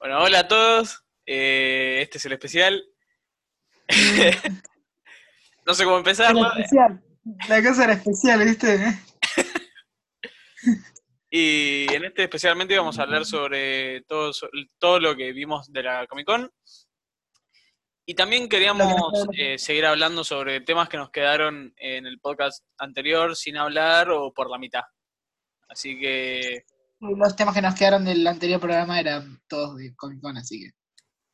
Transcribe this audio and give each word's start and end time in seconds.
Bueno, 0.00 0.18
hola 0.22 0.38
a 0.38 0.48
todos. 0.48 1.04
Eh, 1.26 1.98
este 2.00 2.16
es 2.16 2.24
el 2.24 2.32
especial. 2.32 2.82
no 5.66 5.74
sé 5.74 5.84
cómo 5.84 5.98
empezarlo. 5.98 6.40
Era 6.40 6.62
especial. 6.62 7.04
La 7.50 7.62
cosa 7.62 7.84
era 7.84 7.92
especial, 7.92 8.44
¿viste? 8.44 8.78
Y 11.32 11.86
en 11.94 12.06
este 12.06 12.24
especialmente 12.24 12.76
vamos 12.76 12.98
a 12.98 13.02
hablar 13.02 13.24
sobre 13.24 14.00
todo, 14.08 14.32
todo 14.80 14.98
lo 14.98 15.14
que 15.14 15.32
vimos 15.32 15.72
de 15.72 15.84
la 15.84 16.06
Comic 16.08 16.26
Con. 16.26 16.50
Y 18.04 18.14
también 18.14 18.48
queríamos 18.48 19.28
eh, 19.38 19.56
seguir 19.56 19.86
hablando 19.86 20.24
sobre 20.24 20.60
temas 20.62 20.88
que 20.88 20.96
nos 20.96 21.10
quedaron 21.10 21.72
en 21.76 22.06
el 22.06 22.18
podcast 22.18 22.64
anterior 22.78 23.36
sin 23.36 23.58
hablar 23.58 24.10
o 24.10 24.32
por 24.32 24.50
la 24.50 24.58
mitad. 24.58 24.82
Así 25.68 26.00
que, 26.00 26.64
Los 27.00 27.34
temas 27.34 27.54
que 27.54 27.62
nos 27.62 27.74
quedaron 27.74 28.04
del 28.04 28.26
anterior 28.26 28.60
programa 28.60 29.00
eran 29.00 29.40
todos 29.48 29.76
de 29.78 29.94
Comic 29.96 30.20
Con, 30.20 30.36
así 30.36 30.60
que. 30.60 30.70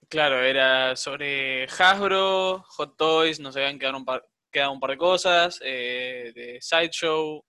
claro, 0.09 0.41
era 0.41 0.95
sobre 0.95 1.65
Hasbro, 1.65 2.63
Hot 2.69 2.97
Toys, 2.97 3.41
nos 3.41 3.57
habían 3.57 3.79
quedado 3.79 3.97
un 3.99 4.05
par, 4.05 4.25
quedado 4.53 4.73
un 4.73 4.81
par 4.81 4.91
de 4.91 4.97
cosas, 4.97 5.61
eh, 5.65 6.33
de 6.35 6.59
Sideshow, 6.61 7.45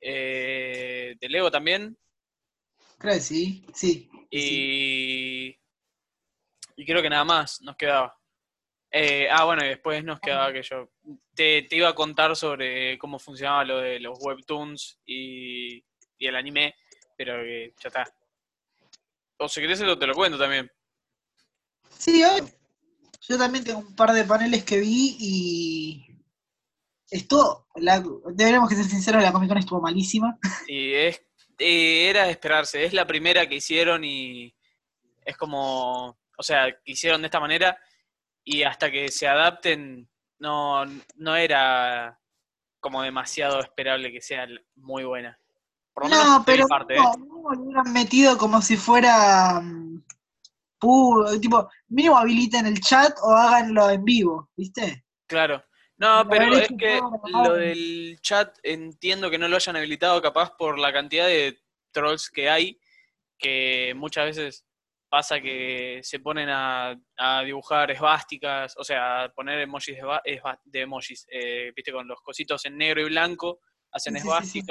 eh, 0.00 1.14
de 1.20 1.28
Lego 1.28 1.50
también. 1.50 1.96
Creo 2.98 3.14
que 3.14 3.20
sí, 3.20 3.66
sí. 3.74 4.08
Y, 4.30 5.58
y 6.76 6.86
creo 6.86 7.02
que 7.02 7.10
nada 7.10 7.24
más 7.24 7.60
nos 7.60 7.76
quedaba. 7.76 8.16
Eh, 8.92 9.28
ah, 9.30 9.44
bueno, 9.44 9.64
y 9.64 9.68
después 9.68 10.02
nos 10.02 10.20
quedaba 10.20 10.52
que 10.52 10.62
yo 10.62 10.90
te, 11.34 11.62
te 11.62 11.76
iba 11.76 11.88
a 11.90 11.94
contar 11.94 12.34
sobre 12.34 12.98
cómo 12.98 13.18
funcionaba 13.18 13.64
lo 13.64 13.78
de 13.78 14.00
los 14.00 14.18
webtoons 14.20 14.98
y, 15.06 15.76
y 16.18 16.26
el 16.26 16.34
anime, 16.34 16.74
pero 17.20 17.42
que 17.42 17.74
ya 17.78 17.88
está. 17.88 18.04
O 19.36 19.46
si 19.46 19.60
querés 19.60 19.78
eso 19.78 19.98
te 19.98 20.06
lo 20.06 20.14
cuento 20.14 20.38
también. 20.38 20.72
Sí, 21.90 22.24
hoy. 22.24 22.40
Yo 23.28 23.36
también 23.36 23.62
tengo 23.62 23.80
un 23.80 23.94
par 23.94 24.12
de 24.12 24.24
paneles 24.24 24.64
que 24.64 24.80
vi 24.80 25.18
y. 25.20 26.06
Estuvo. 27.10 27.66
La, 27.74 28.02
deberíamos 28.32 28.70
que 28.70 28.76
ser 28.76 28.86
sinceros, 28.86 29.22
la 29.22 29.32
Comic 29.32 29.50
Con 29.50 29.58
estuvo 29.58 29.82
malísima. 29.82 30.38
Y 30.66 30.94
es, 30.94 31.22
eh, 31.58 32.08
era 32.08 32.24
de 32.24 32.30
esperarse, 32.30 32.86
es 32.86 32.94
la 32.94 33.06
primera 33.06 33.46
que 33.46 33.56
hicieron 33.56 34.02
y 34.02 34.56
es 35.22 35.36
como, 35.36 36.18
o 36.38 36.42
sea, 36.42 36.72
que 36.72 36.92
hicieron 36.92 37.20
de 37.20 37.26
esta 37.26 37.38
manera 37.38 37.78
y 38.42 38.62
hasta 38.62 38.90
que 38.90 39.08
se 39.08 39.28
adapten 39.28 40.08
no, 40.38 40.86
no 41.16 41.36
era 41.36 42.18
como 42.80 43.02
demasiado 43.02 43.60
esperable 43.60 44.10
que 44.10 44.22
sea 44.22 44.48
muy 44.76 45.04
buena. 45.04 45.38
Por 45.92 46.08
lo 46.08 46.10
No, 46.10 46.42
pero 46.44 46.66
parte, 46.68 46.96
no, 46.96 47.02
¿eh? 47.02 47.16
no 47.18 47.50
lo 47.50 47.60
hubieran 47.60 47.92
metido 47.92 48.38
como 48.38 48.60
si 48.62 48.76
fuera. 48.76 49.60
mm, 49.60 50.02
puro, 50.80 51.38
tipo, 51.38 51.68
mínimo 51.88 52.16
habiliten 52.16 52.66
el 52.66 52.80
chat 52.80 53.16
o 53.22 53.34
háganlo 53.34 53.90
en 53.90 54.04
vivo, 54.04 54.50
¿viste? 54.56 55.04
Claro. 55.26 55.62
No, 55.98 56.26
pero 56.28 56.56
es 56.56 56.68
que 56.78 56.98
lo 57.30 57.54
del 57.54 58.18
chat 58.22 58.58
entiendo 58.62 59.30
que 59.30 59.36
no 59.36 59.48
lo 59.48 59.56
hayan 59.56 59.76
habilitado 59.76 60.22
capaz 60.22 60.56
por 60.56 60.78
la 60.78 60.90
cantidad 60.94 61.26
de 61.26 61.60
trolls 61.92 62.30
que 62.30 62.48
hay, 62.48 62.80
que 63.38 63.92
muchas 63.94 64.24
veces 64.24 64.66
pasa 65.10 65.40
que 65.40 66.00
se 66.02 66.20
ponen 66.20 66.48
a, 66.48 66.98
a 67.18 67.42
dibujar 67.42 67.90
esvásticas, 67.90 68.74
o 68.78 68.84
sea, 68.84 69.24
a 69.24 69.28
poner 69.34 69.60
emojis 69.60 69.98
de, 70.64 70.80
emojis, 70.80 71.26
eh, 71.30 71.70
viste, 71.76 71.92
con 71.92 72.08
los 72.08 72.22
cositos 72.22 72.64
en 72.64 72.78
negro 72.78 73.02
y 73.02 73.10
blanco, 73.10 73.60
hacen 73.92 74.16
Sí, 74.16 74.22
sí, 74.22 74.46
sí, 74.46 74.60
sí. 74.62 74.66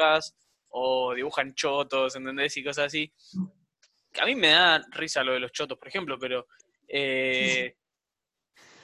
O 0.69 1.13
dibujan 1.13 1.53
chotos, 1.55 2.15
¿entendés? 2.15 2.55
Y 2.57 2.63
cosas 2.63 2.87
así. 2.87 3.11
Que 4.11 4.21
a 4.21 4.25
mí 4.25 4.35
me 4.35 4.49
da 4.49 4.81
risa 4.91 5.23
lo 5.23 5.33
de 5.33 5.39
los 5.39 5.51
chotos, 5.51 5.77
por 5.77 5.87
ejemplo, 5.87 6.17
pero 6.19 6.47
eh, 6.87 7.75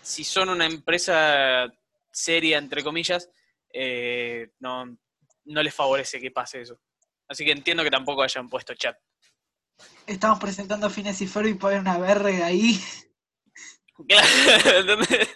si 0.02 0.24
son 0.24 0.50
una 0.50 0.66
empresa 0.66 1.68
seria, 2.12 2.58
entre 2.58 2.84
comillas, 2.84 3.30
eh, 3.74 4.52
no, 4.60 4.86
no 5.46 5.64
les 5.64 5.74
favorece 5.74 6.20
que 6.20 6.32
pase 6.32 6.62
eso. 6.62 6.80
Así 7.28 7.44
que 7.44 7.52
entiendo 7.52 7.84
que 7.84 7.92
tampoco 7.92 8.22
hayan 8.22 8.50
puesto 8.50 8.76
chat. 8.76 8.98
Estamos 10.06 10.40
presentando 10.40 10.90
Fines 10.90 11.20
y 11.22 11.28
Ferro 11.28 11.48
y 11.48 11.56
ponen 11.56 11.82
una 11.82 11.98
verga 11.98 12.46
ahí. 12.46 12.80
¿entendés? 13.98 15.36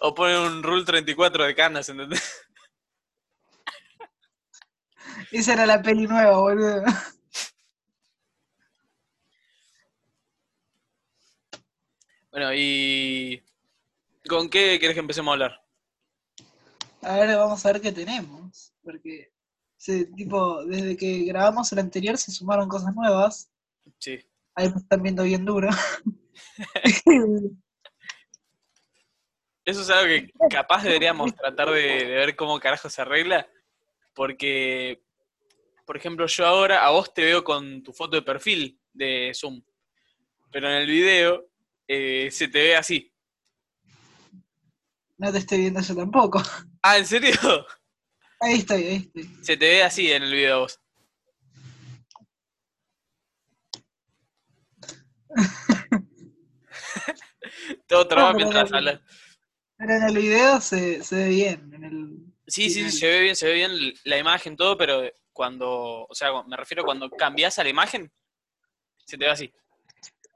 O 0.00 0.14
ponen 0.14 0.38
un 0.38 0.62
Rule 0.62 0.84
34 0.84 1.44
de 1.44 1.54
canas, 1.54 1.88
¿entendés? 1.88 2.22
Esa 5.32 5.54
era 5.54 5.64
la 5.64 5.80
peli 5.80 6.06
nueva, 6.06 6.38
boludo. 6.38 6.82
Bueno, 12.30 12.54
y... 12.54 13.42
¿Con 14.28 14.50
qué 14.50 14.78
querés 14.78 14.94
que 14.94 15.00
empecemos 15.00 15.30
a 15.30 15.32
hablar? 15.32 15.64
A 17.00 17.16
ver, 17.16 17.36
vamos 17.36 17.64
a 17.64 17.72
ver 17.72 17.80
qué 17.80 17.92
tenemos. 17.92 18.74
Porque, 18.82 19.32
se, 19.76 20.04
tipo, 20.04 20.64
desde 20.66 20.96
que 20.96 21.24
grabamos 21.24 21.72
el 21.72 21.78
anterior 21.78 22.18
se 22.18 22.30
sumaron 22.30 22.68
cosas 22.68 22.94
nuevas. 22.94 23.50
Sí. 23.98 24.18
Ahí 24.54 24.70
me 24.70 24.76
están 24.76 25.02
viendo 25.02 25.22
bien 25.22 25.46
duro. 25.46 25.70
Eso 29.64 29.80
es 29.80 29.90
algo 29.90 30.04
que 30.06 30.30
capaz 30.50 30.82
deberíamos 30.82 31.34
tratar 31.34 31.70
de, 31.70 31.80
de 31.80 32.04
ver 32.04 32.36
cómo 32.36 32.60
carajo 32.60 32.90
se 32.90 33.00
arregla. 33.00 33.48
Porque, 34.14 35.02
por 35.92 35.98
ejemplo, 35.98 36.26
yo 36.26 36.46
ahora 36.46 36.86
a 36.86 36.90
vos 36.90 37.12
te 37.12 37.22
veo 37.22 37.44
con 37.44 37.82
tu 37.82 37.92
foto 37.92 38.16
de 38.16 38.22
perfil 38.22 38.80
de 38.94 39.30
Zoom. 39.34 39.62
Pero 40.50 40.70
en 40.70 40.76
el 40.76 40.86
video 40.86 41.44
eh, 41.86 42.30
se 42.30 42.48
te 42.48 42.62
ve 42.62 42.76
así. 42.76 43.12
no 45.18 45.30
te 45.30 45.36
estoy 45.36 45.58
viendo 45.58 45.82
yo 45.82 45.94
tampoco. 45.94 46.42
Ah, 46.82 46.96
¿en 46.96 47.06
serio? 47.06 47.34
Ahí 48.40 48.60
estoy, 48.60 48.84
ahí 48.84 48.96
estoy. 48.96 49.30
Se 49.42 49.58
te 49.58 49.66
ve 49.66 49.82
así 49.82 50.10
en 50.10 50.22
el 50.22 50.32
video 50.32 50.60
vos. 50.60 50.80
Todo 57.86 58.08
trabado 58.08 58.32
pero 58.32 58.46
mientras 58.46 58.70
no- 58.70 58.78
hablas. 58.78 59.00
Pero 59.76 59.92
en 59.92 60.02
el 60.04 60.16
video 60.16 60.58
se, 60.62 61.04
se 61.04 61.16
ve 61.16 61.28
bien. 61.28 61.74
En 61.74 61.84
el, 61.84 62.16
Sí, 62.46 62.70
sí, 62.70 62.90
sí, 62.90 62.98
se 62.98 63.08
ve 63.08 63.20
bien, 63.20 63.36
se 63.36 63.46
ve 63.46 63.52
bien 63.52 63.72
la 64.04 64.16
imagen, 64.16 64.56
todo, 64.56 64.78
pero 64.78 65.02
cuando, 65.32 66.06
o 66.06 66.14
sea, 66.14 66.30
me 66.46 66.56
refiero 66.56 66.84
cuando 66.84 67.10
cambias 67.10 67.58
a 67.58 67.64
la 67.64 67.70
imagen, 67.70 68.10
se 69.04 69.18
te 69.18 69.24
ve 69.24 69.30
así. 69.30 69.52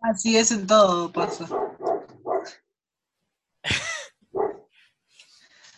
Así 0.02 0.36
es 0.36 0.50
en 0.50 0.66
todo 0.66 1.12
pasa. 1.12 1.48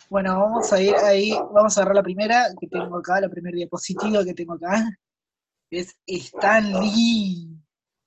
Bueno, 0.09 0.39
vamos 0.39 0.73
a 0.73 0.81
ir 0.81 0.95
ahí, 0.95 1.31
vamos 1.53 1.77
a 1.77 1.81
agarrar 1.81 1.97
la 1.97 2.03
primera 2.03 2.47
que 2.59 2.65
tengo 2.65 2.97
acá, 2.97 3.21
la 3.21 3.29
primera 3.29 3.55
diapositiva 3.55 4.25
que 4.25 4.33
tengo 4.33 4.53
acá. 4.53 4.89
Es 5.69 5.95
Stan 6.07 6.63
Lee, 6.81 7.55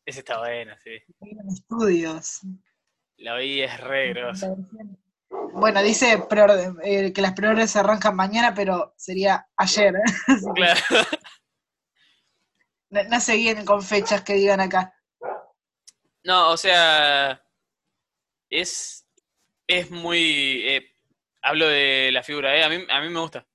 Ese 0.05 0.19
está 0.19 0.41
bueno, 0.41 0.75
sí. 0.83 0.91
estudios. 1.49 2.41
La 3.19 3.37
vi 3.37 3.63
es 3.63 3.81
re 3.81 4.15
grosa. 4.15 4.57
Bueno, 5.53 5.83
dice 5.83 6.19
preorden- 6.29 6.79
eh, 6.83 7.13
que 7.13 7.23
las 7.23 7.33
preórdenes 7.35 7.71
se 7.71 7.79
arrancan 7.79 8.17
mañana, 8.17 8.55
pero 8.55 8.95
sería 8.97 9.47
ayer. 9.57 9.95
¿eh? 9.97 10.03
Claro. 10.55 10.81
no, 12.91 13.03
no 13.05 13.21
se 13.21 13.37
vienen 13.37 13.65
con 13.65 13.83
fechas 13.83 14.23
que 14.23 14.35
digan 14.35 14.61
acá. 14.61 14.95
No, 16.25 16.51
o 16.51 16.57
sea, 16.57 17.43
es, 18.49 19.07
es 19.67 19.91
muy... 19.91 20.63
eh, 20.69 20.95
hablo 21.43 21.67
de 21.69 22.11
la 22.13 22.23
figura, 22.23 22.57
¿eh? 22.57 22.65
A 22.65 22.69
mí, 22.69 22.85
a 22.89 23.01
mí 23.01 23.09
me 23.09 23.21
gusta. 23.21 23.47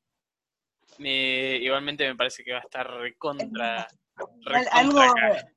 Me- 0.98 1.58
igualmente 1.58 2.08
me 2.08 2.16
parece 2.16 2.44
que 2.44 2.52
va 2.54 2.60
a 2.60 2.64
estar 2.64 2.90
recontra... 2.90 3.88
Al- 4.16 4.36
recontra 4.44 4.80
algo. 4.80 5.14
cara. 5.16 5.52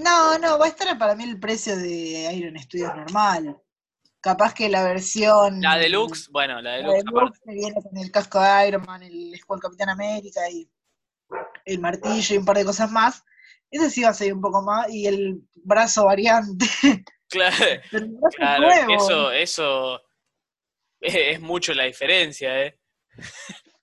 No, 0.00 0.38
no, 0.38 0.58
va 0.58 0.66
a 0.66 0.68
estar 0.68 0.96
para 0.98 1.14
mí 1.16 1.24
el 1.24 1.40
precio 1.40 1.76
de 1.76 2.32
Iron 2.34 2.56
Studios 2.58 2.94
normal. 2.94 3.60
Capaz 4.20 4.52
que 4.54 4.68
la 4.68 4.84
versión. 4.84 5.60
La 5.60 5.78
deluxe, 5.78 6.28
bueno, 6.30 6.60
la 6.60 6.72
La 6.72 6.76
deluxe 6.78 7.04
aparte. 7.08 7.14
deluxe 7.14 7.40
que 7.44 7.52
viene 7.52 7.82
con 7.82 7.96
el 7.96 8.10
casco 8.10 8.40
de 8.40 8.68
Iron 8.68 8.82
Man, 8.86 9.02
el 9.02 9.34
escudo 9.34 9.58
Capitán 9.60 9.88
América 9.88 10.40
y 10.50 10.70
el 11.64 11.78
martillo 11.80 12.34
y 12.34 12.38
un 12.38 12.44
par 12.44 12.56
de 12.58 12.64
cosas 12.64 12.90
más. 12.90 13.24
Ese 13.70 13.88
sí 13.88 14.02
va 14.02 14.10
a 14.10 14.14
ser 14.14 14.32
un 14.34 14.40
poco 14.40 14.62
más. 14.62 14.90
Y 14.90 15.06
el 15.06 15.42
brazo 15.64 16.04
variante. 16.06 16.66
Claro, 17.32 17.54
Pero 17.92 18.04
el 18.06 18.10
brazo 18.10 18.36
claro, 18.36 18.66
nuevo. 18.66 18.92
eso, 18.96 19.30
eso 19.30 20.00
es, 21.00 21.14
es 21.14 21.40
mucho 21.40 21.72
la 21.74 21.84
diferencia, 21.84 22.60
¿eh? 22.64 22.80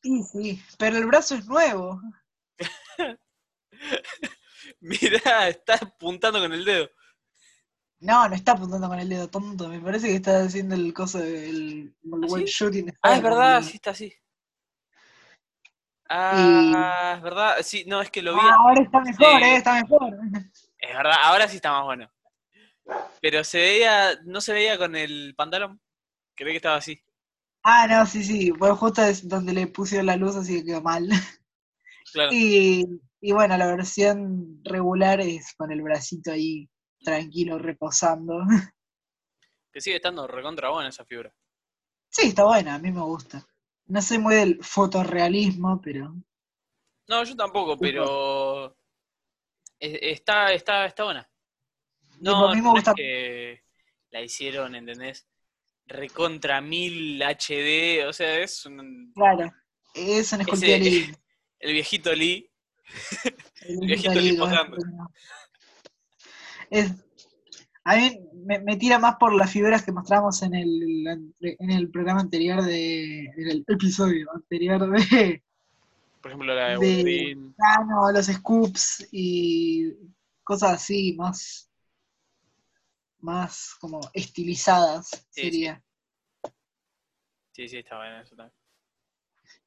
Sí, 0.03 0.21
sí, 0.23 0.63
pero 0.77 0.97
el 0.97 1.05
brazo 1.05 1.35
es 1.35 1.45
nuevo. 1.45 1.99
Mirá, 4.81 5.47
está 5.47 5.75
apuntando 5.75 6.39
con 6.39 6.51
el 6.53 6.65
dedo. 6.65 6.89
No, 7.99 8.29
no 8.29 8.35
está 8.35 8.51
apuntando 8.51 8.87
con 8.87 8.99
el 8.99 9.09
dedo 9.09 9.27
tonto. 9.27 9.67
Me 9.69 9.79
parece 9.79 10.07
que 10.07 10.15
está 10.15 10.43
haciendo 10.43 10.75
el 10.75 10.93
coso 10.93 11.17
del 11.19 11.95
el 12.03 12.23
¿Ah, 12.23 12.27
sí? 12.27 12.43
shooting. 12.45 12.93
Ah, 13.01 13.15
es 13.15 13.23
verdad, 13.23 13.61
sí 13.63 13.75
está 13.75 13.91
así. 13.91 14.13
Ah, 16.09 17.13
es 17.17 17.23
verdad. 17.23 17.55
Sí, 17.63 17.85
no, 17.87 18.01
es 18.01 18.11
que 18.11 18.21
lo 18.21 18.35
vi. 18.35 18.39
Ah, 18.41 18.55
ahora 18.59 18.81
está 18.81 19.01
mejor, 19.01 19.43
eh, 19.43 19.55
está 19.55 19.73
mejor. 19.81 20.17
Es 20.79 20.95
verdad, 20.95 21.15
ahora 21.23 21.47
sí 21.47 21.55
está 21.55 21.71
más 21.71 21.85
bueno. 21.85 22.09
Pero 23.19 23.43
se 23.43 23.57
veía, 23.59 24.19
no 24.25 24.41
se 24.41 24.53
veía 24.53 24.77
con 24.77 24.95
el 24.95 25.33
pantalón. 25.35 25.81
Creo 26.35 26.51
que 26.51 26.57
estaba 26.57 26.77
así. 26.77 27.01
Ah, 27.63 27.87
no, 27.87 28.05
sí, 28.05 28.23
sí. 28.23 28.51
Bueno, 28.51 28.75
justo 28.75 29.01
es 29.01 29.27
donde 29.27 29.53
le 29.53 29.67
pusieron 29.67 30.05
la 30.05 30.15
luz, 30.15 30.35
así 30.35 30.59
que 30.59 30.65
quedó 30.65 30.81
mal. 30.81 31.09
Claro. 32.13 32.29
Y, 32.31 33.01
y 33.19 33.31
bueno, 33.33 33.57
la 33.57 33.67
versión 33.67 34.61
regular 34.63 35.19
es 35.19 35.53
con 35.57 35.73
el 35.73 35.81
bracito 35.81 36.31
ahí 36.31 36.69
tranquilo, 37.03 37.57
reposando. 37.57 38.39
Que 39.71 39.81
sigue 39.81 39.97
estando 39.97 40.25
recontra 40.25 40.69
buena 40.69 40.89
esa 40.89 41.05
figura. 41.05 41.31
Sí, 42.09 42.29
está 42.29 42.45
buena, 42.45 42.75
a 42.75 42.79
mí 42.79 42.91
me 42.91 43.01
gusta. 43.01 43.45
No 43.85 44.01
soy 44.01 44.17
muy 44.17 44.33
del 44.33 44.63
fotorrealismo, 44.63 45.79
pero 45.81 46.15
No, 47.07 47.23
yo 47.23 47.35
tampoco, 47.35 47.77
pero 47.77 48.75
es- 49.77 49.99
está, 50.01 50.51
está, 50.53 50.85
está 50.87 51.03
buena. 51.03 51.29
No, 52.19 52.47
a 52.47 52.55
mí 52.55 52.57
me 52.57 52.63
no 52.63 52.71
gusta- 52.71 52.91
es 52.91 52.95
que 52.95 53.63
la 54.09 54.21
hicieron, 54.21 54.73
¿entendés? 54.73 55.27
Recontra 55.85 56.59
1000 56.59 57.21
HD, 57.21 58.07
o 58.07 58.13
sea, 58.13 58.39
es 58.39 58.65
un- 58.65 59.11
claro, 59.13 59.53
es 59.93 60.31
una 60.33 60.41
escultura 60.41 60.71
el 61.59 61.73
viejito 61.73 62.15
Lee. 62.15 62.49
El 63.61 63.79
viejito 63.85 64.13
Lee 64.13 64.21
lindo, 64.31 64.45
posando. 64.45 64.77
Es- 66.69 66.93
a 67.83 67.95
mí 67.95 68.19
me, 68.45 68.59
me 68.59 68.75
tira 68.75 68.99
más 68.99 69.15
por 69.15 69.33
las 69.33 69.49
figuras 69.51 69.83
que 69.83 69.91
mostramos 69.93 70.41
en 70.43 70.53
el, 70.55 71.33
en 71.39 71.71
el 71.71 71.89
programa 71.89 72.19
anterior 72.21 72.61
de. 72.63 73.19
en 73.25 73.49
el 73.49 73.63
episodio 73.67 74.29
anterior 74.33 74.89
de. 74.91 75.43
Por 76.21 76.31
ejemplo, 76.31 76.53
la 76.53 76.63
de 76.65 76.71
De- 76.71 76.77
Wolverine. 76.77 77.53
Thanos, 77.57 78.13
los 78.13 78.25
scoops 78.25 79.07
y 79.11 79.93
cosas 80.43 80.71
así, 80.73 81.13
más. 81.17 81.69
más 83.19 83.75
como 83.79 84.01
estilizadas 84.13 85.09
Sí, 85.29 85.41
sería. 85.43 85.81
Sí, 87.53 87.67
sí, 87.67 87.77
está 87.77 87.97
buena 87.97 88.21
eso 88.21 88.35
también. 88.35 88.53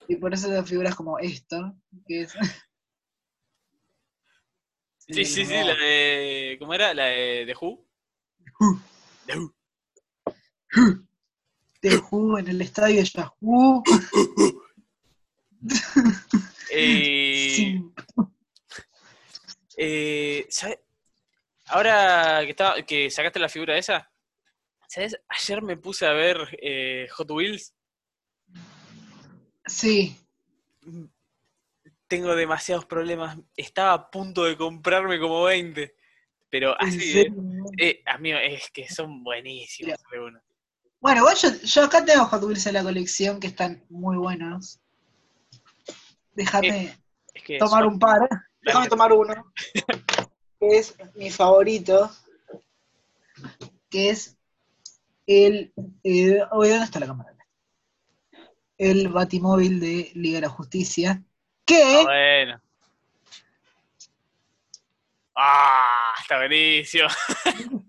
Y 0.09 0.17
por 0.17 0.33
eso 0.35 0.49
las 0.49 0.69
figuras 0.69 0.95
como 0.95 1.19
esto, 1.19 1.75
que 2.07 2.23
es. 2.23 2.35
Sí, 5.13 5.25
sí, 5.25 5.45
sí, 5.45 5.53
la 5.55 5.75
de. 5.75 6.57
¿Cómo 6.59 6.75
era? 6.75 6.95
La 6.95 7.07
de, 7.07 7.45
de 7.47 7.55
Who. 7.61 7.85
Who. 8.61 8.81
The 9.27 9.37
Who. 9.37 9.55
de 11.83 11.97
Who 12.11 12.39
en 12.39 12.49
el 12.49 12.61
estadio 12.63 13.03
ya 13.03 13.33
Who. 13.41 13.83
Eh, 16.73 17.53
Sí. 17.57 17.83
eh, 19.77 20.47
¿sabe? 20.49 20.81
Ahora 21.67 22.41
que, 22.45 22.51
estaba, 22.51 22.83
que 22.83 23.11
sacaste 23.11 23.41
la 23.41 23.49
figura 23.49 23.77
esa, 23.77 24.09
¿sabes? 24.89 25.17
Ayer 25.29 25.63
me 25.63 25.77
puse 25.77 26.07
a 26.07 26.13
ver 26.13 26.57
eh, 26.63 27.09
Hot 27.13 27.31
Wheels. 27.33 27.75
Sí. 29.67 30.17
Tengo 32.11 32.35
demasiados 32.35 32.87
problemas. 32.87 33.39
Estaba 33.57 33.93
a 33.93 34.11
punto 34.11 34.43
de 34.43 34.57
comprarme 34.57 35.21
como 35.21 35.45
20. 35.45 35.95
Pero 36.51 36.75
¿en 36.81 36.89
así, 36.89 37.21
eh, 37.21 37.33
eh, 37.79 38.03
amigo, 38.05 38.37
es 38.37 38.69
que 38.73 38.89
son 38.89 39.23
buenísimos 39.23 39.95
algunos. 40.13 40.43
Bueno, 40.99 41.25
yo, 41.41 41.49
yo 41.63 41.85
acá 41.85 42.05
tengo 42.05 42.25
Hot 42.25 42.43
Wheels 42.43 42.67
en 42.67 42.75
la 42.75 42.83
colección 42.83 43.39
que 43.39 43.47
están 43.47 43.85
muy 43.89 44.17
buenos. 44.17 44.81
Déjame 46.35 46.97
Es 47.33 47.43
que 47.45 47.59
tomar 47.59 47.85
son- 47.85 47.93
un 47.93 47.99
par. 48.01 48.29
Déjame 48.63 48.89
tomar 48.89 49.13
uno. 49.13 49.53
Que 50.59 50.79
es 50.79 50.97
mi 51.15 51.31
favorito. 51.31 52.11
Que 53.89 54.11
es 54.11 54.37
el. 55.29 55.73
eh, 56.03 56.41
¿dónde 56.51 56.77
está 56.83 56.99
la 56.99 57.07
cámara? 57.07 57.37
El 58.77 59.09
Batimóvil 59.11 59.79
de 59.79 60.11
Liga 60.15 60.39
de 60.39 60.43
la 60.43 60.49
Justicia. 60.49 61.23
Ah, 61.73 62.03
bueno. 62.05 62.61
Ah, 65.37 66.13
está 66.21 66.37
buenísimo. 66.39 67.09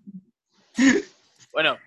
bueno, 1.53 1.77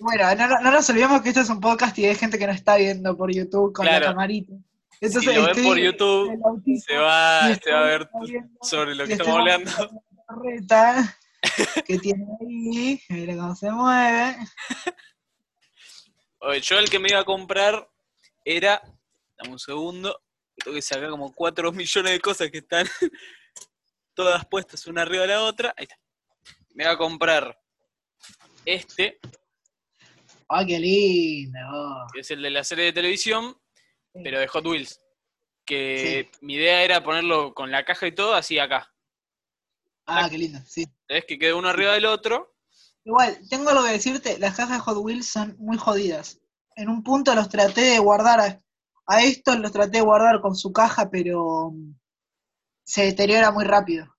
Bueno, 0.00 0.34
no, 0.34 0.48
no- 0.48 0.60
no 0.60 0.70
nos 0.70 0.88
olvidemos 0.90 1.22
que 1.22 1.28
esto 1.28 1.40
es 1.42 1.50
un 1.50 1.60
podcast 1.60 1.96
y 1.98 2.06
hay 2.06 2.14
gente 2.16 2.38
que 2.38 2.46
no 2.46 2.52
está 2.52 2.76
viendo 2.76 3.16
por 3.16 3.30
YouTube 3.32 3.72
con 3.72 3.84
Claro. 3.86 4.06
la 4.06 4.10
camarita. 4.12 4.52
si 4.54 5.06
Entonces, 5.06 5.36
lo 5.36 5.46
ven 5.54 5.64
por 5.64 5.78
YouTube, 5.78 6.80
se 6.84 6.96
va, 6.96 7.54
se 7.54 7.70
va 7.72 7.80
a 7.80 7.84
ver 7.84 8.08
sobre 8.62 8.94
lo 8.94 9.06
que 9.06 9.12
estamos 9.12 9.36
hablando. 9.38 9.70
torreta 10.26 11.16
que 11.86 11.98
tiene 11.98 12.24
ahí, 12.40 13.00
mira 13.10 13.36
cómo 13.36 13.54
se 13.54 13.70
mueve. 13.70 14.36
Oye, 16.40 16.60
Yo 16.60 16.78
el 16.78 16.88
que 16.90 16.98
me 16.98 17.08
iba 17.10 17.20
a 17.20 17.24
comprar 17.24 17.86
era, 18.44 18.80
dame 19.38 19.52
un 19.52 19.58
segundo, 19.58 20.18
tengo 20.56 20.74
que 20.74 20.82
sacar 20.82 21.10
como 21.10 21.32
4 21.32 21.72
millones 21.72 22.12
de 22.12 22.20
cosas 22.20 22.50
que 22.50 22.58
están 22.58 22.86
todas 24.14 24.44
puestas 24.46 24.86
una 24.86 25.02
arriba 25.02 25.22
de 25.22 25.28
la 25.28 25.42
otra. 25.42 25.74
Ahí 25.76 25.84
está. 25.84 25.98
Me 26.74 26.84
iba 26.84 26.92
a 26.92 26.98
comprar 26.98 27.58
este, 28.64 29.18
¡Ay, 30.48 30.66
qué 30.66 30.78
lindo! 30.78 31.58
que 32.12 32.20
es 32.20 32.30
el 32.30 32.42
de 32.42 32.50
la 32.50 32.64
serie 32.64 32.86
de 32.86 32.92
televisión, 32.92 33.56
pero 34.12 34.38
de 34.38 34.48
Hot 34.48 34.66
Wheels. 34.66 35.00
Que 35.66 36.30
mi 36.42 36.54
idea 36.54 36.82
era 36.82 37.02
ponerlo 37.02 37.54
con 37.54 37.70
la 37.70 37.84
caja 37.84 38.06
y 38.06 38.14
todo 38.14 38.34
así 38.34 38.58
acá. 38.58 38.92
Ah, 40.06 40.28
qué 40.30 40.36
lindo, 40.36 40.60
sí. 40.66 40.86
Es 41.08 41.24
que 41.24 41.38
quede 41.38 41.54
uno 41.54 41.68
arriba 41.68 41.94
del 41.94 42.04
otro. 42.04 42.54
Igual, 43.04 43.38
tengo 43.48 43.70
algo 43.70 43.84
que 43.84 43.92
decirte, 43.92 44.38
las 44.38 44.56
cajas 44.56 44.78
de 44.78 44.84
Hot 44.84 44.98
Wheels 44.98 45.26
son 45.26 45.56
muy 45.58 45.78
jodidas. 45.78 46.40
En 46.76 46.88
un 46.88 47.02
punto 47.02 47.34
los 47.34 47.48
traté 47.48 47.80
de 47.80 47.98
guardar, 47.98 48.62
a, 49.06 49.22
estos 49.22 49.58
los 49.58 49.72
traté 49.72 49.98
de 49.98 50.04
guardar 50.04 50.40
con 50.40 50.54
su 50.54 50.72
caja, 50.72 51.10
pero 51.10 51.70
mm, 51.70 51.94
se 52.84 53.06
deteriora 53.06 53.50
muy 53.50 53.64
rápido. 53.64 54.14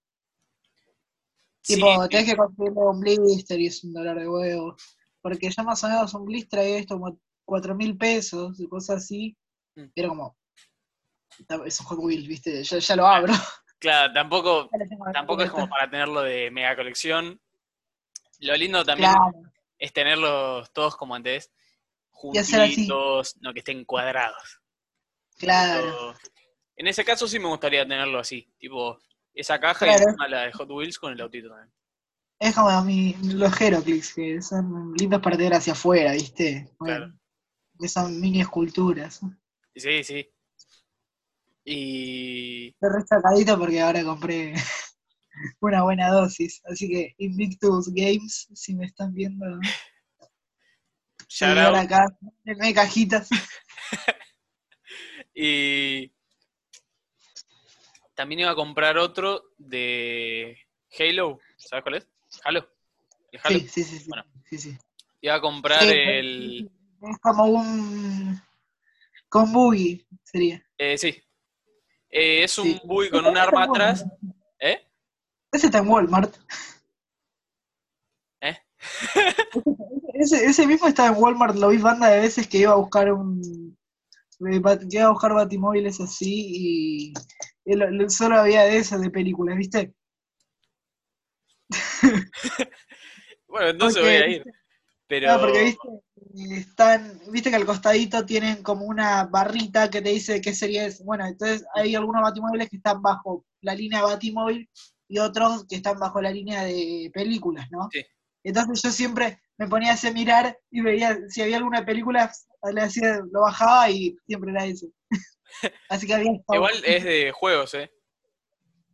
Tipo, 1.62 2.08
tenés 2.10 2.30
que 2.30 2.38
conseguirle 2.38 2.80
un 2.80 3.00
blister 3.00 3.60
y 3.60 3.68
es 3.68 3.84
un 3.84 3.94
dolor 3.94 4.20
de 4.20 4.30
huevo. 4.30 4.76
Porque 5.22 5.50
ya 5.50 5.64
más 5.64 5.84
o 5.84 5.88
menos 5.88 6.14
un 6.14 6.26
blister 6.26 6.60
ahí 6.60 6.74
esto 6.74 7.00
como 7.00 7.20
cuatro 7.44 7.74
mil 7.74 7.98
pesos 7.98 8.60
y 8.60 8.68
cosas 8.68 8.98
así. 8.98 9.36
Mm. 9.76 9.86
Era 9.96 10.10
como, 10.10 10.38
es 11.66 11.80
un 11.80 11.86
Hot 11.88 12.00
Wheels, 12.00 12.28
viste, 12.28 12.64
ya, 12.64 12.78
ya 12.78 12.96
lo 12.96 13.08
abro. 13.08 13.34
claro, 13.80 14.14
tampoco, 14.14 14.70
lo 15.06 15.12
tampoco 15.12 15.44
es 15.44 15.52
como 15.52 15.68
para 15.68 15.90
tenerlo 15.90 16.22
de 16.22 16.52
mega 16.52 16.76
colección. 16.76 17.40
Lo 18.40 18.56
lindo 18.56 18.84
también 18.84 19.12
Claro, 19.12 19.52
es 19.80 19.94
tenerlos 19.94 20.72
todos 20.72 20.96
como 20.96 21.16
antes, 21.16 21.52
juntitos, 22.10 23.38
no 23.42 23.54
que 23.54 23.60
estén 23.60 23.86
cuadrados. 23.86 24.62
Claro. 25.38 25.82
Pero 25.82 26.16
en 26.78 26.88
ese 26.88 27.06
caso 27.06 27.28
sí 27.28 27.40
me 27.40 27.48
gustaría 27.48 27.84
tenerlo 27.88 28.20
así, 28.20 28.52
tipo 28.58 29.00
esa 29.34 29.60
caja 29.60 29.88
y 29.88 29.90
encima 29.92 30.28
la 30.28 30.44
de 30.44 30.54
Hot 30.54 30.70
Wheels 30.70 30.98
con 30.98 31.14
el 31.14 31.22
autito 31.22 31.50
también. 31.50 31.72
Es 32.40 32.54
como 32.56 32.84
mi, 32.84 33.16
los 33.24 33.60
Heroclix, 33.60 34.14
que 34.14 34.42
son 34.42 34.94
lindos 34.94 35.22
para 35.22 35.38
tener 35.38 35.54
hacia 35.54 35.74
afuera, 35.74 36.14
¿viste? 36.14 36.70
Bueno, 36.80 37.14
Claro. 37.78 37.90
Son 37.90 38.20
mini 38.20 38.42
esculturas. 38.42 39.20
Sí, 39.76 40.04
sí. 40.04 40.30
Y 41.66 42.76
Estoy 42.80 43.46
porque 43.58 43.82
ahora 43.82 44.04
compré 44.04 44.54
una 45.60 45.84
buena 45.84 46.10
dosis. 46.10 46.62
Así 46.66 46.88
que 46.88 47.16
Invictus 47.18 47.92
Games, 47.94 48.48
si 48.54 48.76
me 48.76 48.86
están 48.86 49.14
viendo, 49.14 49.46
out. 51.42 51.76
acá, 51.76 52.06
denme 52.44 52.74
cajitas. 52.74 53.30
Y 55.38 56.12
también 58.14 58.40
iba 58.40 58.52
a 58.52 58.56
comprar 58.56 58.98
otro 58.98 59.52
de 59.58 60.58
Halo, 60.98 61.40
¿sabes 61.58 61.84
cuál 61.84 61.96
es? 61.96 62.08
Halo. 62.46 62.70
El 63.32 63.40
Halo. 63.44 63.60
Sí, 63.60 63.68
sí, 63.68 63.84
sí, 63.84 64.00
sí, 64.00 64.06
Bueno. 64.10 64.24
sí, 64.50 64.58
sí. 64.58 64.78
Iba 65.22 65.36
a 65.36 65.42
comprar 65.42 65.82
Sí, 65.82 65.90
el... 65.92 66.72
Es 67.02 67.20
como 67.20 67.44
un... 67.46 68.42
Con 69.28 69.52
boogie 69.52 70.06
sería. 70.24 70.66
eh, 70.78 70.98
sí. 70.98 71.22
Eh, 72.10 72.44
es 72.44 72.58
un 72.58 72.80
bui 72.86 73.10
con 73.10 73.26
un 73.26 73.38
arma 73.38 73.66
atrás. 73.66 74.06
¿Eh? 74.60 74.88
Ese 75.52 75.66
está 75.66 75.80
en 75.80 75.90
Walmart. 75.90 76.34
¿Eh? 78.40 78.58
Ese, 80.14 80.46
ese 80.46 80.66
mismo 80.66 80.88
estaba 80.88 81.10
en 81.10 81.22
Walmart, 81.22 81.56
lo 81.58 81.70
vi 81.70 81.78
banda 81.78 82.08
de 82.08 82.22
veces 82.22 82.48
que 82.48 82.60
iba 82.60 82.72
a 82.72 82.76
buscar 82.76 83.12
un. 83.12 83.78
Iba 84.40 84.72
a 85.06 85.10
buscar 85.12 85.34
batimóviles 85.34 86.00
así 86.02 86.46
y. 86.50 87.14
y 87.66 87.76
lo- 87.76 87.90
lo- 87.92 88.10
solo 88.10 88.36
había 88.36 88.64
de 88.64 88.78
esas 88.78 89.02
de 89.02 89.10
películas, 89.10 89.58
¿viste? 89.58 89.94
Bueno, 93.48 93.70
entonces 93.70 94.02
Porque- 94.02 94.18
voy 94.20 94.24
a 94.24 94.36
ir. 94.36 94.44
Pero... 95.08 95.32
No, 95.34 95.40
porque 95.40 95.64
viste, 95.64 95.88
eh, 95.88 96.58
están, 96.58 97.22
viste 97.32 97.50
que 97.52 97.56
al 97.56 97.66
costadito 97.66 98.26
tienen 98.26 98.64
como 98.64 98.86
una 98.86 99.26
barrita 99.26 99.88
que 99.90 100.02
te 100.02 100.10
dice 100.10 100.42
qué 100.42 100.54
serie 100.54 100.88
es. 100.88 101.04
Bueno, 101.06 101.26
entonces 101.28 101.64
hay 101.76 101.94
algunos 101.96 102.24
batimóviles 102.24 102.70
que 102.70 102.78
están 102.78 103.02
bajo 103.04 103.46
la 103.62 103.76
línea 103.76 104.02
batimóvil 104.02 104.68
y 105.08 105.20
otros 105.20 105.66
que 105.68 105.76
están 105.76 106.00
bajo 106.00 106.22
la 106.22 106.32
línea 106.32 106.64
de 106.64 107.12
películas, 107.14 107.68
¿no? 107.72 107.88
Sí. 107.92 108.04
Entonces 108.44 108.82
yo 108.82 108.92
siempre 108.92 109.40
me 109.60 109.68
ponía 109.68 109.94
a 109.94 110.12
mirar 110.12 110.58
y 110.72 110.82
veía 110.82 111.18
si 111.30 111.44
había 111.44 111.58
alguna 111.58 111.86
película, 111.86 112.32
le 112.74 112.82
hacía, 112.82 113.20
lo 113.32 113.42
bajaba 113.42 113.90
y 113.90 114.16
siempre 114.26 114.52
era 114.52 114.66
eso. 114.66 114.88
Así 115.90 116.08
que 116.08 116.14
había 116.14 116.32
Igual 116.54 116.74
es 116.86 117.04
de 117.04 117.32
juegos, 117.32 117.74
¿eh? 117.76 117.92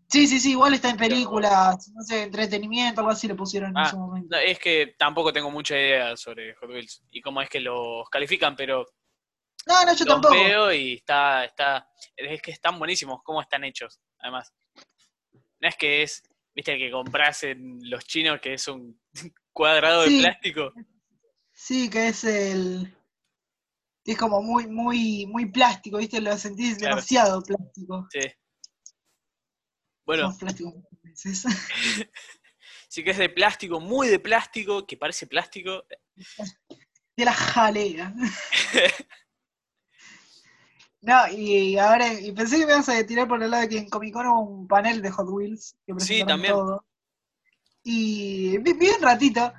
Sí, 0.09 0.27
sí, 0.27 0.39
sí, 0.41 0.51
igual 0.51 0.73
está 0.73 0.89
en 0.89 0.97
películas, 0.97 1.89
no 1.95 2.03
sé, 2.03 2.23
entretenimiento, 2.23 2.99
algo 2.99 3.11
así 3.13 3.29
le 3.29 3.35
pusieron 3.35 3.69
en 3.69 3.77
Ah, 3.77 3.89
su 3.89 3.97
momento. 3.97 4.35
Es 4.37 4.59
que 4.59 4.93
tampoco 4.99 5.31
tengo 5.31 5.49
mucha 5.49 5.75
idea 5.77 6.17
sobre 6.17 6.53
Hot 6.55 6.69
Wheels 6.69 7.01
y 7.11 7.21
cómo 7.21 7.41
es 7.41 7.49
que 7.49 7.61
los 7.61 8.09
califican, 8.09 8.53
pero 8.57 8.85
No, 9.65 9.75
no, 9.85 9.93
yo 9.95 10.03
los 10.03 10.15
tampoco. 10.15 10.33
veo 10.33 10.73
y 10.73 10.95
está, 10.95 11.45
está, 11.45 11.87
es 12.17 12.41
que 12.41 12.51
están 12.51 12.77
buenísimos 12.77 13.21
cómo 13.23 13.41
están 13.41 13.63
hechos, 13.63 14.01
además. 14.19 14.51
No 15.61 15.69
es 15.69 15.77
que 15.77 16.03
es, 16.03 16.21
viste, 16.53 16.73
el 16.73 16.79
que 16.79 16.91
compras 16.91 17.43
en 17.43 17.79
los 17.89 18.03
chinos, 18.03 18.41
que 18.41 18.55
es 18.55 18.67
un 18.67 18.99
cuadrado 19.53 20.01
de 20.01 20.19
plástico. 20.19 20.73
Sí, 21.53 21.89
que 21.89 22.09
es 22.09 22.25
el. 22.25 22.93
Es 24.05 24.17
como 24.17 24.41
muy, 24.41 24.67
muy, 24.67 25.25
muy 25.27 25.45
plástico, 25.51 25.97
¿viste? 25.97 26.19
Lo 26.21 26.37
sentís 26.37 26.77
Claro. 26.77 26.95
demasiado 26.95 27.41
plástico. 27.43 28.07
Sí. 28.11 28.19
Bueno, 30.05 30.29
muchas 30.31 30.59
veces. 31.03 31.43
sí 32.89 33.03
que 33.03 33.11
es 33.11 33.17
de 33.17 33.29
plástico, 33.29 33.79
muy 33.79 34.07
de 34.07 34.19
plástico, 34.19 34.85
que 34.87 34.97
parece 34.97 35.27
plástico. 35.27 35.83
De 37.17 37.25
la 37.25 37.33
jalea. 37.33 38.13
No, 41.03 41.27
y 41.29 41.79
ahora, 41.79 42.13
y 42.13 42.31
pensé 42.31 42.59
que 42.59 42.65
me 42.67 42.73
ibas 42.73 42.87
a 42.87 43.03
tirar 43.05 43.27
por 43.27 43.41
el 43.41 43.49
lado 43.49 43.63
de 43.63 43.69
que 43.69 43.77
en 43.79 43.89
Comic 43.89 44.13
Con 44.13 44.27
hubo 44.27 44.41
un 44.41 44.67
panel 44.67 45.01
de 45.01 45.09
Hot 45.09 45.27
Wheels 45.27 45.75
que 45.85 45.95
presentaron 45.95 46.27
también. 46.27 46.53
todo. 46.53 46.85
Y 47.83 48.59
vi, 48.59 48.73
vi 48.73 48.89
un 48.89 49.01
ratito 49.01 49.51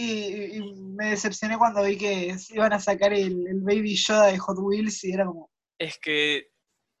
y, 0.00 0.56
y 0.56 0.74
me 0.74 1.10
decepcioné 1.10 1.58
cuando 1.58 1.82
vi 1.82 1.96
que 1.98 2.34
iban 2.50 2.72
a 2.72 2.78
sacar 2.80 3.12
el, 3.12 3.46
el 3.46 3.60
Baby 3.60 3.96
Yoda 3.96 4.26
de 4.26 4.38
Hot 4.38 4.56
Wheels 4.60 5.02
y 5.04 5.12
era 5.12 5.26
como... 5.26 5.50
Es 5.78 5.98
que 5.98 6.50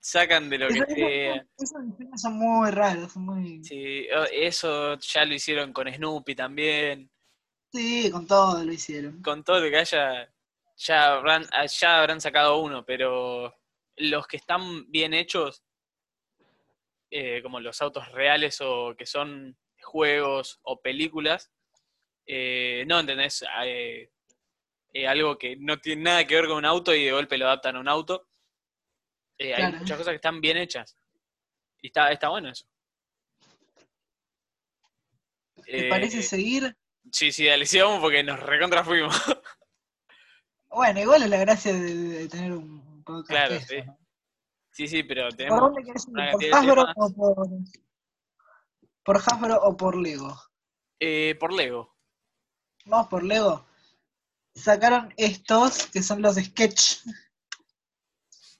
sacan 0.00 0.48
de 0.50 0.58
lo 0.58 0.68
que 0.68 0.74
sea. 0.74 1.46
esos- 1.58 1.86
diseños 1.86 2.20
son 2.20 2.34
muy 2.38 2.70
raros, 2.70 3.12
son 3.12 3.24
muy... 3.26 3.62
Sí, 3.64 4.06
eso 4.32 4.98
ya 4.98 5.24
lo 5.24 5.34
hicieron 5.34 5.72
con 5.72 5.92
Snoopy 5.92 6.34
también. 6.34 7.10
Sí, 7.72 8.10
con 8.10 8.26
todo 8.26 8.64
lo 8.64 8.72
hicieron. 8.72 9.22
Con 9.22 9.44
todo 9.44 9.60
lo 9.60 9.70
que 9.70 9.76
haya, 9.76 10.32
ya 10.76 11.12
habrán, 11.14 11.44
ya 11.78 12.00
habrán 12.00 12.20
sacado 12.20 12.60
uno, 12.60 12.84
pero 12.84 13.54
los 13.96 14.26
que 14.26 14.38
están 14.38 14.90
bien 14.90 15.12
hechos, 15.14 15.62
eh, 17.10 17.42
como 17.42 17.60
los 17.60 17.80
autos 17.82 18.10
reales 18.12 18.60
o 18.60 18.94
que 18.96 19.06
son 19.06 19.56
juegos 19.82 20.60
o 20.62 20.80
películas, 20.80 21.50
eh, 22.28 22.84
no, 22.86 23.00
¿entendés? 23.00 23.42
Eh, 23.64 24.10
eh, 24.92 25.06
algo 25.08 25.36
que 25.38 25.56
no 25.56 25.78
tiene 25.78 26.02
nada 26.02 26.24
que 26.26 26.34
ver 26.34 26.46
con 26.46 26.58
un 26.58 26.64
auto 26.64 26.94
y 26.94 27.04
de 27.04 27.12
golpe 27.12 27.38
lo 27.38 27.46
adaptan 27.46 27.76
a 27.76 27.80
un 27.80 27.88
auto. 27.88 28.28
Eh, 29.38 29.54
Hay 29.54 29.72
muchas 29.72 29.96
cosas 29.96 30.12
que 30.12 30.16
están 30.16 30.40
bien 30.40 30.56
hechas. 30.58 30.96
Y 31.80 31.88
está, 31.88 32.10
está 32.12 32.28
bueno 32.28 32.50
eso. 32.50 32.66
¿Te 35.64 35.86
Eh, 35.86 35.90
parece 35.90 36.22
seguir? 36.22 36.76
Sí, 37.12 37.32
sí, 37.32 37.46
dale, 37.46 37.64
sí, 37.66 37.78
vamos 37.80 38.00
porque 38.00 38.22
nos 38.22 38.38
recontra 38.40 38.84
fuimos. 38.84 39.14
Bueno, 40.70 41.00
igual 41.00 41.22
es 41.22 41.30
la 41.30 41.38
gracia 41.38 41.72
de, 41.72 41.94
de 41.94 42.28
tener 42.28 42.52
un 42.52 43.02
podcast. 43.02 43.30
Claro, 43.30 43.54
eso, 43.54 43.66
sí. 43.68 43.76
¿no? 43.86 43.98
Sí, 44.70 44.86
sí, 44.86 45.02
pero 45.02 45.22
¿Por 45.22 45.34
tenemos. 45.36 45.60
dónde 45.60 45.82
querés 45.82 46.04
ir? 46.06 46.10
una 46.12 46.22
¿Por 46.24 46.30
cantidad 46.32 46.50
de 46.50 46.56
Hasbro 46.68 46.86
o 46.94 47.14
por, 47.14 47.48
por 49.02 49.16
Hasbro 49.16 49.56
o 49.62 49.76
por 49.78 49.96
Lego? 49.96 50.36
Eh, 51.00 51.34
por 51.40 51.54
Lego. 51.54 51.96
Vamos 52.88 53.08
por 53.08 53.22
Lego. 53.22 53.66
Sacaron 54.54 55.12
estos, 55.16 55.86
que 55.86 56.02
son 56.02 56.22
los 56.22 56.36
Sketch, 56.36 56.96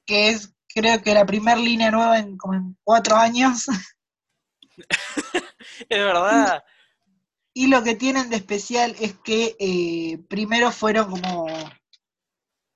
que 0.07 0.29
es 0.31 0.55
creo 0.69 1.03
que 1.03 1.15
la 1.15 1.27
primera 1.27 1.59
línea 1.59 1.91
nueva 1.91 2.19
en 2.19 2.37
como 2.37 2.55
en 2.55 2.77
cuatro 2.85 3.17
años. 3.17 3.67
Es 5.89 5.99
verdad. 5.99 6.63
Y 7.55 7.67
lo 7.69 7.83
que 7.83 7.95
tienen 7.97 8.31
de 8.31 8.37
especial 8.37 8.95
es 9.01 9.15
que 9.19 9.57
eh, 9.59 10.19
primero 10.29 10.71
fueron 10.71 11.11
como 11.11 11.47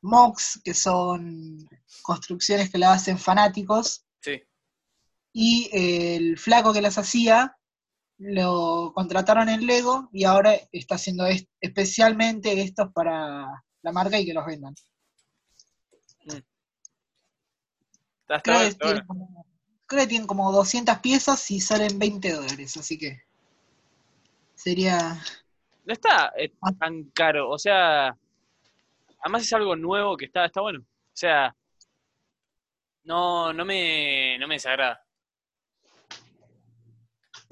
mocks, 0.03 0.61
que 0.65 0.75
son 0.75 1.69
construcciones 2.03 2.71
que 2.71 2.79
las 2.79 2.97
hacen 3.03 3.19
fanáticos, 3.19 4.05
Sí. 4.21 4.43
y 5.33 5.69
eh, 5.73 6.17
el 6.17 6.39
flaco 6.39 6.73
que 6.73 6.83
las 6.83 6.99
hacía 6.99 7.57
lo 8.23 8.93
contrataron 8.95 9.49
en 9.49 9.67
Lego 9.67 10.09
y 10.13 10.25
ahora 10.25 10.55
está 10.71 10.95
haciendo 10.95 11.27
est- 11.27 11.51
especialmente 11.61 12.63
estos 12.63 12.93
para 12.93 13.65
la 13.83 13.93
marca 13.93 14.19
y 14.19 14.25
que 14.25 14.33
los 14.33 14.47
vendan. 14.47 14.75
Creo 18.43 18.61
que, 18.61 18.75
tienen 18.75 19.07
como, 19.07 19.47
creo 19.87 20.03
que 20.03 20.07
tienen 20.07 20.27
como 20.27 20.53
200 20.53 20.99
piezas 20.99 21.51
y 21.51 21.61
salen 21.61 21.99
20 21.99 22.33
dólares, 22.33 22.77
así 22.77 22.97
que 22.97 23.23
sería... 24.55 25.21
No 25.85 25.93
está 25.93 26.33
eh, 26.39 26.53
tan 26.79 27.05
caro. 27.11 27.51
O 27.51 27.59
sea, 27.59 28.17
además 29.19 29.43
es 29.43 29.53
algo 29.53 29.75
nuevo 29.75 30.17
que 30.17 30.27
está, 30.27 30.45
está 30.45 30.61
bueno. 30.61 30.79
O 30.81 31.15
sea, 31.17 31.55
no, 33.05 33.53
no 33.53 33.65
me, 33.65 34.39
no 34.39 34.47
me 34.47 34.55
desagrada. 34.55 35.05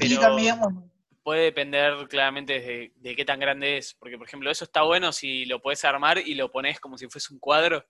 Y 0.01 0.09
Pero 0.09 0.21
también, 0.21 0.59
bueno, 0.59 0.91
puede 1.23 1.43
depender 1.45 2.09
claramente 2.09 2.61
de, 2.61 2.93
de 2.97 3.17
qué 3.17 3.25
tan 3.25 3.39
grande 3.41 3.79
es. 3.79 3.95
Porque, 3.95 4.17
por 4.19 4.27
ejemplo, 4.27 4.51
eso 4.51 4.65
está 4.65 4.83
bueno 4.83 5.13
si 5.13 5.45
lo 5.47 5.61
puedes 5.61 5.85
armar 5.85 6.19
y 6.19 6.35
lo 6.35 6.51
pones 6.51 6.81
como 6.81 6.97
si 6.99 7.09
fuese 7.09 7.33
un 7.33 7.39
cuadro. 7.41 7.85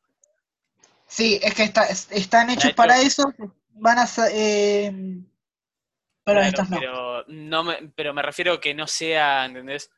sí, 1.07 1.41
es 1.43 1.55
que 1.55 1.65
está- 1.65 1.87
es- 1.87 2.09
están 2.11 2.51
hechos 2.51 2.67
hecho. 2.67 2.77
para 2.77 3.01
eso, 3.01 3.33
van 3.73 3.99
a... 3.99 4.09
eh, 4.33 4.93
pero 6.25 6.41
Claro, 6.41 6.49
estos 6.49 6.71
no. 6.71 6.79
pero, 6.79 7.25
no 7.29 7.65
me, 7.65 7.89
pero 7.97 8.15
me 8.15 8.23
refiero 8.23 8.61
que 8.61 8.75
no 8.75 8.87
sea, 8.87 9.45
¿entendés? 9.47 9.91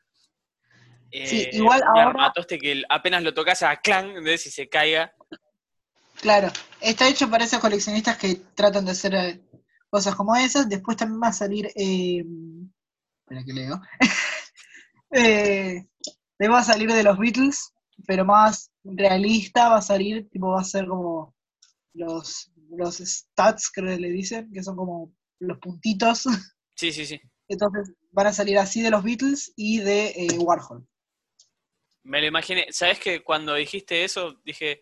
Sí, 1.11 1.41
Eh, 1.41 1.49
igual 1.53 1.81
un 1.81 1.87
ahora- 1.89 2.09
armatoste 2.09 2.57
que 2.57 2.81
apenas 2.89 3.21
lo 3.21 3.33
tocas 3.35 3.61
a 3.61 3.75
clan, 3.77 4.07
¿entendés? 4.09 4.47
Y 4.47 4.51
se 4.51 4.67
caiga. 4.69 5.13
Claro, 6.21 6.51
está 6.81 7.07
hecho 7.07 7.29
para 7.29 7.43
esos 7.43 7.59
coleccionistas 7.59 8.17
que 8.17 8.35
tratan 8.55 8.85
de 8.85 8.91
hacer 8.91 9.13
eh, 9.13 9.39
cosas 9.93 10.15
como 10.15 10.35
esas. 10.35 10.67
Después 10.67 10.97
también 10.97 11.21
va 11.21 11.27
a 11.27 11.33
salir. 11.33 11.67
Eh, 11.75 12.25
espera 13.21 13.43
que 13.45 13.53
leo. 13.53 13.79
eh, 15.11 15.85
va 16.49 16.59
a 16.59 16.63
salir 16.63 16.91
de 16.91 17.03
los 17.03 17.19
Beatles, 17.19 17.71
pero 18.07 18.25
más 18.25 18.71
realista. 18.83 19.69
Va 19.69 19.77
a 19.77 19.81
salir, 19.83 20.27
tipo, 20.31 20.49
va 20.49 20.61
a 20.61 20.63
ser 20.63 20.87
como 20.87 21.35
los, 21.93 22.51
los 22.71 22.97
stats, 22.97 23.69
creo 23.71 23.95
que 23.95 24.01
le 24.01 24.09
dicen, 24.09 24.51
que 24.51 24.63
son 24.63 24.75
como 24.75 25.13
los 25.39 25.59
puntitos. 25.59 26.23
Sí, 26.75 26.91
sí, 26.91 27.05
sí. 27.05 27.21
Entonces 27.47 27.93
van 28.11 28.25
a 28.25 28.33
salir 28.33 28.57
así 28.57 28.81
de 28.81 28.89
los 28.89 29.03
Beatles 29.03 29.53
y 29.55 29.77
de 29.77 30.07
eh, 30.07 30.39
Warhol. 30.39 30.87
Me 32.01 32.19
lo 32.19 32.25
imaginé. 32.25 32.65
¿Sabes 32.71 32.97
que 32.99 33.23
cuando 33.23 33.53
dijiste 33.53 34.03
eso, 34.03 34.41
dije. 34.43 34.81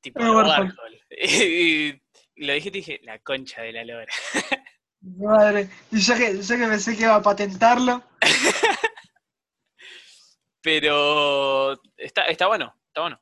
Tipo, 0.00 0.20
Ah, 0.20 0.32
Warhol. 0.32 0.74
Warhol. 0.76 1.00
Y 1.10 2.02
lo 2.38 2.52
dijiste 2.52 2.78
y 2.78 2.80
dije, 2.82 3.00
la 3.04 3.18
concha 3.20 3.62
de 3.62 3.72
la 3.72 3.84
lora. 3.84 4.12
Madre, 5.00 5.68
y 5.92 6.00
yo 6.00 6.14
que, 6.16 6.42
yo 6.42 6.56
que 6.56 6.66
pensé 6.66 6.96
que 6.96 7.02
iba 7.04 7.14
a 7.14 7.22
patentarlo. 7.22 8.02
Pero 10.60 11.72
está, 11.96 12.22
está 12.26 12.46
bueno, 12.48 12.74
está 12.88 13.00
bueno. 13.02 13.20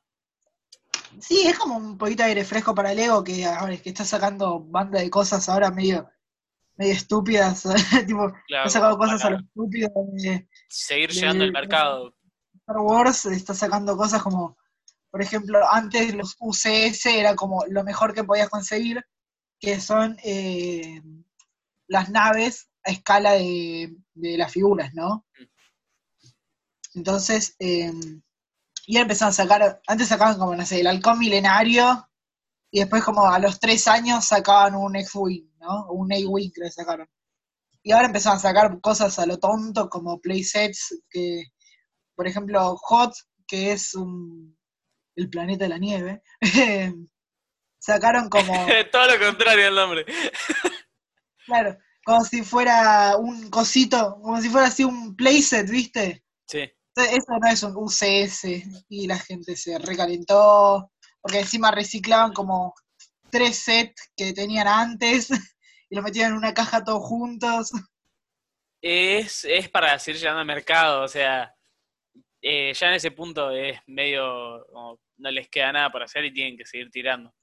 Sí, 1.19 1.47
es 1.47 1.57
como 1.57 1.77
un 1.77 1.97
poquito 1.97 2.23
de 2.23 2.29
aire 2.29 2.43
fresco 2.45 2.75
para 2.75 2.93
Lego 2.93 3.23
que 3.23 3.45
ahora 3.45 3.73
es 3.73 3.81
que 3.81 3.89
está 3.89 4.03
sacando 4.05 4.59
banda 4.59 4.99
de 4.99 5.09
cosas 5.09 5.47
ahora 5.49 5.71
medio, 5.71 6.09
medio 6.75 6.93
estúpidas. 6.93 7.63
tipo, 8.07 8.31
Claro, 8.47 8.65
ha 8.65 8.69
sacado 8.69 8.97
para 8.97 9.11
cosas 9.13 9.25
a 9.25 9.29
lo 9.31 9.37
estúpido 9.39 9.89
de 10.13 10.47
seguir 10.67 11.09
de- 11.09 11.15
llegando 11.15 11.43
al 11.43 11.51
mercado. 11.51 12.13
Star 12.59 12.77
Wars, 12.79 13.25
está 13.27 13.53
sacando 13.53 13.95
cosas 13.95 14.21
como, 14.21 14.56
por 15.11 15.21
ejemplo, 15.21 15.59
antes 15.71 16.13
los 16.15 16.35
UCS 16.39 17.05
era 17.07 17.35
como 17.35 17.65
lo 17.67 17.83
mejor 17.83 18.13
que 18.13 18.23
podías 18.23 18.49
conseguir, 18.49 19.03
que 19.59 19.79
son 19.79 20.17
eh, 20.23 21.01
las 21.87 22.09
naves 22.09 22.69
a 22.85 22.91
escala 22.91 23.33
de, 23.33 23.95
de 24.13 24.37
las 24.37 24.51
figuras, 24.51 24.93
¿no? 24.93 25.25
Entonces, 26.93 27.55
eh, 27.59 27.91
y 28.85 28.97
empezaron 28.97 29.31
a 29.31 29.33
sacar, 29.33 29.81
antes 29.87 30.07
sacaban 30.07 30.37
como, 30.37 30.55
no 30.55 30.65
sé, 30.65 30.79
el 30.79 30.87
halcón 30.87 31.19
milenario, 31.19 32.07
y 32.71 32.79
después 32.79 33.03
como 33.03 33.25
a 33.25 33.39
los 33.39 33.59
tres 33.59 33.87
años 33.87 34.25
sacaban 34.25 34.75
un 34.75 34.95
X-Wing, 34.95 35.57
¿no? 35.59 35.87
Un 35.91 36.11
A-Wing 36.11 36.51
que 36.51 36.69
sacaron. 36.71 37.07
Y 37.83 37.91
ahora 37.91 38.07
empezaron 38.07 38.37
a 38.37 38.41
sacar 38.41 38.81
cosas 38.81 39.17
a 39.19 39.25
lo 39.25 39.37
tonto, 39.37 39.89
como 39.89 40.19
playsets, 40.19 41.01
que, 41.09 41.43
por 42.15 42.27
ejemplo, 42.27 42.75
Hot, 42.77 43.13
que 43.47 43.71
es 43.71 43.93
un, 43.95 44.56
el 45.17 45.29
planeta 45.29 45.65
de 45.65 45.69
la 45.69 45.77
nieve, 45.77 46.21
sacaron 47.79 48.29
como, 48.29 48.53
Todo 48.91 49.17
lo 49.17 49.25
contrario 49.25 49.67
el 49.67 49.75
nombre. 49.75 50.05
claro, 51.45 51.77
como 52.05 52.23
si 52.23 52.43
fuera 52.43 53.17
un 53.17 53.49
cosito, 53.49 54.19
como 54.21 54.39
si 54.41 54.49
fuera 54.49 54.67
así 54.67 54.83
un 54.83 55.15
playset, 55.15 55.69
¿viste? 55.69 56.23
Sí. 56.47 56.71
Eso 56.95 57.37
no 57.39 57.47
es 57.49 57.61
un 57.61 57.75
UCS 57.75 58.45
y 58.89 59.07
la 59.07 59.19
gente 59.19 59.55
se 59.55 59.77
recalentó, 59.77 60.91
porque 61.21 61.39
encima 61.39 61.69
reciclaban 61.69 62.33
como 62.33 62.73
tres 63.29 63.57
sets 63.59 64.11
que 64.15 64.33
tenían 64.33 64.67
antes 64.67 65.29
y 65.89 65.95
los 65.95 66.03
metían 66.03 66.31
en 66.31 66.37
una 66.37 66.53
caja 66.53 66.83
todos 66.83 67.03
juntos. 67.03 67.71
Es, 68.81 69.43
es 69.45 69.69
para 69.69 69.97
seguir 69.99 70.21
llegando 70.21 70.41
al 70.41 70.47
mercado, 70.47 71.03
o 71.03 71.07
sea, 71.07 71.53
eh, 72.41 72.73
ya 72.73 72.87
en 72.87 72.93
ese 72.93 73.11
punto 73.11 73.51
es 73.51 73.79
medio, 73.87 74.65
como, 74.71 74.99
no 75.17 75.31
les 75.31 75.49
queda 75.49 75.71
nada 75.71 75.89
por 75.91 76.03
hacer 76.03 76.25
y 76.25 76.33
tienen 76.33 76.57
que 76.57 76.65
seguir 76.65 76.89
tirando. 76.91 77.33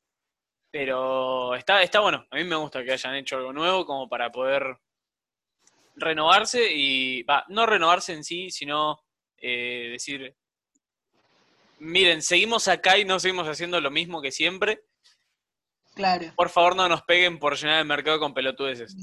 Pero 0.70 1.54
está, 1.54 1.82
está 1.82 2.00
bueno, 2.00 2.26
a 2.30 2.36
mí 2.36 2.44
me 2.44 2.56
gusta 2.56 2.82
que 2.84 2.92
hayan 2.92 3.14
hecho 3.14 3.36
algo 3.36 3.52
nuevo 3.52 3.86
como 3.86 4.08
para 4.08 4.30
poder 4.30 4.76
renovarse 5.96 6.72
y, 6.72 7.24
no 7.48 7.66
renovarse 7.66 8.12
en 8.12 8.24
sí, 8.24 8.50
sino 8.50 9.00
eh, 9.38 9.90
decir, 9.92 10.34
miren, 11.78 12.22
seguimos 12.22 12.68
acá 12.68 12.98
y 12.98 13.04
no 13.04 13.20
seguimos 13.20 13.46
haciendo 13.46 13.80
lo 13.80 13.90
mismo 13.90 14.20
que 14.20 14.32
siempre. 14.32 14.82
Claro. 15.94 16.32
Por 16.36 16.48
favor, 16.50 16.74
no 16.76 16.88
nos 16.88 17.02
peguen 17.02 17.38
por 17.38 17.56
llenar 17.56 17.78
el 17.80 17.86
mercado 17.86 18.18
con 18.18 18.34
pelotudeces. 18.34 18.96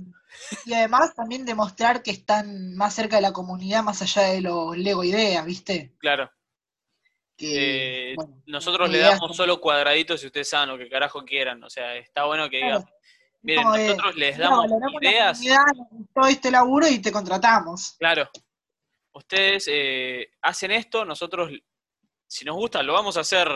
Y 0.66 0.74
además 0.74 1.14
también 1.16 1.46
demostrar 1.46 2.04
que 2.04 2.12
están 2.12 2.76
más 2.76 2.94
cerca 2.94 3.16
de 3.16 3.22
la 3.22 3.32
comunidad, 3.32 3.84
más 3.84 4.02
allá 4.02 4.24
de 4.24 4.42
los 4.42 4.78
Lego 4.78 5.04
ideas, 5.04 5.46
¿viste? 5.46 5.94
Claro. 6.00 6.30
Que, 7.38 8.12
Eh, 8.12 8.16
bueno, 8.16 8.42
nosotros 8.46 8.90
le 8.90 9.00
damos 9.00 9.36
solo 9.36 9.60
cuadraditos 9.62 10.22
y 10.24 10.28
ustedes 10.28 10.50
saben 10.50 10.70
lo 10.70 10.78
que 10.78 10.90
carajo 10.90 11.24
quieran. 11.24 11.64
O 11.64 11.70
sea, 11.70 11.96
está 11.96 12.26
bueno 12.26 12.50
que 12.50 12.60
Claro. 12.60 12.80
digan, 12.80 12.94
miren, 13.42 13.72
de, 13.72 13.88
nosotros 13.88 14.16
les 14.18 14.36
"Mira, 14.38 14.50
damos 14.50 14.70
la 14.70 15.10
ideas. 15.10 15.42
gustó 15.92 16.28
este 16.28 16.52
laburo 16.52 16.88
y 16.88 17.00
te 17.00 17.12
contratamos. 17.12 17.96
Claro. 17.98 18.30
Ustedes 19.14 19.66
eh, 19.72 20.30
hacen 20.42 20.72
esto, 20.72 21.04
nosotros, 21.06 21.52
si 22.28 22.46
nos 22.46 22.56
gusta, 22.56 22.84
lo 22.84 22.94
vamos 22.94 23.18
a 23.18 23.22
hacer 23.22 23.48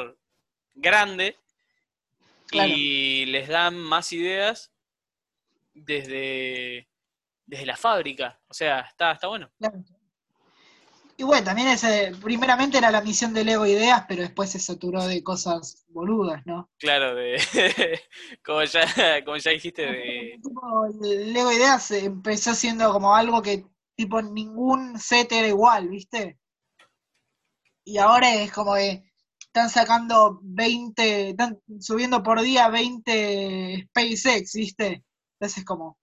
grande 0.74 1.38
Claro. 2.48 2.74
y 2.76 3.26
les 3.26 3.48
dan 3.48 3.76
más 3.78 4.14
ideas 4.14 4.72
desde, 5.74 6.88
desde 7.46 7.66
la 7.66 7.76
fábrica. 7.76 8.40
O 8.48 8.54
sea, 8.54 8.82
está, 8.82 9.14
está 9.14 9.28
bueno. 9.28 9.52
Claro. 9.58 9.84
Y 11.18 11.24
bueno, 11.24 11.46
también 11.46 11.70
ese, 11.70 12.12
primeramente 12.22 12.78
era 12.78 12.92
la 12.92 13.02
misión 13.02 13.34
de 13.34 13.46
Lego 13.46 13.66
Ideas, 13.66 14.04
pero 14.08 14.22
después 14.22 14.50
se 14.50 14.60
saturó 14.60 15.08
de 15.08 15.24
cosas 15.24 15.86
boludas, 15.88 16.46
¿no? 16.46 16.70
Claro, 16.78 17.16
de, 17.16 17.38
como, 18.46 18.64
ya, 18.64 19.24
como 19.24 19.38
ya 19.38 19.52
dijiste, 19.52 19.84
de, 19.84 20.34
el 20.34 21.34
Lego 21.34 21.54
Ideas 21.54 21.90
empezó 21.92 22.54
siendo 22.54 22.92
como 22.92 23.16
algo 23.16 23.42
que 23.42 23.66
tipo 23.96 24.22
ningún 24.22 25.00
set 25.00 25.32
era 25.32 25.48
igual, 25.48 25.88
¿viste? 25.88 26.38
Y 27.86 27.98
ahora 27.98 28.36
es 28.36 28.52
como 28.52 28.76
que 28.76 29.05
están 29.56 29.70
sacando 29.70 30.40
20, 30.44 31.30
están 31.30 31.58
subiendo 31.80 32.22
por 32.22 32.42
día 32.42 32.68
20 32.68 33.88
SpaceX, 33.90 34.54
¿viste? 34.54 35.06
Entonces 35.40 35.64
como, 35.64 35.98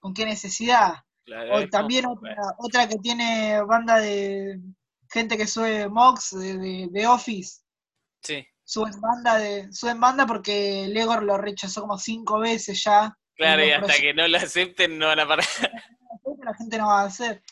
¿con 0.00 0.12
qué 0.12 0.24
necesidad? 0.24 0.94
claro, 1.24 1.54
O 1.58 1.68
también 1.68 2.04
como- 2.06 2.16
otra, 2.16 2.36
otra 2.58 2.88
que 2.88 2.96
tiene 2.96 3.62
banda 3.62 4.00
de 4.00 4.60
gente 5.12 5.36
que 5.36 5.46
sube 5.46 5.88
mocks 5.88 6.36
de, 6.36 6.58
de- 6.58 6.88
de 6.90 7.06
Office. 7.06 7.62
Sí, 8.22 8.44
Suben 8.64 9.00
banda 9.00 9.38
de, 9.38 9.72
suben 9.72 10.00
banda 10.00 10.26
porque 10.26 10.88
Lego 10.88 11.20
lo 11.20 11.38
rechazó 11.38 11.82
como 11.82 11.96
cinco 11.98 12.40
veces 12.40 12.82
ya. 12.82 13.16
claro, 13.36 13.64
y 13.64 13.70
hasta 13.70 13.94
que 13.94 14.12
no 14.12 14.26
lo 14.26 14.38
acepten 14.38 14.98
no 14.98 15.06
van 15.06 15.20
a 15.20 15.28
parar. 15.28 15.46
la 16.42 16.54
gente 16.54 16.78
no 16.78 16.88
va 16.88 17.02
a 17.02 17.06
hacer. 17.06 17.44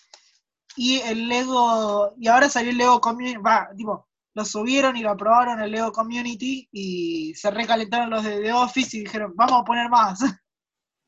Y 0.74 0.98
el 1.02 1.28
Lego, 1.28 2.14
y 2.18 2.26
ahora 2.26 2.48
salió 2.48 2.72
el 2.72 2.78
Lego 2.78 3.00
Community, 3.00 3.36
va, 3.36 3.68
tipo, 3.76 4.08
lo 4.34 4.44
subieron 4.44 4.96
y 4.96 5.02
lo 5.02 5.10
aprobaron 5.10 5.60
el 5.60 5.70
Lego 5.70 5.92
Community 5.92 6.68
y 6.72 7.34
se 7.34 7.50
recalentaron 7.50 8.10
los 8.10 8.24
de 8.24 8.40
The 8.42 8.52
Office 8.52 8.96
y 8.96 9.00
dijeron, 9.04 9.32
vamos 9.36 9.60
a 9.62 9.64
poner 9.64 9.88
más. 9.88 10.18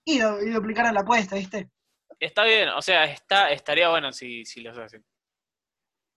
Y, 0.09 0.19
do- 0.21 0.41
y 0.41 0.51
duplicaron 0.51 0.95
la 0.95 1.01
apuesta, 1.01 1.35
¿viste? 1.35 1.69
Está 2.21 2.45
bien, 2.45 2.69
o 2.69 2.81
sea, 2.81 3.07
está, 3.07 3.51
estaría 3.51 3.89
bueno 3.89 4.13
si, 4.13 4.45
si 4.45 4.61
los 4.61 4.79
hacen. 4.79 5.05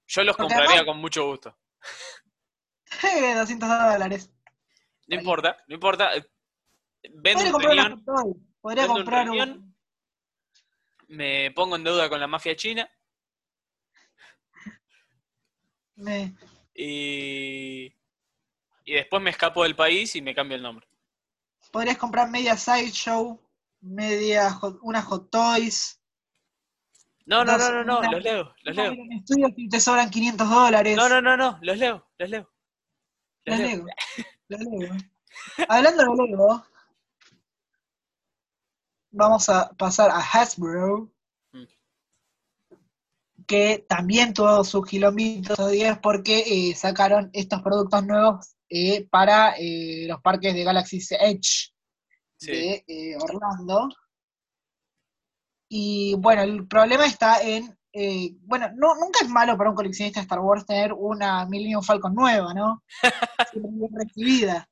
Yo 0.05 0.23
los 0.23 0.35
Porque 0.37 0.53
compraría 0.53 0.75
además- 0.81 0.85
con 0.93 1.01
mucho 1.01 1.25
gusto. 1.25 1.57
200 3.35 3.67
dólares. 3.67 4.29
No 5.07 5.15
Ahí. 5.15 5.19
importa, 5.19 5.57
no 5.67 5.73
importa. 5.73 6.11
Vendo 7.01 7.41
Podría 7.41 7.45
un 7.47 7.51
comprar 7.51 7.71
riñón, 7.73 8.05
Podría 8.61 8.83
vendo 8.83 8.93
un 8.93 8.99
comprar 8.99 9.27
riñón. 9.27 9.49
un. 9.49 9.75
me 11.07 11.49
pongo 11.51 11.75
en 11.75 11.83
deuda 11.83 12.09
con 12.09 12.19
la 12.19 12.27
mafia 12.27 12.55
china 12.55 12.87
me- 15.95 16.35
y, 16.81 17.93
y 18.85 18.93
después 18.93 19.21
me 19.21 19.29
escapo 19.31 19.63
del 19.63 19.75
país 19.75 20.15
y 20.15 20.21
me 20.21 20.33
cambio 20.33 20.55
el 20.55 20.63
nombre. 20.63 20.87
podrías 21.71 21.97
comprar 21.97 22.29
media 22.29 22.55
Sideshow, 22.55 23.39
media 23.81 24.49
hot- 24.51 24.79
una 24.81 25.01
Hot 25.01 25.29
Toys. 25.29 25.99
No, 27.25 27.43
no, 27.45 27.57
no, 27.57 27.71
no, 27.71 27.83
no, 27.83 27.99
una- 27.99 28.11
los 28.11 28.23
leo, 28.23 28.55
los 28.63 28.75
leo. 28.75 28.93
Iron 28.93 29.19
Studios 29.21 29.51
y 29.57 29.69
te 29.69 29.79
sobran 29.79 30.09
500 30.09 30.49
dólares. 30.49 30.95
No, 30.97 31.09
no, 31.09 31.21
no, 31.21 31.35
no, 31.37 31.59
los 31.61 31.77
leo, 31.77 32.07
los 32.17 32.29
leo. 32.29 32.49
Los 33.45 33.59
Los 33.59 33.69
leo. 33.71 33.85
Los 34.49 34.59
Lego. 34.61 34.95
Hablando 35.67 36.03
de 36.03 36.27
Lego, 36.27 36.65
vamos 39.11 39.47
a 39.49 39.69
pasar 39.77 40.09
a 40.11 40.19
Hasbro. 40.19 41.11
Que 43.49 43.83
también 43.89 44.31
tuvo 44.31 44.63
sus 44.63 44.85
kilómetros 44.85 45.57
estos 45.57 45.71
días 45.71 45.97
porque 46.03 46.43
eh, 46.45 46.75
sacaron 46.75 47.31
estos 47.33 47.63
productos 47.63 48.05
nuevos 48.05 48.55
eh, 48.69 49.07
para 49.09 49.55
eh, 49.57 50.05
los 50.07 50.21
parques 50.21 50.53
de 50.53 50.63
Galaxy 50.63 50.99
Edge 51.19 51.73
Sí, 52.37 52.83
de 52.87 53.17
Orlando. 53.19 53.89
Y 55.67 56.15
bueno, 56.19 56.43
el 56.43 56.67
problema 56.67 57.05
está 57.05 57.41
en, 57.41 57.75
bueno, 58.41 58.69
no, 58.75 58.95
nunca 58.95 59.19
es 59.23 59.29
malo 59.29 59.57
para 59.57 59.71
un 59.71 59.75
coleccionista 59.75 60.19
de 60.19 60.25
Star 60.25 60.39
Wars 60.39 60.65
tener 60.65 60.93
una 60.93 61.45
Millennium 61.45 61.81
Falcon 61.81 62.13
nueva, 62.13 62.53
¿no? 62.53 62.83
Bien 63.53 63.89
recibida. 63.91 64.69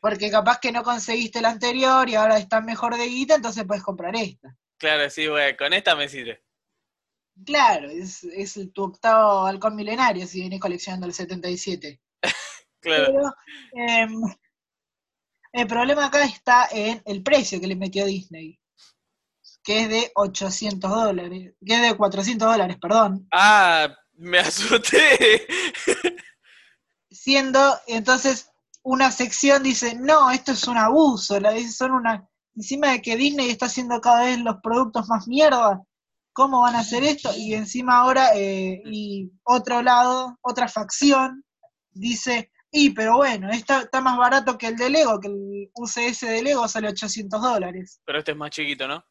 Porque 0.00 0.28
capaz 0.28 0.58
que 0.58 0.72
no 0.72 0.82
conseguiste 0.82 1.40
la 1.40 1.50
anterior 1.50 2.08
y 2.08 2.16
ahora 2.16 2.36
está 2.36 2.60
mejor 2.60 2.96
de 2.96 3.06
guita, 3.06 3.36
entonces 3.36 3.64
puedes 3.64 3.84
comprar 3.84 4.14
esta. 4.16 4.54
claro, 4.76 5.08
sí, 5.08 5.28
güey, 5.28 5.56
con 5.56 5.72
esta 5.72 5.94
me 5.94 6.08
sirve. 6.08 6.45
Claro, 7.44 7.90
es, 7.90 8.24
es 8.24 8.58
tu 8.72 8.84
octavo 8.84 9.46
halcón 9.46 9.76
milenario 9.76 10.26
si 10.26 10.40
vienes 10.40 10.60
coleccionando 10.60 11.06
el 11.06 11.12
77. 11.12 12.00
Claro, 12.78 13.06
Pero 13.06 13.34
em, 13.72 14.20
el 15.52 15.66
problema 15.66 16.06
acá 16.06 16.22
está 16.24 16.68
en 16.70 17.02
el 17.04 17.22
precio 17.22 17.58
que 17.58 17.66
le 17.66 17.74
metió 17.74 18.04
Disney, 18.04 18.60
que 19.64 19.80
es 19.80 19.88
de 19.88 20.12
800 20.14 20.88
dólares, 20.88 21.54
que 21.64 21.74
es 21.74 21.82
de 21.82 21.96
400 21.96 22.48
dólares, 22.48 22.76
perdón. 22.80 23.26
ah, 23.32 23.88
me 24.12 24.38
asusté. 24.38 25.46
Siendo, 27.10 27.76
entonces, 27.86 28.50
una 28.82 29.10
sección 29.10 29.62
dice, 29.62 29.96
no, 29.96 30.30
esto 30.30 30.52
es 30.52 30.68
un 30.68 30.76
abuso, 30.76 31.40
la, 31.40 31.58
son 31.68 31.92
una, 31.92 32.28
encima 32.54 32.92
de 32.92 33.02
que 33.02 33.16
Disney 33.16 33.50
está 33.50 33.66
haciendo 33.66 34.00
cada 34.00 34.26
vez 34.26 34.38
los 34.38 34.58
productos 34.62 35.08
más 35.08 35.26
mierda, 35.26 35.82
¿cómo 36.36 36.60
van 36.60 36.76
a 36.76 36.80
hacer 36.80 37.02
esto? 37.02 37.30
Y 37.34 37.54
encima 37.54 37.96
ahora, 37.96 38.28
eh, 38.34 38.82
y 38.84 39.32
otro 39.42 39.80
lado, 39.80 40.38
otra 40.42 40.68
facción, 40.68 41.42
dice, 41.90 42.52
y 42.70 42.90
pero 42.90 43.16
bueno, 43.16 43.50
está, 43.50 43.80
está 43.80 44.02
más 44.02 44.18
barato 44.18 44.58
que 44.58 44.66
el 44.66 44.76
de 44.76 44.90
Lego, 44.90 45.18
que 45.18 45.28
el 45.28 45.70
UCS 45.74 46.20
de 46.20 46.42
Lego 46.42 46.68
sale 46.68 46.88
800 46.88 47.40
dólares. 47.40 48.02
Pero 48.04 48.18
este 48.18 48.32
es 48.32 48.36
más 48.36 48.50
chiquito, 48.50 48.86
¿no? 48.86 49.02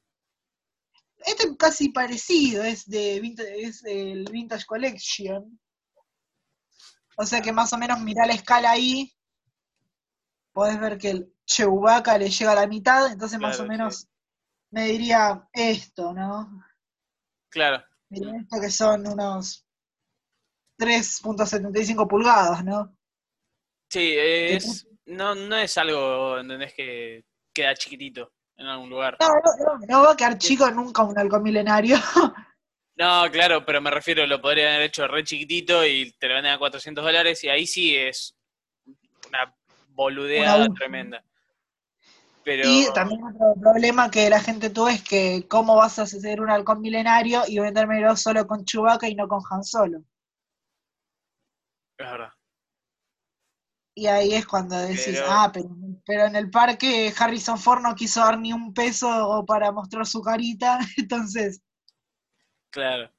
Este 1.18 1.48
es 1.48 1.58
casi 1.58 1.90
parecido, 1.90 2.64
es 2.64 2.88
de 2.88 3.20
vintage, 3.20 3.64
es 3.64 3.82
del 3.82 4.26
Vintage 4.32 4.66
Collection. 4.68 5.60
O 7.18 7.26
sea 7.26 7.42
que 7.42 7.52
más 7.52 7.74
o 7.74 7.80
menos 7.80 8.00
mirá 8.02 8.28
la 8.28 8.34
escala 8.34 8.70
ahí. 8.70 9.12
Podés 10.54 10.80
ver 10.80 11.00
que 11.00 11.10
el 11.10 11.34
Chewbacca 11.48 12.20
le 12.20 12.30
llega 12.30 12.52
a 12.52 12.56
la 12.56 12.68
mitad, 12.68 13.12
entonces 13.12 13.40
más 13.40 13.60
o 13.60 13.66
menos 13.66 14.08
me 14.70 14.86
diría 14.86 15.50
esto, 15.54 16.14
¿no? 16.14 16.64
Claro. 17.56 17.82
Esto 18.10 18.62
que 18.62 18.70
son 18.70 19.08
unos 19.08 19.66
3.75 20.78 22.06
pulgadas, 22.06 22.66
¿no? 22.66 22.98
Sí, 23.90 24.14
es, 24.18 24.86
no, 25.06 25.34
no 25.36 25.56
es 25.56 25.78
algo, 25.78 26.38
¿entendés? 26.38 26.74
Que 26.74 27.24
queda 27.54 27.74
chiquitito 27.74 28.34
en 28.58 28.68
algún 28.68 28.90
lugar. 28.90 29.16
No, 29.22 29.30
no, 29.30 29.78
no, 29.80 29.86
no 29.88 30.04
va 30.04 30.12
a 30.12 30.18
quedar 30.18 30.38
chico 30.38 30.70
nunca 30.70 31.04
un 31.04 31.18
halcón 31.18 31.44
milenario. 31.44 31.98
No, 32.98 33.30
claro, 33.30 33.66
pero 33.66 33.82
me 33.82 33.92
refiero, 33.92 34.26
lo 34.26 34.40
podrían 34.40 34.76
haber 34.76 34.84
hecho 34.84 35.06
re 35.06 35.26
chiquitito 35.26 35.86
y 35.86 36.14
te 36.18 36.30
lo 36.30 36.36
venden 36.36 36.54
a 36.54 36.58
400 36.58 37.04
dólares 37.04 37.44
y 37.44 37.50
ahí 37.50 37.68
sí 37.68 37.94
es 37.94 38.38
una 39.28 39.54
boludeada 39.90 40.64
Una 40.64 40.74
tremenda. 40.74 41.22
Pero, 42.46 42.70
Y 42.70 42.86
también 42.94 43.24
otro 43.24 43.60
problema 43.60 44.12
que 44.12 44.30
la 44.30 44.40
gente 44.40 44.70
tuvo 44.70 44.88
es 44.88 45.02
que 45.04 45.48
cómo 45.50 45.76
vas 45.76 45.98
a 45.98 46.04
hacer 46.04 46.40
un 46.40 46.52
halcón 46.52 46.80
milenario 46.80 47.42
y 47.48 47.58
vendérmelo 47.60 48.16
solo 48.16 48.46
con 48.46 48.64
Chewbacca 48.64 49.10
y 49.10 49.16
no 49.16 49.28
con 49.28 49.42
Han 49.50 49.64
Solo. 49.64 49.98
es 51.98 52.08
verdad. 52.08 52.30
Y 53.98 54.08
ahí 54.08 54.34
es 54.34 54.46
cuando 54.46 54.78
decís, 54.78 55.06
Pero- 55.06 55.26
ah, 55.28 55.50
pero, 55.52 55.70
pero 56.06 56.26
en 56.26 56.36
el 56.36 56.50
parque 56.52 57.12
Harrison 57.18 57.58
Ford 57.58 57.82
no 57.82 57.96
quiso 57.96 58.20
dar 58.20 58.38
ni 58.38 58.54
un 58.54 58.74
peso 58.74 59.44
para 59.48 59.72
mostrar 59.72 60.06
su 60.06 60.22
carita, 60.22 60.78
entonces, 60.98 61.62
Claro. 62.72 63.10